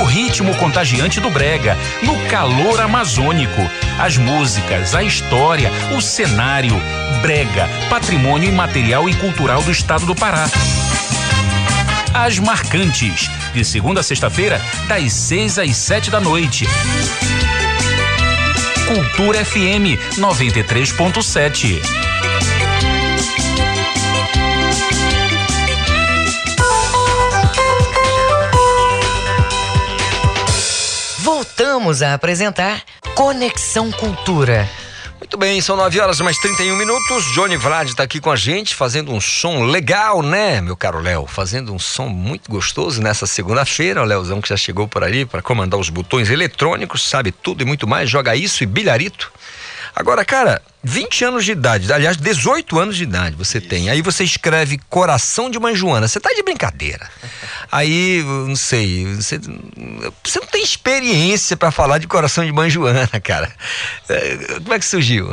[0.00, 3.60] O ritmo contagiante do Brega, no calor amazônico.
[3.98, 6.80] As músicas, a história, o cenário.
[7.20, 10.48] Brega, patrimônio imaterial e cultural do estado do Pará.
[12.12, 16.66] As Marcantes, de segunda a sexta-feira, das seis às sete da noite.
[18.88, 21.80] Cultura FM 93.7.
[31.20, 32.82] Voltamos a apresentar
[33.14, 34.68] Conexão Cultura.
[35.30, 37.24] Muito bem, são 9 horas mais 31 minutos.
[37.32, 41.24] Johnny Vlad está aqui com a gente, fazendo um som legal, né, meu caro Léo?
[41.24, 44.02] Fazendo um som muito gostoso nessa segunda-feira.
[44.02, 47.64] O Léozão que já chegou por ali para comandar os botões eletrônicos, sabe tudo e
[47.64, 49.30] muito mais, joga isso e bilharito.
[49.94, 53.68] Agora, cara, 20 anos de idade, aliás, 18 anos de idade você Isso.
[53.68, 53.90] tem.
[53.90, 56.08] Aí você escreve Coração de Mãe Joana.
[56.08, 57.08] Você tá de brincadeira.
[57.70, 59.38] Aí, não sei, você,
[60.24, 63.52] você não tem experiência para falar de Coração de Mãe Joana, cara.
[64.08, 65.32] É, como é que surgiu?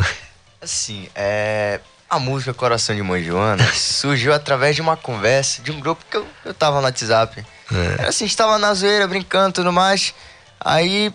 [0.62, 1.80] Assim, é.
[2.10, 6.16] A música Coração de Mãe Joana surgiu através de uma conversa de um grupo que
[6.16, 7.46] eu, eu tava no WhatsApp.
[7.70, 7.94] É.
[8.00, 10.14] Era assim, estava na zoeira, brincando e tudo mais.
[10.60, 11.14] Aí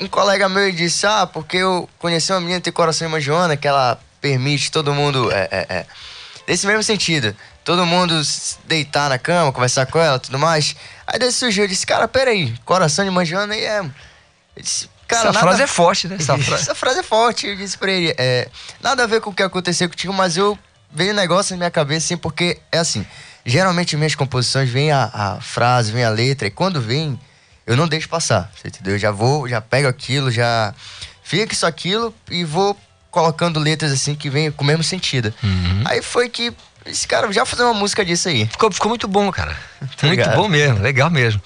[0.00, 3.56] um colega meu disse, ah, porque eu conheci uma menina que tem coração de Joana,
[3.56, 5.30] que ela permite todo mundo.
[5.30, 5.86] É, é, é,
[6.48, 8.20] nesse mesmo sentido, todo mundo
[8.64, 10.74] deitar na cama, conversar com ela tudo mais.
[11.06, 13.80] Aí daí surgiu, eu disse, cara, peraí, coração de Joana aí é.
[13.80, 15.46] Eu disse, cara, essa nada...
[15.46, 16.16] frase é forte, né?
[16.18, 16.54] Essa, fra...
[16.56, 18.14] essa frase é forte, eu disse pra ele.
[18.16, 18.48] É,
[18.80, 20.58] nada a ver com o que aconteceu contigo, mas eu
[20.90, 23.06] veio um negócio na minha cabeça, assim, porque é assim.
[23.44, 27.18] Geralmente minhas composições vem a, a frase, vem a letra, e quando vem
[27.70, 28.94] eu não deixo passar, você entendeu?
[28.94, 30.74] Eu já vou, já pego aquilo, já
[31.22, 32.76] fico aquilo e vou
[33.12, 35.32] colocando letras assim que vem com o mesmo sentido.
[35.40, 35.82] Uhum.
[35.84, 36.52] Aí foi que
[36.84, 38.44] esse cara já fazer uma música disso aí.
[38.46, 39.56] Ficou, ficou muito bom, cara.
[40.02, 41.40] muito bom mesmo, legal mesmo.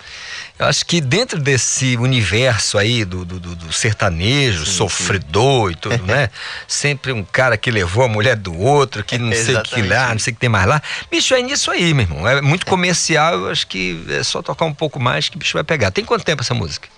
[0.57, 5.73] Eu acho que dentro desse universo aí do, do, do sertanejo, sim, sofredor sim.
[5.73, 6.31] e tudo, né?
[6.69, 10.13] Sempre um cara que levou a mulher do outro, que não sei o que lá,
[10.13, 10.81] não sei o que tem mais lá.
[11.11, 12.29] Bicho, é nisso aí, meu irmão.
[12.29, 15.55] É muito comercial, eu acho que é só tocar um pouco mais que o bicho
[15.55, 15.91] vai pegar.
[15.91, 16.89] Tem quanto tempo essa música?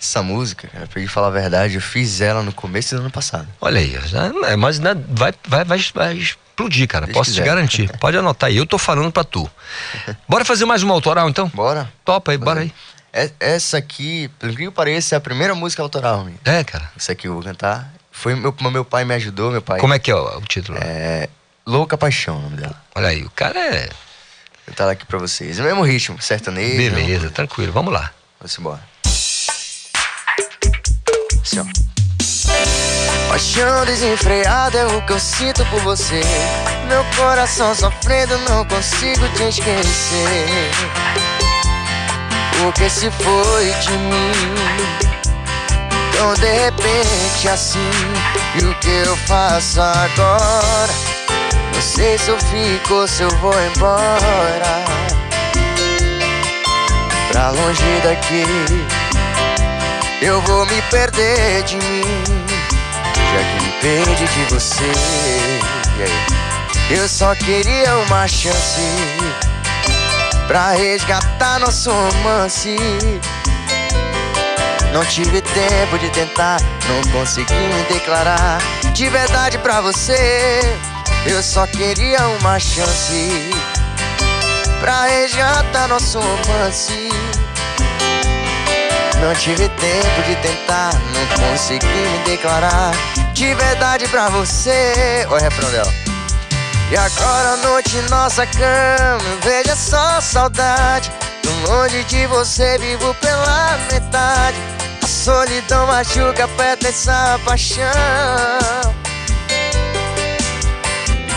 [0.00, 3.46] Essa música, cara, pra falar a verdade, eu fiz ela no começo do ano passado.
[3.60, 7.06] Olha aí, já, mas vai, vai, vai, vai explodir, cara.
[7.08, 7.42] Posso quiser.
[7.42, 7.92] te garantir.
[8.00, 9.48] Pode anotar aí, eu tô falando pra tu.
[10.26, 11.48] Bora fazer mais uma autoral então?
[11.54, 11.92] Bora.
[12.04, 12.68] Topa aí, bora aí.
[12.68, 12.91] É,
[13.38, 16.38] essa aqui, pelo que pareça, é a primeira música autoral minha.
[16.44, 16.90] É, cara.
[16.96, 17.92] Essa aqui eu vou cantar.
[18.10, 19.78] Foi meu, meu pai me ajudou, meu pai.
[19.80, 20.78] Como é que é o, o título?
[20.80, 21.28] É.
[21.66, 22.82] Louca Paixão, o nome dela.
[22.94, 23.86] Olha aí, o cara é.
[23.86, 25.58] Vou cantar aqui pra vocês.
[25.58, 26.76] É o mesmo ritmo, sertanejo.
[26.76, 28.10] Beleza, tranquilo, vamos lá.
[28.40, 28.80] Vamos embora.
[31.42, 31.66] Assim, ó.
[33.28, 36.20] Paixão desenfreada é o que eu sinto por você.
[36.88, 40.70] Meu coração sofrendo, não consigo te esquecer.
[42.58, 44.32] Porque se foi de mim?
[46.16, 47.90] Tão de repente assim
[48.60, 50.92] E o que eu faço agora?
[51.74, 54.84] Não sei se eu fico ou se eu vou embora.
[57.30, 58.44] Pra longe daqui
[60.20, 62.24] Eu vou me perder de mim.
[63.32, 64.92] Já que me perdi de você
[66.90, 68.80] Eu só queria uma chance
[70.52, 72.76] pra resgatar nosso romance.
[74.92, 78.58] Não tive tempo de tentar, não consegui me declarar
[78.92, 80.60] de verdade pra você.
[81.24, 83.30] Eu só queria uma chance
[84.78, 87.08] pra resgatar nosso romance.
[89.22, 92.92] Não tive tempo de tentar, não consegui me declarar
[93.32, 95.24] de verdade pra você.
[95.30, 96.01] Olha o refrão dela.
[96.92, 101.10] E agora a noite nossa cama Veja só saudade.
[101.42, 104.58] Tão longe de você vivo pela metade.
[105.02, 107.86] A solidão machuca, aperta essa paixão.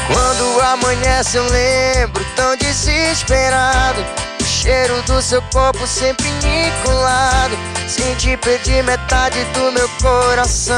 [0.07, 4.06] Quando amanhece eu lembro tão desesperado.
[4.41, 7.57] O cheiro do seu corpo sempre me colado
[7.88, 10.76] Senti perder metade do meu coração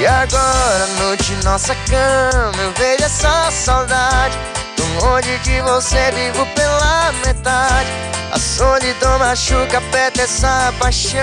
[0.00, 4.38] e agora, noite nossa cama, eu vejo essa saudade.
[4.74, 7.90] Tão longe de você, vivo pela metade.
[8.32, 11.20] A solidão machuca, aperta essa paixão.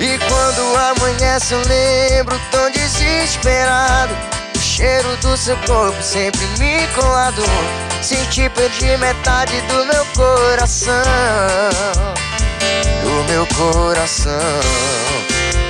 [0.00, 4.14] E quando amanhece, eu lembro tão desesperado.
[4.56, 7.42] O cheiro do seu corpo sempre me colado.
[8.00, 10.94] Senti perder metade do meu coração.
[13.02, 15.13] Do meu coração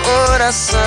[0.05, 0.81] coração.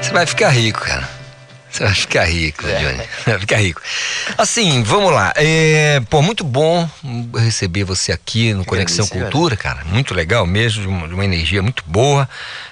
[0.00, 1.22] Você vai ficar rico, cara.
[1.72, 3.02] Você vai ficar rico, Johnny.
[3.24, 3.80] Vai ficar rico.
[4.36, 5.32] Assim, vamos lá.
[5.36, 6.86] É, pô, muito bom
[7.34, 9.82] receber você aqui no Conexão agradeço, Cultura, cara.
[9.86, 12.28] Muito legal mesmo, de uma, de uma energia muito boa.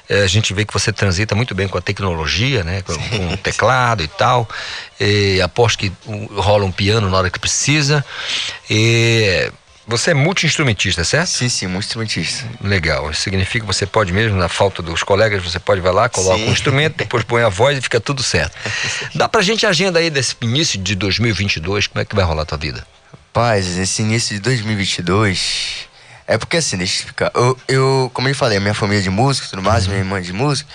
[0.07, 2.83] É, a gente vê que você transita muito bem com a tecnologia, né?
[2.83, 4.47] Com, com o teclado e tal.
[5.01, 5.91] É, aposto que
[6.37, 8.05] rola um piano na hora que precisa.
[8.69, 9.51] É,
[9.91, 11.29] você é multi-instrumentista, certo?
[11.29, 12.47] Sim, sim, multi-instrumentista.
[12.63, 13.11] Legal.
[13.11, 16.39] Isso significa que você pode mesmo, na falta dos colegas, você pode vai lá, coloca
[16.39, 16.49] Sim.
[16.49, 18.57] um instrumento, depois põe a voz e fica tudo certo.
[19.15, 22.43] Dá pra gente a agenda aí desse início de 2022, como é que vai rolar
[22.43, 22.87] a tua vida?
[23.33, 25.89] Paz, esse início de 2022.
[26.27, 27.33] É porque assim, deixa eu explicar.
[27.35, 30.19] Eu, eu como eu falei, a minha família é de música tudo mais, minha irmã
[30.19, 30.71] é de música.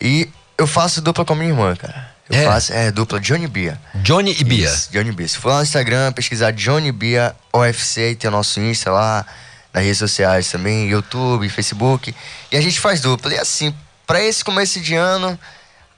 [0.00, 2.15] E eu faço dupla com a minha irmã, cara.
[2.28, 2.44] Eu É?
[2.44, 3.80] faço, é, dupla Johnny Bia.
[3.96, 4.68] Johnny e Bia.
[4.68, 5.28] Isso, Johnny Bia.
[5.28, 9.24] Se for lá no Instagram, pesquisar Johnny Bia OFC, tem o nosso Insta lá,
[9.72, 12.14] nas redes sociais também, YouTube, Facebook.
[12.50, 13.32] E a gente faz dupla.
[13.32, 13.72] E assim,
[14.06, 15.38] pra esse começo de ano,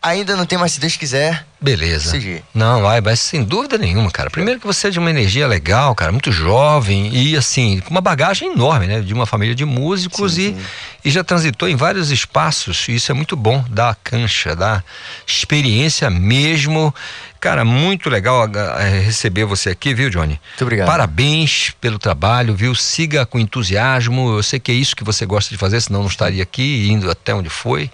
[0.03, 1.47] ainda não tem mais, se Deus quiser.
[1.61, 2.11] Beleza.
[2.11, 2.45] Seguir.
[2.55, 4.31] Não, vai, vai sem dúvida nenhuma, cara.
[4.31, 8.01] Primeiro que você é de uma energia legal, cara, muito jovem e assim, com uma
[8.01, 9.01] bagagem enorme, né?
[9.01, 10.57] De uma família de músicos e,
[11.05, 12.87] e já transitou em vários espaços.
[12.89, 14.85] E isso é muito bom, dá cancha, dá
[15.27, 16.95] experiência mesmo.
[17.41, 18.49] Cara, muito legal
[18.79, 20.41] eh, receber você aqui, viu, Johnny?
[20.51, 20.87] Muito obrigado.
[20.87, 22.75] Parabéns pelo trabalho, viu?
[22.75, 24.37] Siga com entusiasmo.
[24.37, 27.09] Eu sei que é isso que você gosta de fazer, senão não estaria aqui, indo
[27.09, 27.91] até onde foi,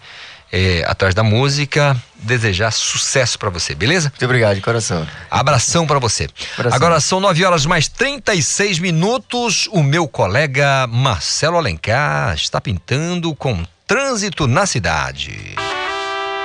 [0.54, 1.96] eh, atrás da música.
[2.14, 4.08] Desejar sucesso pra você, beleza?
[4.08, 5.06] Muito obrigado, de coração.
[5.28, 6.28] Abração pra você.
[6.56, 6.76] Abração.
[6.76, 9.68] Agora são 9 horas mais 36 minutos.
[9.72, 15.56] O meu colega Marcelo Alencar está pintando com trânsito na cidade.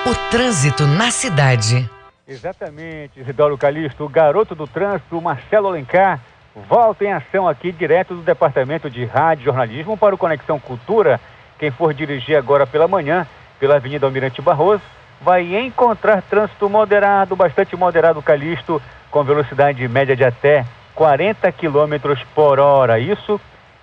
[0.06, 1.88] O trânsito na cidade.
[2.28, 6.20] Exatamente, Isidoro Calixto, o garoto do trânsito, Marcelo Alencar,
[6.68, 11.20] volta em ação aqui direto do Departamento de Rádio e Jornalismo para o Conexão Cultura.
[11.58, 13.28] Quem for dirigir agora pela manhã,
[13.60, 14.82] pela Avenida Almirante Barroso,
[15.22, 18.82] vai encontrar trânsito moderado, bastante moderado, Calixto,
[19.12, 20.66] com velocidade média de até
[20.96, 23.00] 40 km por hora.
[23.00, 23.40] Isso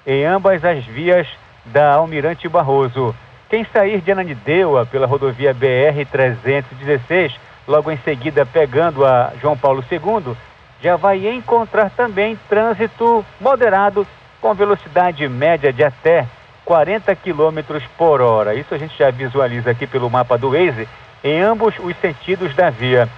[0.07, 1.27] em ambas as vias
[1.65, 3.15] da Almirante Barroso.
[3.49, 7.33] Quem sair de Ananindeua pela rodovia BR-316,
[7.67, 10.37] logo em seguida pegando a João Paulo II,
[10.81, 14.07] já vai encontrar também trânsito moderado
[14.41, 16.27] com velocidade média de até
[16.67, 18.55] 40 km por hora.
[18.55, 20.89] Isso a gente já visualiza aqui pelo mapa do Waze
[21.23, 23.09] em ambos os sentidos da via.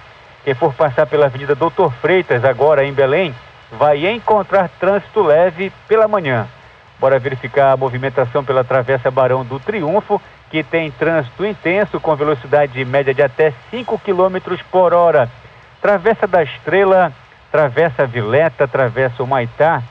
[0.45, 3.35] Quem for passar pela Avenida Doutor Freitas, agora em Belém,
[3.71, 6.47] vai encontrar trânsito leve pela manhã.
[6.99, 10.21] Bora verificar a movimentação pela Travessa Barão do Triunfo,
[10.51, 15.29] que tem trânsito intenso com velocidade média de até 5 km por hora.
[15.81, 17.11] Travessa da Estrela,
[17.51, 19.81] Travessa Vileta, Travessa Humaitá,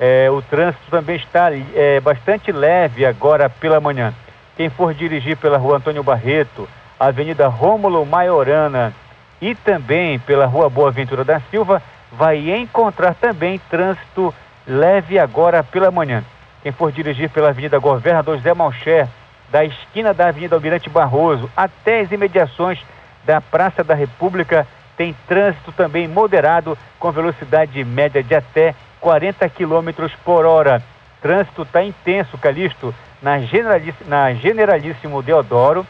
[0.00, 4.14] eh, o trânsito também está eh, bastante leve agora pela manhã.
[4.56, 6.68] Quem for dirigir pela Rua Antônio Barreto,
[6.98, 8.92] Avenida Rômulo Maiorana
[9.40, 14.34] e também pela Rua Boa Ventura da Silva, vai encontrar também trânsito
[14.66, 16.24] leve agora pela manhã.
[16.62, 19.08] Quem for dirigir pela Avenida Governador José Malcher,
[19.50, 22.78] da esquina da Avenida Almirante Barroso até as imediações
[23.24, 24.66] da Praça da República,
[24.96, 30.82] tem trânsito também moderado com velocidade média de até 40 km por hora.
[31.20, 35.86] Trânsito está intenso, Calixto, na, Generaliss na Generalíssimo Deodoro,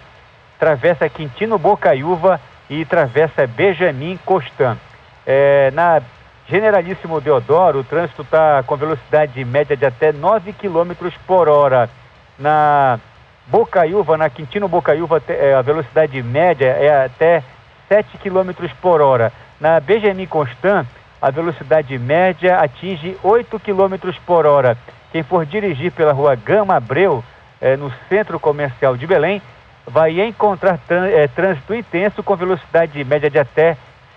[0.59, 4.79] travessa Quintino Bocaiúva e travessa Benjamin Constant.
[5.27, 6.01] É, na
[6.49, 11.91] Generalíssimo Deodoro, o trânsito está com velocidade média de até 9 km por hora.
[12.39, 12.99] Na
[13.47, 17.43] Bocaiúva, na Quintino Bocaiúva, é, a velocidade média é até
[17.89, 19.31] 7 km por hora.
[19.61, 20.87] Na Benjamin Constant,
[21.21, 24.77] a velocidade média atinge 8 km por hora.
[25.11, 27.25] Quem for dirigir pela rua Gama Abreu,
[27.61, 29.43] eh, no centro comercial de Belém,
[29.87, 33.77] vai encontrar eh, trânsito intenso com velocidade média de até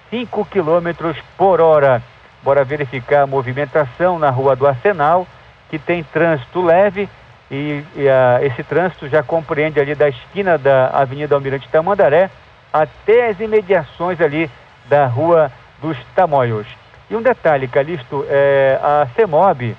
[0.10, 2.02] 5 km por hora.
[2.44, 5.26] Bora verificar a movimentação na rua do Arsenal,
[5.69, 7.07] que tem trânsito leve
[7.49, 12.30] e, e, ah, esse trânsito já compreende ali da esquina da Avenida Almirante Tamandaré
[12.72, 14.49] até as imediações ali
[14.88, 15.52] da Rua
[15.82, 16.81] dos Tamoios.
[17.12, 19.76] E um detalhe, Calixto, é, a CEMOB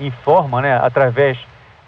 [0.00, 1.38] informa, né, através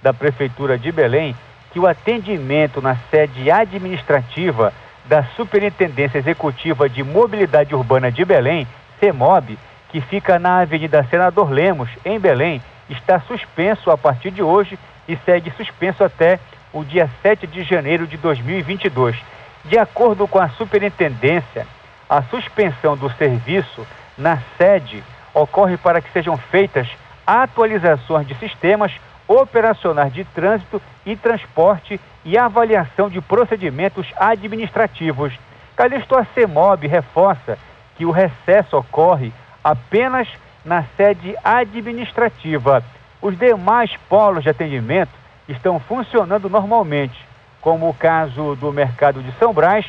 [0.01, 1.35] da Prefeitura de Belém,
[1.73, 4.73] que o atendimento na sede administrativa
[5.05, 8.69] da Superintendência Executiva de Mobilidade Urbana de Belém,
[9.01, 14.79] CEMOB, que fica na Avenida Senador Lemos, em Belém, está suspenso a partir de hoje
[15.09, 16.39] e segue suspenso até
[16.73, 19.17] o dia 7 de janeiro de 2022.
[19.65, 21.67] De acordo com a superintendência,
[22.09, 23.85] a suspensão do serviço
[24.19, 26.89] na sede ocorre para que sejam feitas
[27.27, 28.93] atualizações de sistemas
[29.29, 35.33] operacionais de trânsito e transporte e avaliação de procedimentos administrativos.
[35.77, 37.59] Calixto, a CEMOB reforça
[37.97, 39.33] que o recesso ocorre
[39.63, 40.27] apenas
[40.65, 42.83] na sede administrativa.
[43.21, 45.13] Os demais polos de atendimento
[45.49, 47.19] estão funcionando normalmente,
[47.61, 49.87] como o caso do mercado de São Brás,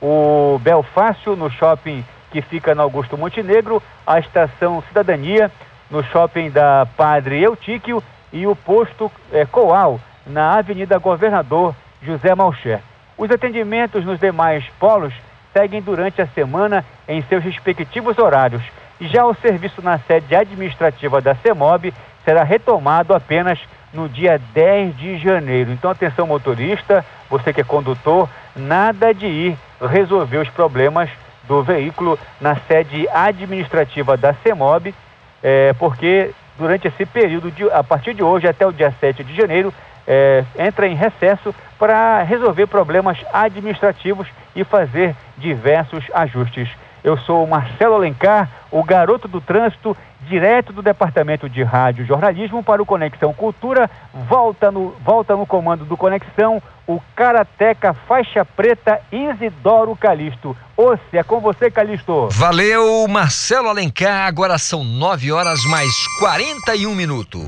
[0.00, 5.52] o Belfácio no shopping que fica na Augusto Montenegro, a estação Cidadania
[5.90, 8.02] no shopping da Padre Eutíquio
[8.32, 12.80] e o posto é, Coal na Avenida Governador José Malcher.
[13.18, 15.12] Os atendimentos nos demais polos
[15.52, 18.62] seguem durante a semana em seus respectivos horários.
[18.98, 21.92] Já o serviço na sede administrativa da CEMOB
[22.24, 23.58] será retomado apenas
[23.92, 25.70] no dia 10 de janeiro.
[25.70, 31.10] Então, atenção motorista, você que é condutor, nada de ir resolver os problemas
[31.44, 34.94] do veículo na sede administrativa da CEMOB,
[35.42, 39.34] é, porque durante esse período, de, a partir de hoje até o dia 7 de
[39.34, 39.72] janeiro,
[40.06, 46.68] é, entra em recesso para resolver problemas administrativos e fazer diversos ajustes.
[47.02, 49.96] Eu sou Marcelo Alencar, o garoto do trânsito,
[50.28, 53.90] direto do Departamento de Rádio Jornalismo para o Conexão Cultura.
[54.28, 60.56] Volta no, volta no comando do Conexão o Karateca Faixa Preta Isidoro Calixto.
[60.76, 62.28] Osse, é com você, Calixto.
[62.30, 64.26] Valeu, Marcelo Alencar.
[64.26, 67.42] Agora são 9 horas mais 41 minutos.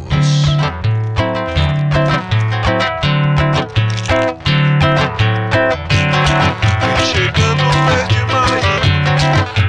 [7.13, 8.25] Chegando verde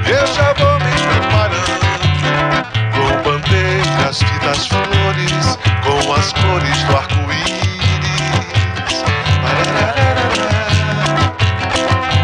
[0.08, 1.86] eu já vou me preparando
[2.94, 7.66] com bandeiras das flores, com as cores do arco-íris.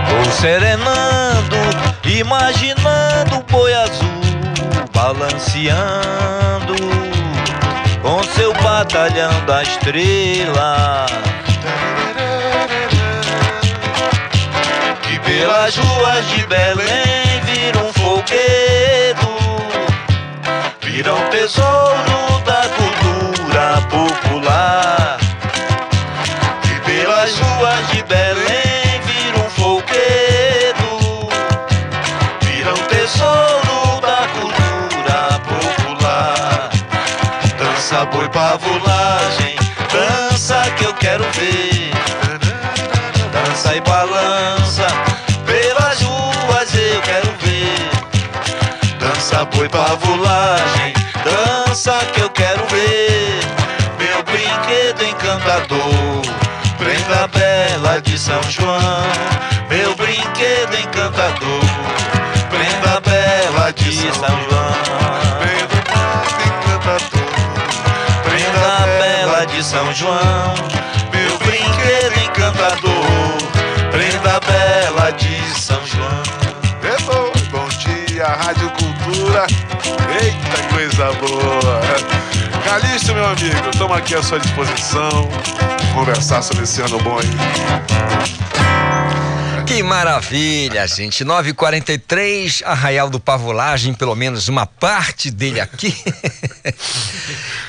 [0.10, 1.58] Vou serenando,
[2.06, 4.22] imaginando o boi azul
[5.02, 6.76] balanceando
[8.02, 11.06] com seu batalhão da estrela.
[15.02, 19.28] Que pelas ruas de Belém vira um folguedo,
[20.82, 25.18] vira um tesouro da cultura popular.
[26.62, 31.30] Que pelas ruas de Belém vira um folguedo,
[32.42, 36.70] vira um tesouro da cultura popular.
[37.58, 39.56] Dança boi pavulagem,
[39.92, 41.92] dança que eu quero ver.
[43.34, 44.31] Dança e balança,
[49.56, 53.40] Boi pavulagem, dança que eu quero ver.
[54.00, 56.22] Meu brinquedo encantador,
[56.78, 58.80] prenda bela de São João.
[59.70, 61.62] Meu brinquedo encantador,
[62.50, 64.72] prenda bela de São João.
[68.24, 70.54] Prenda bela de São João,
[71.14, 72.21] meu brinquedo
[79.12, 81.82] Eita, coisa boa.
[82.64, 85.28] Calixto, meu amigo, estamos aqui à sua disposição.
[85.94, 87.28] Conversar sobre esse ano bom aí.
[89.66, 91.26] Que maravilha, gente.
[91.26, 95.94] 9h43, Arraial do Pavulagem, pelo menos uma parte dele aqui.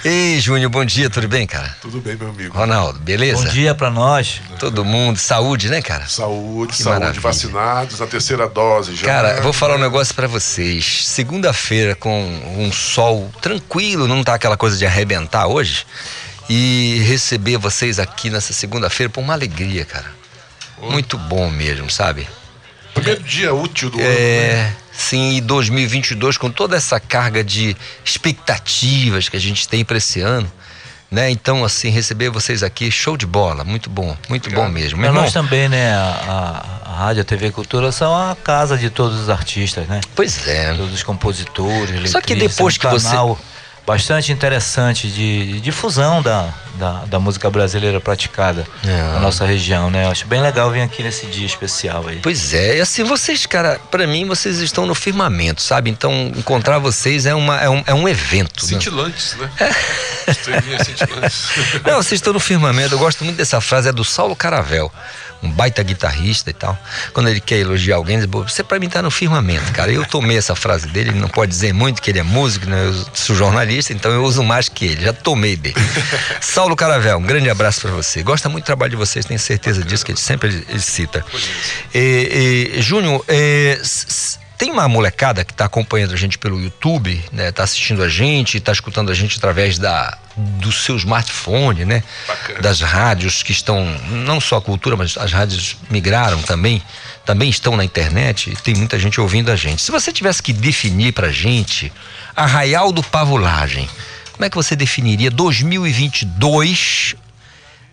[0.05, 1.77] Ei, Júnior, bom dia, tudo bem, cara?
[1.81, 2.57] Tudo bem, meu amigo.
[2.57, 3.45] Ronaldo, beleza?
[3.45, 4.41] Bom dia pra nós.
[4.59, 6.09] Todo mundo, saúde, né, cara?
[6.09, 7.20] Saúde, Que saúde, maravilha.
[7.23, 9.07] vacinados, na terceira dose já.
[9.07, 11.07] Cara, eu vou falar um negócio pra vocês.
[11.07, 12.20] Segunda-feira com
[12.59, 15.87] um sol tranquilo, não tá aquela coisa de arrebentar hoje.
[16.51, 20.11] E receber vocês aqui nessa segunda-feira, pô, uma alegria, cara.
[20.83, 22.29] Muito bom mesmo, sabe?
[22.93, 24.07] Primeiro dia útil do ano.
[24.09, 24.77] É, né?
[25.03, 30.20] Sim, e 2022 com toda essa carga de expectativas que a gente tem para esse
[30.20, 30.51] ano,
[31.11, 31.31] né?
[31.31, 35.05] Então, assim, receber vocês aqui, show de bola, muito bom, muito bom mesmo.
[35.05, 35.93] Irmão, nós também, né?
[35.95, 40.01] A, a- a Rádio, a TV Cultura são a casa de todos os artistas, né?
[40.15, 40.73] Pois é.
[40.74, 43.16] Todos os compositores, Só que depois um que você-
[43.87, 48.97] bastante interessante de de difusão da, da, da música brasileira praticada É.
[49.15, 50.05] na nossa região, né?
[50.07, 52.20] Eu acho bem legal vir aqui nesse dia especial aí.
[52.23, 55.90] Pois é, e assim, vocês, cara, pra mim, vocês estão no firmamento, sabe?
[55.90, 58.62] Então, encontrar vocês é, uma, é, um, é um evento.
[58.65, 58.69] né?
[58.69, 59.51] Cintilantes, né?
[60.27, 61.44] Estrelinhas cintilantes.
[61.85, 62.94] Não, vocês estão no firmamento.
[62.94, 64.90] Eu gosto muito dessa frase, é do Saulo Caravel,
[65.43, 66.78] um baita guitarrista e tal.
[67.12, 69.90] Quando ele quer elogiar alguém, ele diz, "Pô, você pra mim tá no firmamento, cara.
[69.93, 72.86] Eu tomei essa frase dele, ele não pode dizer muito que ele é músico, né?
[72.86, 75.05] Eu sou jornalista, então eu uso mais que ele.
[75.05, 75.74] Já tomei dele.
[76.63, 78.23] Saulo Caravel, um grande abraço pra você.
[78.23, 81.27] Gosta muito do trabalho de vocês, tenho certeza disso, que ele sempre ele, cita.
[81.93, 83.83] E, e, Júnior, é,
[84.57, 87.51] tem uma molecada que está acompanhando a gente pelo YouTube, né?
[87.51, 92.05] Tá assistindo a gente, tá escutando a gente através da, do seu smartphone, né?
[92.61, 96.81] Das rádios que estão, não só a cultura, mas as rádios migraram também,
[97.25, 99.83] também estão na internet e tem muita gente ouvindo a gente.
[99.83, 101.93] Se você tivesse que definir pra gente
[102.37, 103.91] Arraial do Pavulagem,
[104.33, 107.15] como é que você definiria 2022,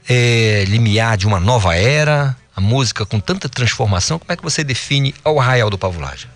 [0.07, 4.63] é, limiar de uma nova era, a música com tanta transformação, como é que você
[4.63, 6.29] define o Arraial do Pavulagem?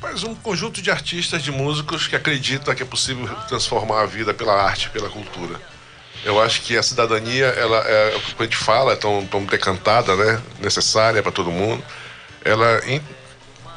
[0.00, 4.32] Mas um conjunto de artistas, de músicos que acreditam que é possível transformar a vida
[4.32, 5.60] pela arte, pela cultura.
[6.24, 9.44] Eu acho que a cidadania, ela é o que a gente fala, é tão, tão
[9.44, 10.40] decantada, né?
[10.60, 11.82] Necessária para todo mundo.
[12.44, 12.80] Ela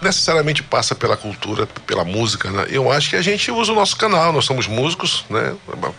[0.02, 2.66] necessariamente passa pela cultura, pela música, né?
[2.70, 5.54] Eu acho que a gente usa o nosso canal, nós somos músicos, né?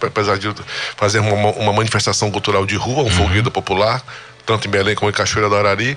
[0.05, 0.53] Apesar de
[0.97, 4.03] fazer uma, uma manifestação cultural de rua, um folguedo popular,
[4.45, 5.97] tanto em Belém como em Cachoeira do Arari.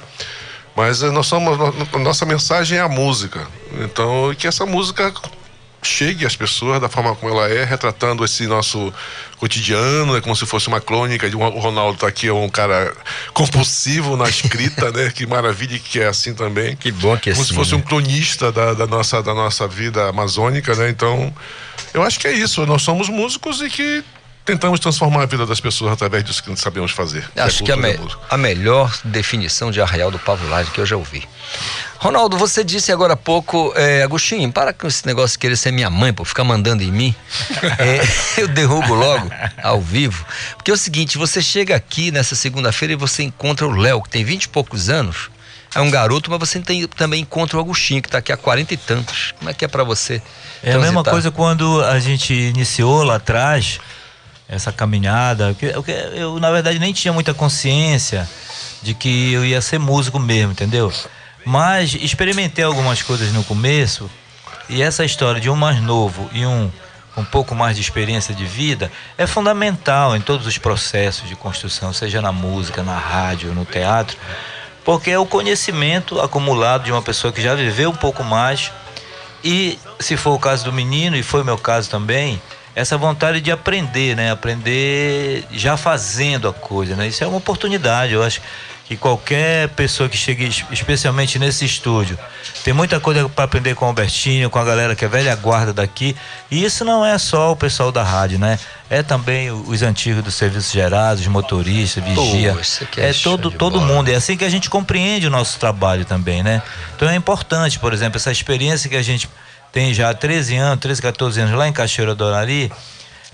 [0.75, 3.47] Mas nós somos, no- nossa mensagem é a música.
[3.79, 5.11] Então, que essa música
[5.85, 8.93] chegue às pessoas da forma como ela é, retratando esse nosso
[9.37, 11.29] cotidiano, é como se fosse uma crônica.
[11.29, 12.93] de um- O Ronaldo tá aqui, é um cara
[13.33, 15.11] compulsivo na escrita, né?
[15.13, 16.75] Que maravilha que é assim também.
[16.75, 17.77] Que bom que é Como assim, se fosse né?
[17.77, 20.89] um cronista da, da nossa, da nossa vida amazônica, né?
[20.89, 21.33] Então,
[21.93, 22.65] eu acho que é isso.
[22.65, 24.03] Nós somos músicos e que
[24.45, 27.27] tentamos transformar a vida das pessoas através disso que sabemos fazer.
[27.35, 30.79] Acho que a, cultura e me- a a melhor definição de Arraial do Pavulagem que
[30.79, 31.27] eu já ouvi.
[31.97, 35.71] Ronaldo, você disse agora há pouco, é, Agostinho, para com esse negócio de querer ser
[35.71, 37.15] minha mãe, por ficar mandando em mim.
[37.79, 38.01] É,
[38.41, 39.29] eu derrubo logo,
[39.63, 40.23] ao vivo.
[40.55, 44.09] Porque é o seguinte, você chega aqui nessa segunda-feira e você encontra o Léo, que
[44.09, 45.29] tem vinte e poucos anos.
[45.73, 48.73] É um garoto, mas você tem- também encontra o Agostinho, que está aqui há quarenta
[48.73, 49.33] e tantos.
[49.39, 50.21] Como é que é para você?
[50.63, 53.79] É a mesma coisa quando a gente iniciou lá atrás
[54.47, 55.55] essa caminhada.
[55.61, 58.29] Eu, eu, na verdade, nem tinha muita consciência
[58.81, 60.91] de que eu ia ser músico mesmo, entendeu?
[61.45, 64.09] Mas experimentei algumas coisas no começo
[64.69, 66.71] e essa história de um mais novo e um
[67.17, 71.93] um pouco mais de experiência de vida é fundamental em todos os processos de construção,
[71.93, 74.17] seja na música, na rádio, no teatro,
[74.83, 78.71] porque é o conhecimento acumulado de uma pessoa que já viveu um pouco mais
[79.43, 82.41] e se for o caso do menino, e foi meu caso também,
[82.75, 84.31] essa vontade de aprender, né?
[84.31, 87.07] Aprender já fazendo a coisa, né?
[87.07, 88.41] Isso é uma oportunidade, eu acho
[88.87, 92.19] que qualquer pessoa que chegue, es- especialmente nesse estúdio,
[92.63, 95.73] tem muita coisa para aprender com o Albertinho, com a galera que é velha guarda
[95.73, 96.15] daqui.
[96.51, 98.59] E isso não é só o pessoal da rádio, né?
[98.87, 102.53] É também os antigos dos serviços gerados, os motoristas, vigia.
[102.53, 102.59] Pô,
[103.01, 103.91] é é todo, todo bola.
[103.91, 104.09] mundo.
[104.09, 106.61] É assim que a gente compreende o nosso trabalho também, né?
[106.95, 109.27] Então é importante, por exemplo, essa experiência que a gente
[109.75, 112.71] tem já há 13 anos, 13, 14 anos lá em Cachoeira do Arari,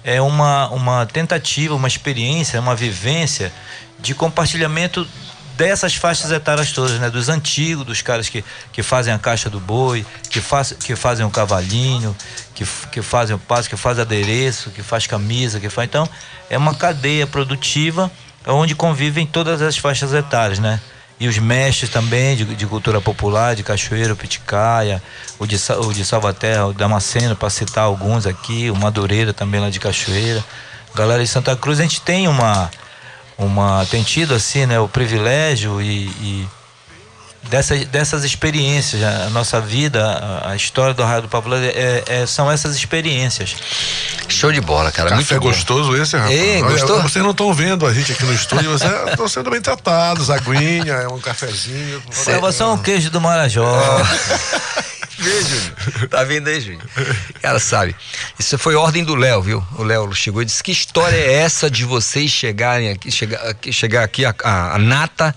[0.03, 3.53] é uma, uma tentativa, uma experiência, uma vivência
[3.99, 5.07] de compartilhamento
[5.55, 7.11] dessas faixas etárias todas, né?
[7.11, 8.43] Dos antigos, dos caras que,
[8.73, 12.17] que fazem a caixa do boi, que, faz, que fazem o cavalinho,
[12.55, 15.87] que, que fazem o passo, que faz adereço, que faz camisa, que faz.
[15.87, 16.09] Então,
[16.49, 18.11] é uma cadeia produtiva
[18.47, 20.81] onde convivem todas as faixas etárias, né?
[21.21, 25.03] E os mestres também de, de cultura popular, de Cachoeiro, Piticaia,
[25.37, 25.55] o de,
[25.87, 30.43] o de Salvaterra, o Damasceno, para citar alguns aqui, o Madureira também lá de Cachoeira.
[30.95, 32.71] Galera de Santa Cruz, a gente tem uma,
[33.37, 36.47] uma tem tido assim, né, o privilégio e, e
[37.49, 42.49] dessas, dessas experiências, a nossa vida, a, história do Raio do Pavula é, é- são
[42.51, 43.55] essas experiências.
[44.27, 45.09] Show de bola, cara.
[45.09, 46.31] Café gostoso esse, rapaz.
[46.37, 47.01] Ei, gostou?
[47.01, 50.29] Vocês não estão vendo a gente aqui no estúdio, vocês estão sendo bem tratados.
[50.29, 52.01] Aguinha, é um cafezinho.
[52.27, 53.65] Leva só um queijo do Marajó.
[55.19, 56.07] Vê, Júnior.
[56.09, 56.81] Tá vendo aí, Júnior?
[57.43, 57.95] Cara, sabe,
[58.39, 59.63] isso foi ordem do Léo, viu?
[59.77, 63.71] O Léo chegou e disse: Que história é essa de vocês chegarem aqui, chegar aqui,
[63.71, 65.35] chegar aqui a, a- a nata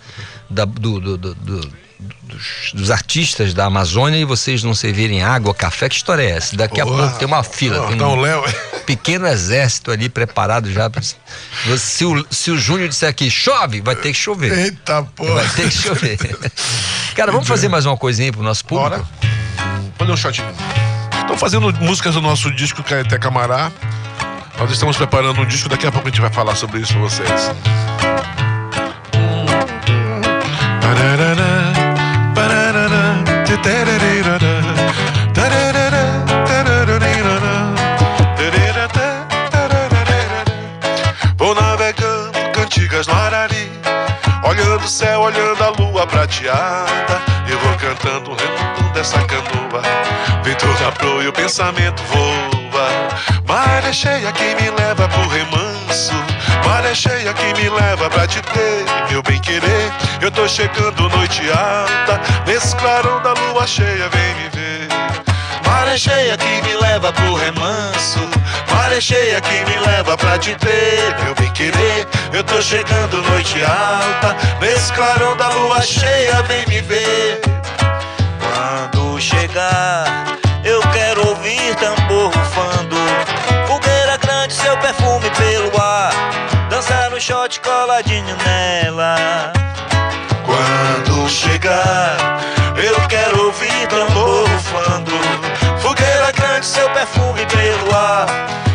[0.49, 5.55] da- do- do- do- do- dos, dos artistas da Amazônia e vocês não servirem água,
[5.55, 5.89] café?
[5.89, 6.57] Que história é essa?
[6.57, 7.79] Daqui a pouco tem uma fila.
[7.83, 8.45] Porra, tem um Léo-
[8.87, 10.91] pequeno exército ali preparado já.
[10.91, 11.03] pra-
[11.79, 14.53] Se o, se o Júnior disser aqui, chove, vai ter que chover.
[14.59, 15.35] Eita, porra.
[15.43, 16.19] Vai ter que chover.
[17.15, 19.07] Cara, vamos fazer mais uma coisinha pro nosso público?
[19.99, 20.43] Fazer um shot.
[21.21, 23.71] Estão fazendo músicas do nosso disco Caeté Camará.
[24.59, 27.03] Nós estamos preparando um disco, daqui a pouco a gente vai falar sobre isso pra
[27.03, 27.51] vocês.
[44.45, 47.23] Olhando o céu, olhando a lua prateada.
[47.49, 49.83] Eu vou cantando o remontão dessa canoa.
[50.43, 52.89] Vento da proa e o pensamento voa.
[53.47, 56.13] Maré cheia que me leva pro remanso.
[56.65, 59.93] Maré cheia que me leva pra te ter, meu bem querer.
[60.21, 64.94] Eu tô chegando noite alta, nesse clarão da lua cheia, vem me ver.
[65.85, 68.19] Maré cheia que me leva pro remanso.
[68.73, 72.09] Maré cheia que me leva pra te ter, meu bem querer.
[72.33, 77.39] Eu tô chegando noite alta, nesse clarão da lua cheia, vem me ver.
[78.41, 82.97] Quando chegar, eu quero ouvir tambor rufando.
[83.67, 86.13] Fogueira grande, seu perfume pelo ar.
[86.71, 89.54] Dançar no shot coladinho nela.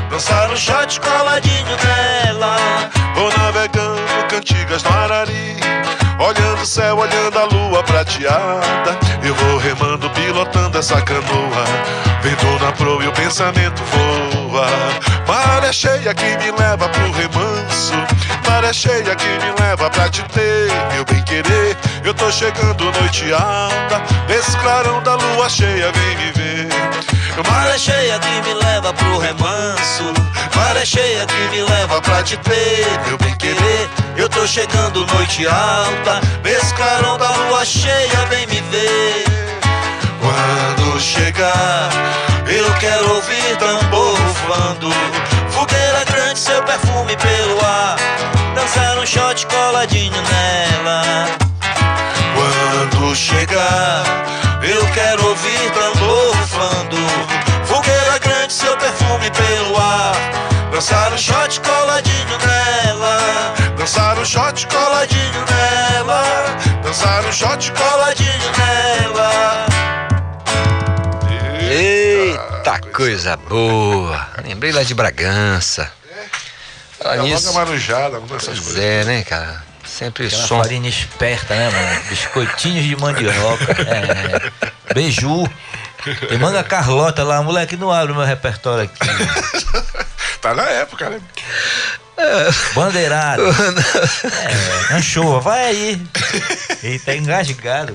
[0.09, 2.57] Dançar no shot coladinho nela.
[3.15, 3.99] Vou navegando
[4.30, 5.57] cantigas no Arari.
[6.19, 8.97] Olhando o céu, olhando a lua prateada.
[9.23, 11.63] Eu vou remando, pilotando essa canoa.
[12.21, 14.67] Vento na proa e o pensamento voa.
[15.26, 17.93] Maré cheia que me leva pro remanso.
[18.47, 23.31] Maré cheia que me leva pra te ter Meu bem querer, eu tô chegando noite
[23.31, 24.01] alta.
[24.27, 26.98] Nesse clarão da lua cheia, vem me ver
[27.47, 30.14] Maré cheia que me leva pro remanso.
[30.56, 35.47] Maré cheia que me leva pra te ter Meu bem querer, eu tô chegando noite
[35.47, 39.23] alta Nesse clarão da lua cheia, vem me ver.
[40.22, 41.89] Quando chegar,
[42.47, 44.89] eu quero ouvir tambor rufando
[45.49, 47.95] Fogueira grande, seu perfume pelo ar.
[48.56, 51.26] Dançar um shot coladinho nela.
[52.35, 54.03] Quando chegar,
[60.80, 66.23] Dançar um shot coladinho nela Dançar um shot coladinho nela
[66.81, 69.65] Dançar um shot coladinho nela
[71.69, 74.26] Eita coisa boa.
[74.41, 75.91] Lembrei lá de Bragança.
[77.03, 77.47] É, nisso.
[77.47, 78.81] logo a marujada, alguma dessas Pois coisas.
[78.81, 79.61] é, né, cara?
[79.85, 80.64] Sempre Aquela som.
[80.64, 82.10] farinha esperta, né, mano?
[82.10, 83.76] Biscoitinhos de mandioca.
[84.89, 84.93] É.
[84.93, 85.45] Beiju.
[86.27, 88.99] Tem manga Carlota lá, moleque, não abre o meu repertório aqui.
[90.41, 91.19] Tá na época, né?
[92.73, 93.43] Bandeirado.
[93.43, 96.01] É, anchova, vai aí.
[96.81, 97.93] Ele tá engasgado.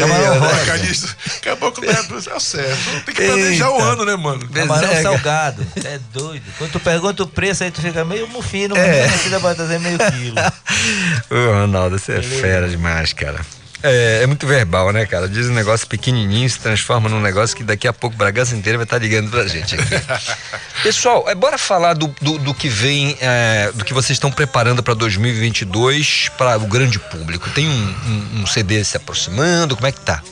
[0.00, 0.64] Camarão rosa.
[0.64, 3.04] Calixto, daqui a pouco não é, é o certo.
[3.04, 4.48] Tem que planejar o ano, né, mano?
[4.48, 5.02] Camarão Bezeca.
[5.02, 5.66] salgado.
[5.84, 6.44] É doido.
[6.56, 8.98] Quando tu pergunta o preço, aí tu fica meio mufino, mas É.
[9.00, 9.10] é.
[9.24, 10.36] ainda vai trazer meio quilo.
[11.30, 13.40] Ô, Ronaldo, você é fera demais, cara.
[13.88, 15.28] É, é muito verbal, né, cara?
[15.28, 18.84] Diz um negócio pequenininho, se transforma num negócio que daqui a pouco Bragança inteira vai
[18.84, 19.94] estar ligando pra gente aqui.
[20.82, 24.82] Pessoal, é, bora falar do, do, do que vem, é, do que vocês estão preparando
[24.82, 27.48] para 2022 para o grande público.
[27.50, 27.72] Tem um,
[28.06, 30.22] um- um CD se aproximando, como é que tá?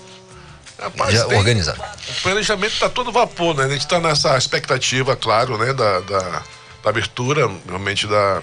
[0.81, 1.81] Rapaz, Já tem- organizado.
[1.81, 3.64] O planejamento tá todo vapor, né?
[3.64, 5.72] A gente tá nessa expectativa, claro, né?
[5.72, 6.43] Da, da,
[6.82, 8.43] da abertura, realmente da,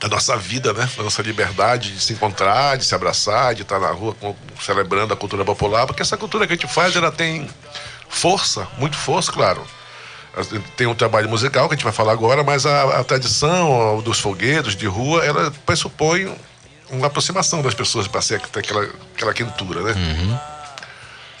[0.00, 0.88] da nossa vida, né?
[0.96, 4.14] Da nossa liberdade de se encontrar, de se abraçar, de estar na rua
[4.60, 7.48] celebrando a cultura popular, porque essa cultura que a gente faz, ela tem
[8.08, 9.66] força, muito força, claro.
[10.76, 14.20] Tem um trabalho musical que a gente vai falar agora, mas a, a tradição dos
[14.20, 16.30] foguetos de rua, ela pressupõe
[16.90, 19.94] uma aproximação das pessoas para ser aquela, aquela quentura, né?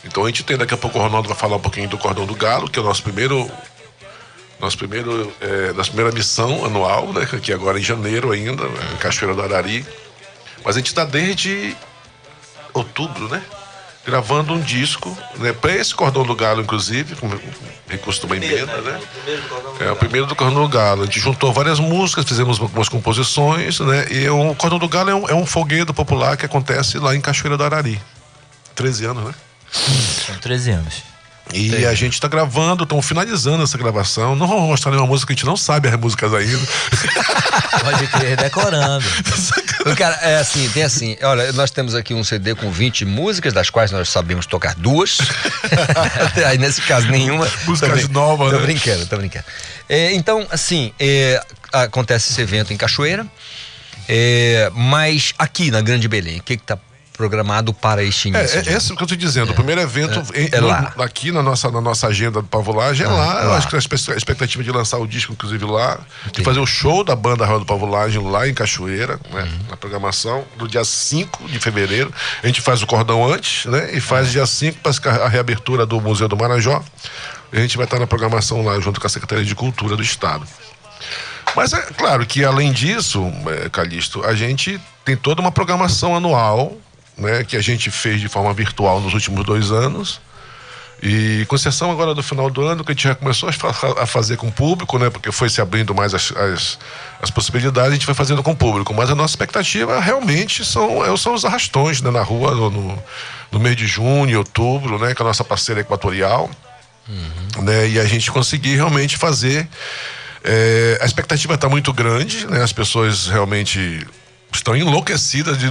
[0.02, 2.24] Então a gente tem daqui a pouco o Ronaldo vai falar um pouquinho do Cordão
[2.24, 3.50] do Galo, que é o nosso primeiro.
[4.60, 7.26] Nosso primeiro, é, nossa primeira missão anual, né?
[7.42, 9.84] Que agora é em janeiro ainda, em Cachoeira do Arari.
[10.64, 11.76] Mas a gente está desde
[12.72, 13.42] outubro, né?
[14.04, 15.52] Gravando um disco, né?
[15.52, 17.28] Para esse Cordão do Galo, inclusive, com
[17.88, 19.00] recurso de uma emenda, né?
[19.80, 21.02] É o primeiro do Cordão do Galo.
[21.02, 24.06] A gente juntou várias músicas, fizemos algumas composições, né?
[24.10, 27.20] E o Cordão do Galo é um, é um foguedo popular que acontece lá em
[27.20, 28.00] Cachoeira do Arari.
[28.74, 29.34] 13 anos, né?
[30.26, 31.15] São 13 anos.
[31.54, 34.34] E a gente está gravando, estamos finalizando essa gravação.
[34.34, 36.66] Não vamos mostrar nenhuma música, a gente não sabe as músicas ainda.
[37.80, 39.04] Pode crer, decorando.
[39.96, 43.70] Cara, é assim, tem assim, olha, nós temos aqui um CD com 20 músicas, das
[43.70, 45.18] quais nós sabemos tocar duas.
[46.46, 47.48] Aí nesse caso nenhuma.
[47.64, 48.62] Músicas novas, Tô né?
[48.62, 49.44] brincando, tô brincando.
[49.88, 51.40] É, então, assim, é,
[51.72, 53.24] acontece esse evento em Cachoeira,
[54.08, 56.76] é, mas aqui na Grande Belém, o que que tá
[57.16, 58.58] programado para este É, início?
[58.58, 59.50] é, de- é isso que eu estou dizendo.
[59.50, 60.92] O primeiro evento É, é no- lá.
[60.98, 63.40] aqui na nossa, na nossa agenda do Pavulagem é Ah, lá.
[63.40, 63.56] é Eu lá.
[63.56, 65.98] acho que a expectativa de lançar o disco, inclusive, lá.
[66.32, 69.42] De fazer o show da banda Roda do Pavulagem lá em Cachoeira, né?
[69.42, 69.58] Uhum.
[69.70, 72.12] Na programação, no dia 5 de fevereiro.
[72.42, 73.90] A gente faz o cordão antes, né?
[73.92, 74.00] E Uhum.
[74.00, 76.82] faz dia 5 para a reabertura do Museu do Marajó.
[77.52, 80.46] A gente vai estar na programação lá junto com a Secretaria de Cultura do Estado.
[81.54, 83.32] Mas é claro que além disso,
[83.64, 86.76] é, Calixto, a gente tem toda uma programação anual,
[87.16, 90.20] né, que a gente fez de forma virtual nos últimos dois anos.
[91.02, 94.02] E com exceção agora do final do ano, que a gente já começou a, fa-
[94.02, 95.10] a fazer com o público, né?
[95.10, 96.78] Porque foi se abrindo mais as, as,
[97.20, 98.94] as possibilidades, a gente vai fazendo com o público.
[98.94, 103.02] Mas a nossa expectativa realmente são, é, são os arrastões né, na rua no, no,
[103.52, 105.14] no mês de junho outubro, né?
[105.14, 106.50] Com a nossa parceira equatorial.
[107.62, 109.68] Né, e a gente conseguir realmente fazer.
[110.42, 112.62] é, a expectativa está muito grande, né?
[112.62, 114.06] As pessoas realmente
[114.58, 115.70] estão enlouquecidas, de,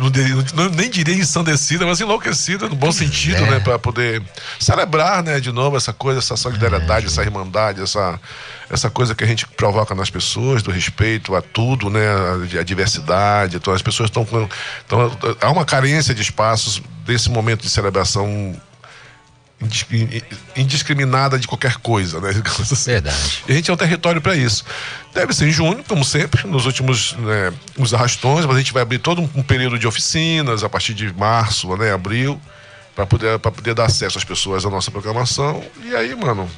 [0.54, 3.52] não, nem diria ensandecidas, mas enlouquecidas no bom sentido, é.
[3.52, 3.60] né?
[3.60, 4.22] Para poder
[4.60, 8.20] celebrar, né, de novo essa coisa, essa solidariedade, É, essa irmandade, essa,
[8.70, 12.06] essa coisa que a gente provoca nas pessoas, do respeito a tudo, né?
[12.08, 13.58] A, a diversidade.
[13.58, 14.48] Então, as pessoas estão com.
[15.42, 18.56] Há uma carência de espaços desse momento de celebração
[20.56, 22.32] indiscriminada de qualquer coisa, né?
[22.86, 23.44] Verdade.
[23.48, 24.66] E a gente é um território para isso.
[25.14, 28.82] Deve ser em junho, como sempre, nos últimos né, os arrastões, mas a gente vai
[28.82, 32.40] abrir todo um, período de oficinas a partir de março, né, abril,
[32.96, 35.64] para poder, pra poder dar acesso às pessoas à nossa programação.
[35.84, 36.50] E aí, mano,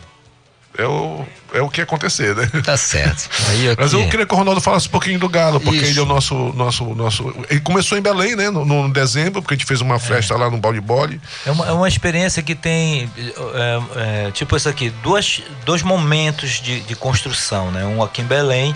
[0.77, 2.47] é o, é o que acontecer, né?
[2.63, 3.29] Tá certo.
[3.49, 5.91] Aqui- Mas eu queria que o Ronaldo falasse um pouquinho do Galo, porque Isso.
[5.91, 7.33] ele é o nosso, nosso, nosso.
[7.49, 8.49] Ele começou em Belém, né?
[8.49, 11.19] No, no dezembro, porque a gente fez uma festa lá no Balde Bole.
[11.45, 16.61] É uma, é uma experiência que tem, é, é, tipo isso aqui, duas, dois momentos
[16.61, 17.83] de, de construção, né?
[17.85, 18.75] Um aqui em Belém,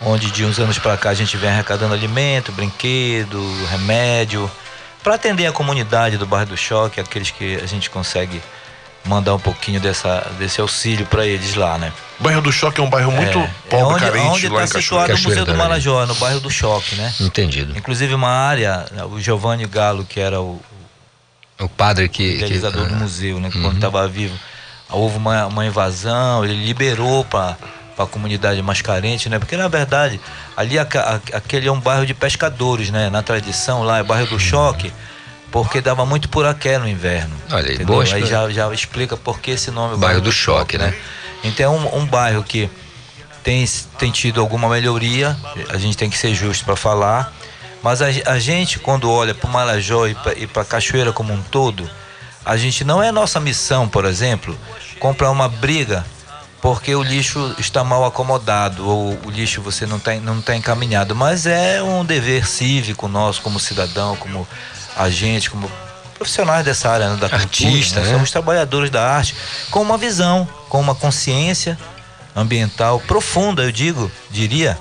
[0.00, 3.40] onde de uns anos para cá a gente vem arrecadando alimento, brinquedo,
[3.70, 4.50] remédio,
[5.02, 8.42] para atender a comunidade do bairro do Choque, aqueles que a gente consegue
[9.08, 11.92] mandar um pouquinho dessa, desse auxílio para eles lá, né?
[12.20, 14.78] O bairro do Choque é um bairro muito é pobre, onde, carente, onde lá está
[14.78, 15.14] em situado Cachoeira.
[15.14, 17.14] o Museu do Cachoeira Marajó, no bairro do Choque, né?
[17.20, 17.76] Entendido.
[17.76, 20.60] Inclusive uma área, o Giovanni Galo, que era o,
[21.60, 22.28] O padre que.
[22.28, 23.50] que idealizador do ah, museu, né?
[23.50, 23.64] Que uhum.
[23.64, 24.36] quando estava vivo,
[24.90, 27.56] houve uma, uma invasão, ele liberou para
[27.98, 29.38] a comunidade mais carente, né?
[29.38, 30.20] Porque na verdade
[30.56, 33.10] ali aca- a- aquele é um bairro de pescadores, né?
[33.10, 34.92] Na tradição lá é bairro do choque,
[35.50, 37.34] porque dava muito puraqué no inverno.
[37.50, 40.94] Olha aí, boa Aí já, já explica por que esse nome Bairro do Choque, né?
[41.42, 42.68] Então é um, um bairro que
[43.42, 43.64] tem,
[43.98, 45.36] tem tido alguma melhoria,
[45.70, 47.32] a gente tem que ser justo para falar,
[47.82, 50.14] mas a, a gente, quando olha para o Marajó e
[50.46, 51.88] para a Cachoeira como um todo,
[52.44, 54.58] a gente não é nossa missão, por exemplo,
[54.98, 56.04] comprar uma briga
[56.60, 61.14] porque o lixo está mal acomodado ou o lixo você não está não tá encaminhado,
[61.14, 64.46] mas é um dever cívico nosso como cidadão, como
[64.98, 65.70] agente, como
[66.14, 68.06] profissionais dessa área né, da Artista, cultura, né?
[68.08, 68.12] né?
[68.14, 69.34] somos trabalhadores da arte
[69.70, 71.78] com uma visão, com uma consciência
[72.34, 74.76] ambiental profunda, eu digo, diria,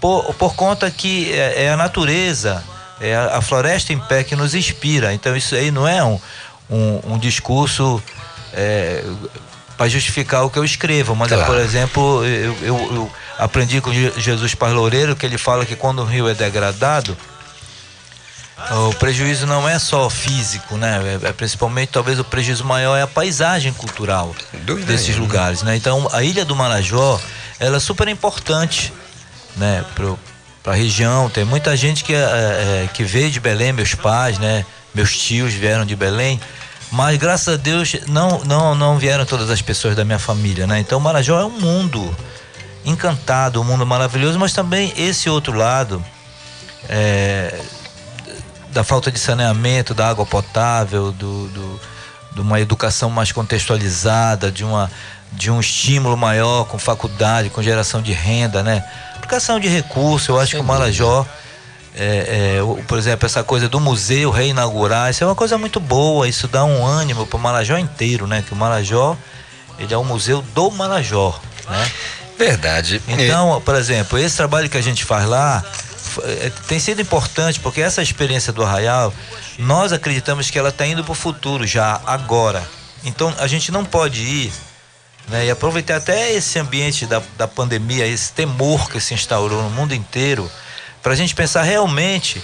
[0.00, 2.64] por, por conta que é, é a natureza,
[3.00, 5.12] é a, a floresta em pé que nos inspira.
[5.12, 6.18] Então isso aí não é um,
[6.70, 8.02] um, um discurso
[9.76, 11.52] para justificar o que eu escrevo, mas é, Claro.
[11.52, 15.74] por exemplo, eu, eu- eu aprendi com Je- Jesus Paz Loureiro que ele fala que
[15.76, 17.16] quando o rio é degradado,
[18.70, 21.18] o prejuízo não é só físico, né?
[21.22, 24.34] É, é principalmente talvez o prejuízo maior é a paisagem cultural
[24.64, 25.26] Dúvida desses nenhuma.
[25.26, 25.76] lugares, né?
[25.76, 27.20] Então a ilha do Marajó,
[27.58, 28.92] ela é super importante,
[29.56, 29.84] né?
[30.62, 34.38] Para a região, tem muita gente que, é, é, que veio de Belém, meus pais,
[34.38, 34.64] né?
[34.94, 36.40] Meus tios vieram de Belém,
[36.90, 40.80] mas graças a Deus não, não, não vieram todas as pessoas da minha família, né?
[40.80, 42.14] Então o Marajó é um mundo
[42.84, 46.04] encantado, um mundo maravilhoso, mas também esse outro lado
[46.88, 47.60] é,
[48.72, 51.80] da falta de saneamento, da água potável, do, do-
[52.32, 54.90] de uma educação mais contextualizada, de, uma,
[55.32, 58.84] de um estímulo maior com faculdade, com geração de renda, né?
[59.16, 61.26] Aplicação de recursos, eu acho que o Marajó,
[61.96, 65.80] é, é, o- por exemplo, essa coisa do museu reinaugurar, isso é uma coisa muito
[65.80, 68.44] boa, isso dá um ânimo para o Marajó inteiro, né?
[68.46, 69.16] Que o Marajó,
[69.78, 71.38] ele é um museu do Marajó,
[71.68, 71.90] né?
[72.38, 73.02] Verdade.
[73.08, 75.62] Então, por exemplo, esse trabalho que a gente faz lá
[76.66, 79.12] tem sido importante porque essa experiência do Arraial,
[79.58, 82.62] nós acreditamos que ela está indo para o futuro já, agora.
[83.04, 84.52] Então, a gente não pode ir
[85.28, 89.70] né, e aproveitar até esse ambiente da, da pandemia, esse temor que se instaurou no
[89.70, 90.50] mundo inteiro,
[91.02, 92.42] para a gente pensar realmente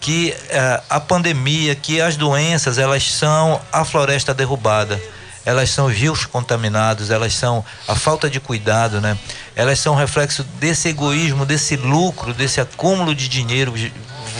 [0.00, 5.00] que eh, a pandemia, que as doenças, elas são a floresta derrubada,
[5.44, 9.16] elas são os rios contaminados, elas são a falta de cuidado, né?
[9.54, 13.74] Elas são reflexo desse egoísmo, desse lucro, desse acúmulo de dinheiro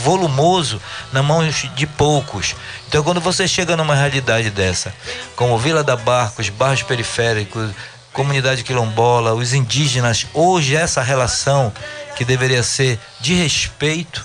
[0.03, 0.81] volumoso
[1.13, 2.57] na mão de poucos.
[2.89, 4.95] Então, quando você chega numa realidade dessa,
[5.37, 7.71] como Vila da Barca, os bairros periféricos,
[8.13, 11.73] comunidade quilombola, os indígenas, hoje essa relação
[12.17, 14.25] que deveria ser de respeito,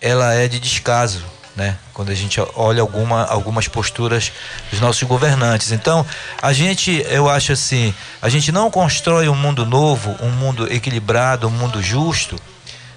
[0.00, 1.24] ela é de descaso,
[1.56, 1.76] né?
[1.92, 4.32] Quando a gente olha alguma, algumas posturas
[4.70, 5.70] dos nossos governantes.
[5.72, 6.04] Então,
[6.42, 11.46] a gente, eu acho assim, a gente não constrói um mundo novo, um mundo equilibrado,
[11.46, 12.36] um mundo justo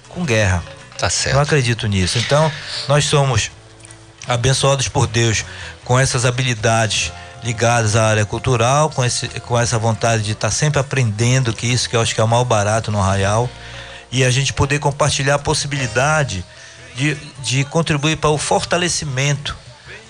[0.08, 0.62] com guerra.
[0.98, 1.36] Tá certo.
[1.36, 2.18] Não acredito nisso.
[2.18, 2.50] Então,
[2.88, 3.50] nós somos
[4.26, 5.44] abençoados por Deus
[5.84, 7.12] com essas habilidades
[7.42, 11.88] ligadas à área cultural, com, esse, com essa vontade de estar sempre aprendendo, que isso
[11.88, 13.48] que eu acho que é o mal barato no Arraial,
[14.10, 16.44] e a gente poder compartilhar a possibilidade
[16.98, 19.56] de, de contribuir para o fortalecimento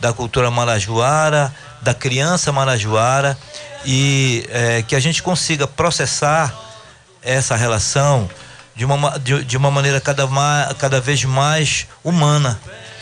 [0.01, 3.37] da cultura marajoara, da criança marajoara,
[3.85, 6.55] e eh, que a gente consiga processar
[7.23, 8.29] essa relação
[8.75, 10.27] de uma, ma- de, de uma maneira cada,
[10.79, 12.59] cada vez mais humana.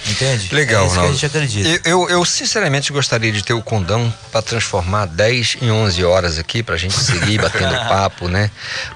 [0.09, 0.55] Entende?
[0.55, 1.13] Legal, é isso que a Ronaldo.
[1.13, 1.89] gente acredita.
[1.89, 6.63] Eu, eu, sinceramente gostaria de ter o condão para transformar 10 em 11 horas aqui
[6.63, 8.51] pra gente seguir batendo papo, né?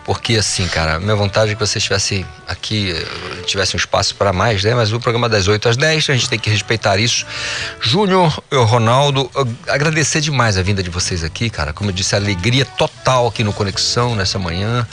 [0.05, 4.33] Porque assim, cara, minha vontade é que você estivesse aqui, eh, tivesse um espaço para
[4.33, 4.75] mais, né?
[4.75, 7.27] Mas o programa é das 8 às 10, a gente tem que respeitar isso.
[7.81, 11.73] Júnior, eu, Ronaldo, eu agradecer demais a vinda de vocês aqui, cara.
[11.73, 14.87] Como eu disse, alegria total aqui no Conexão nessa manhã.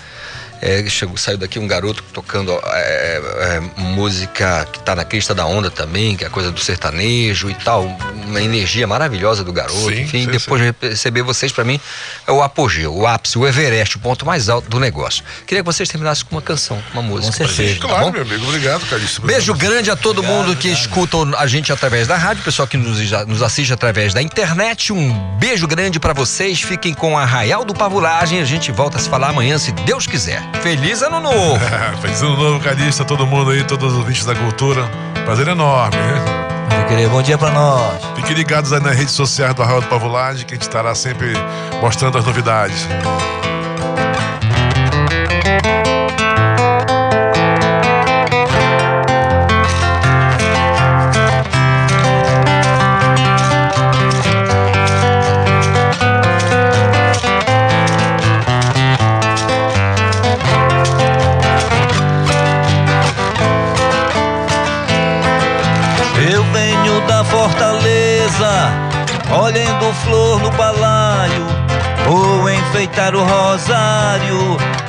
[0.62, 5.46] É, chegou, saiu daqui um garoto tocando é, é, música que tá na crista da
[5.46, 7.84] onda também, que é a coisa do sertanejo e tal.
[8.26, 9.78] Uma energia maravilhosa do garoto.
[9.78, 11.80] Sim, Enfim, sim, depois de receber vocês, para mim,
[12.26, 15.24] é o apogeu, o ápice, o Everest, o ponto mais alto do negócio.
[15.46, 17.38] Queria que vocês terminassem com uma canção, uma música.
[17.38, 18.12] pra gente, tá Claro, bom?
[18.12, 18.46] meu amigo.
[18.48, 19.22] Obrigado, Calixto.
[19.22, 23.00] Beijo grande a todo mundo que escuta a gente através da rádio, pessoal que nos,
[23.28, 24.92] nos assiste através da internet.
[24.92, 26.62] Um beijo grande pra vocês.
[26.62, 28.42] Fiquem com a Arraial do Pavulagem.
[28.42, 30.47] A gente volta a se falar amanhã, se Deus quiser.
[30.61, 31.60] Feliz ano novo!
[32.02, 34.90] Feliz ano novo, Calixto, a todo mundo aí, todos os ouvintes da cultura.
[35.26, 36.48] Prazer enorme, né?
[36.88, 38.02] querer, bom dia pra nós.
[38.15, 41.34] Fiquem ligados aí nas redes sociais do Arraial do Pavulagem, que a gente estará sempre
[41.82, 42.88] mostrando as novidades.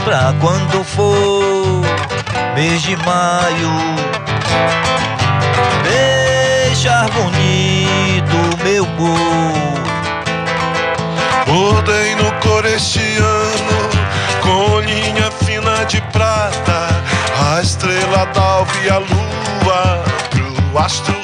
[0.09, 1.83] Pra quando for
[2.55, 3.71] mês de maio.
[5.83, 9.79] Deixar bonito meu corpo.
[11.47, 13.21] Bordei no corestiano
[14.41, 16.89] com linha fina de prata,
[17.53, 21.18] a estrela d'alva e a lua pro astro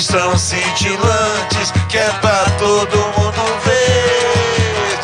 [0.00, 4.98] Mas tão cintilantes que é pra todo mundo ver.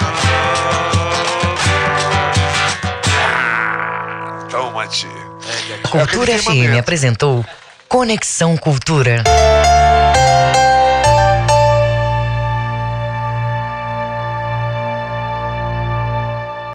[4.48, 5.10] Toma, tia.
[5.90, 7.44] Cultura FM apresentou
[7.86, 9.22] Conexão Cultura.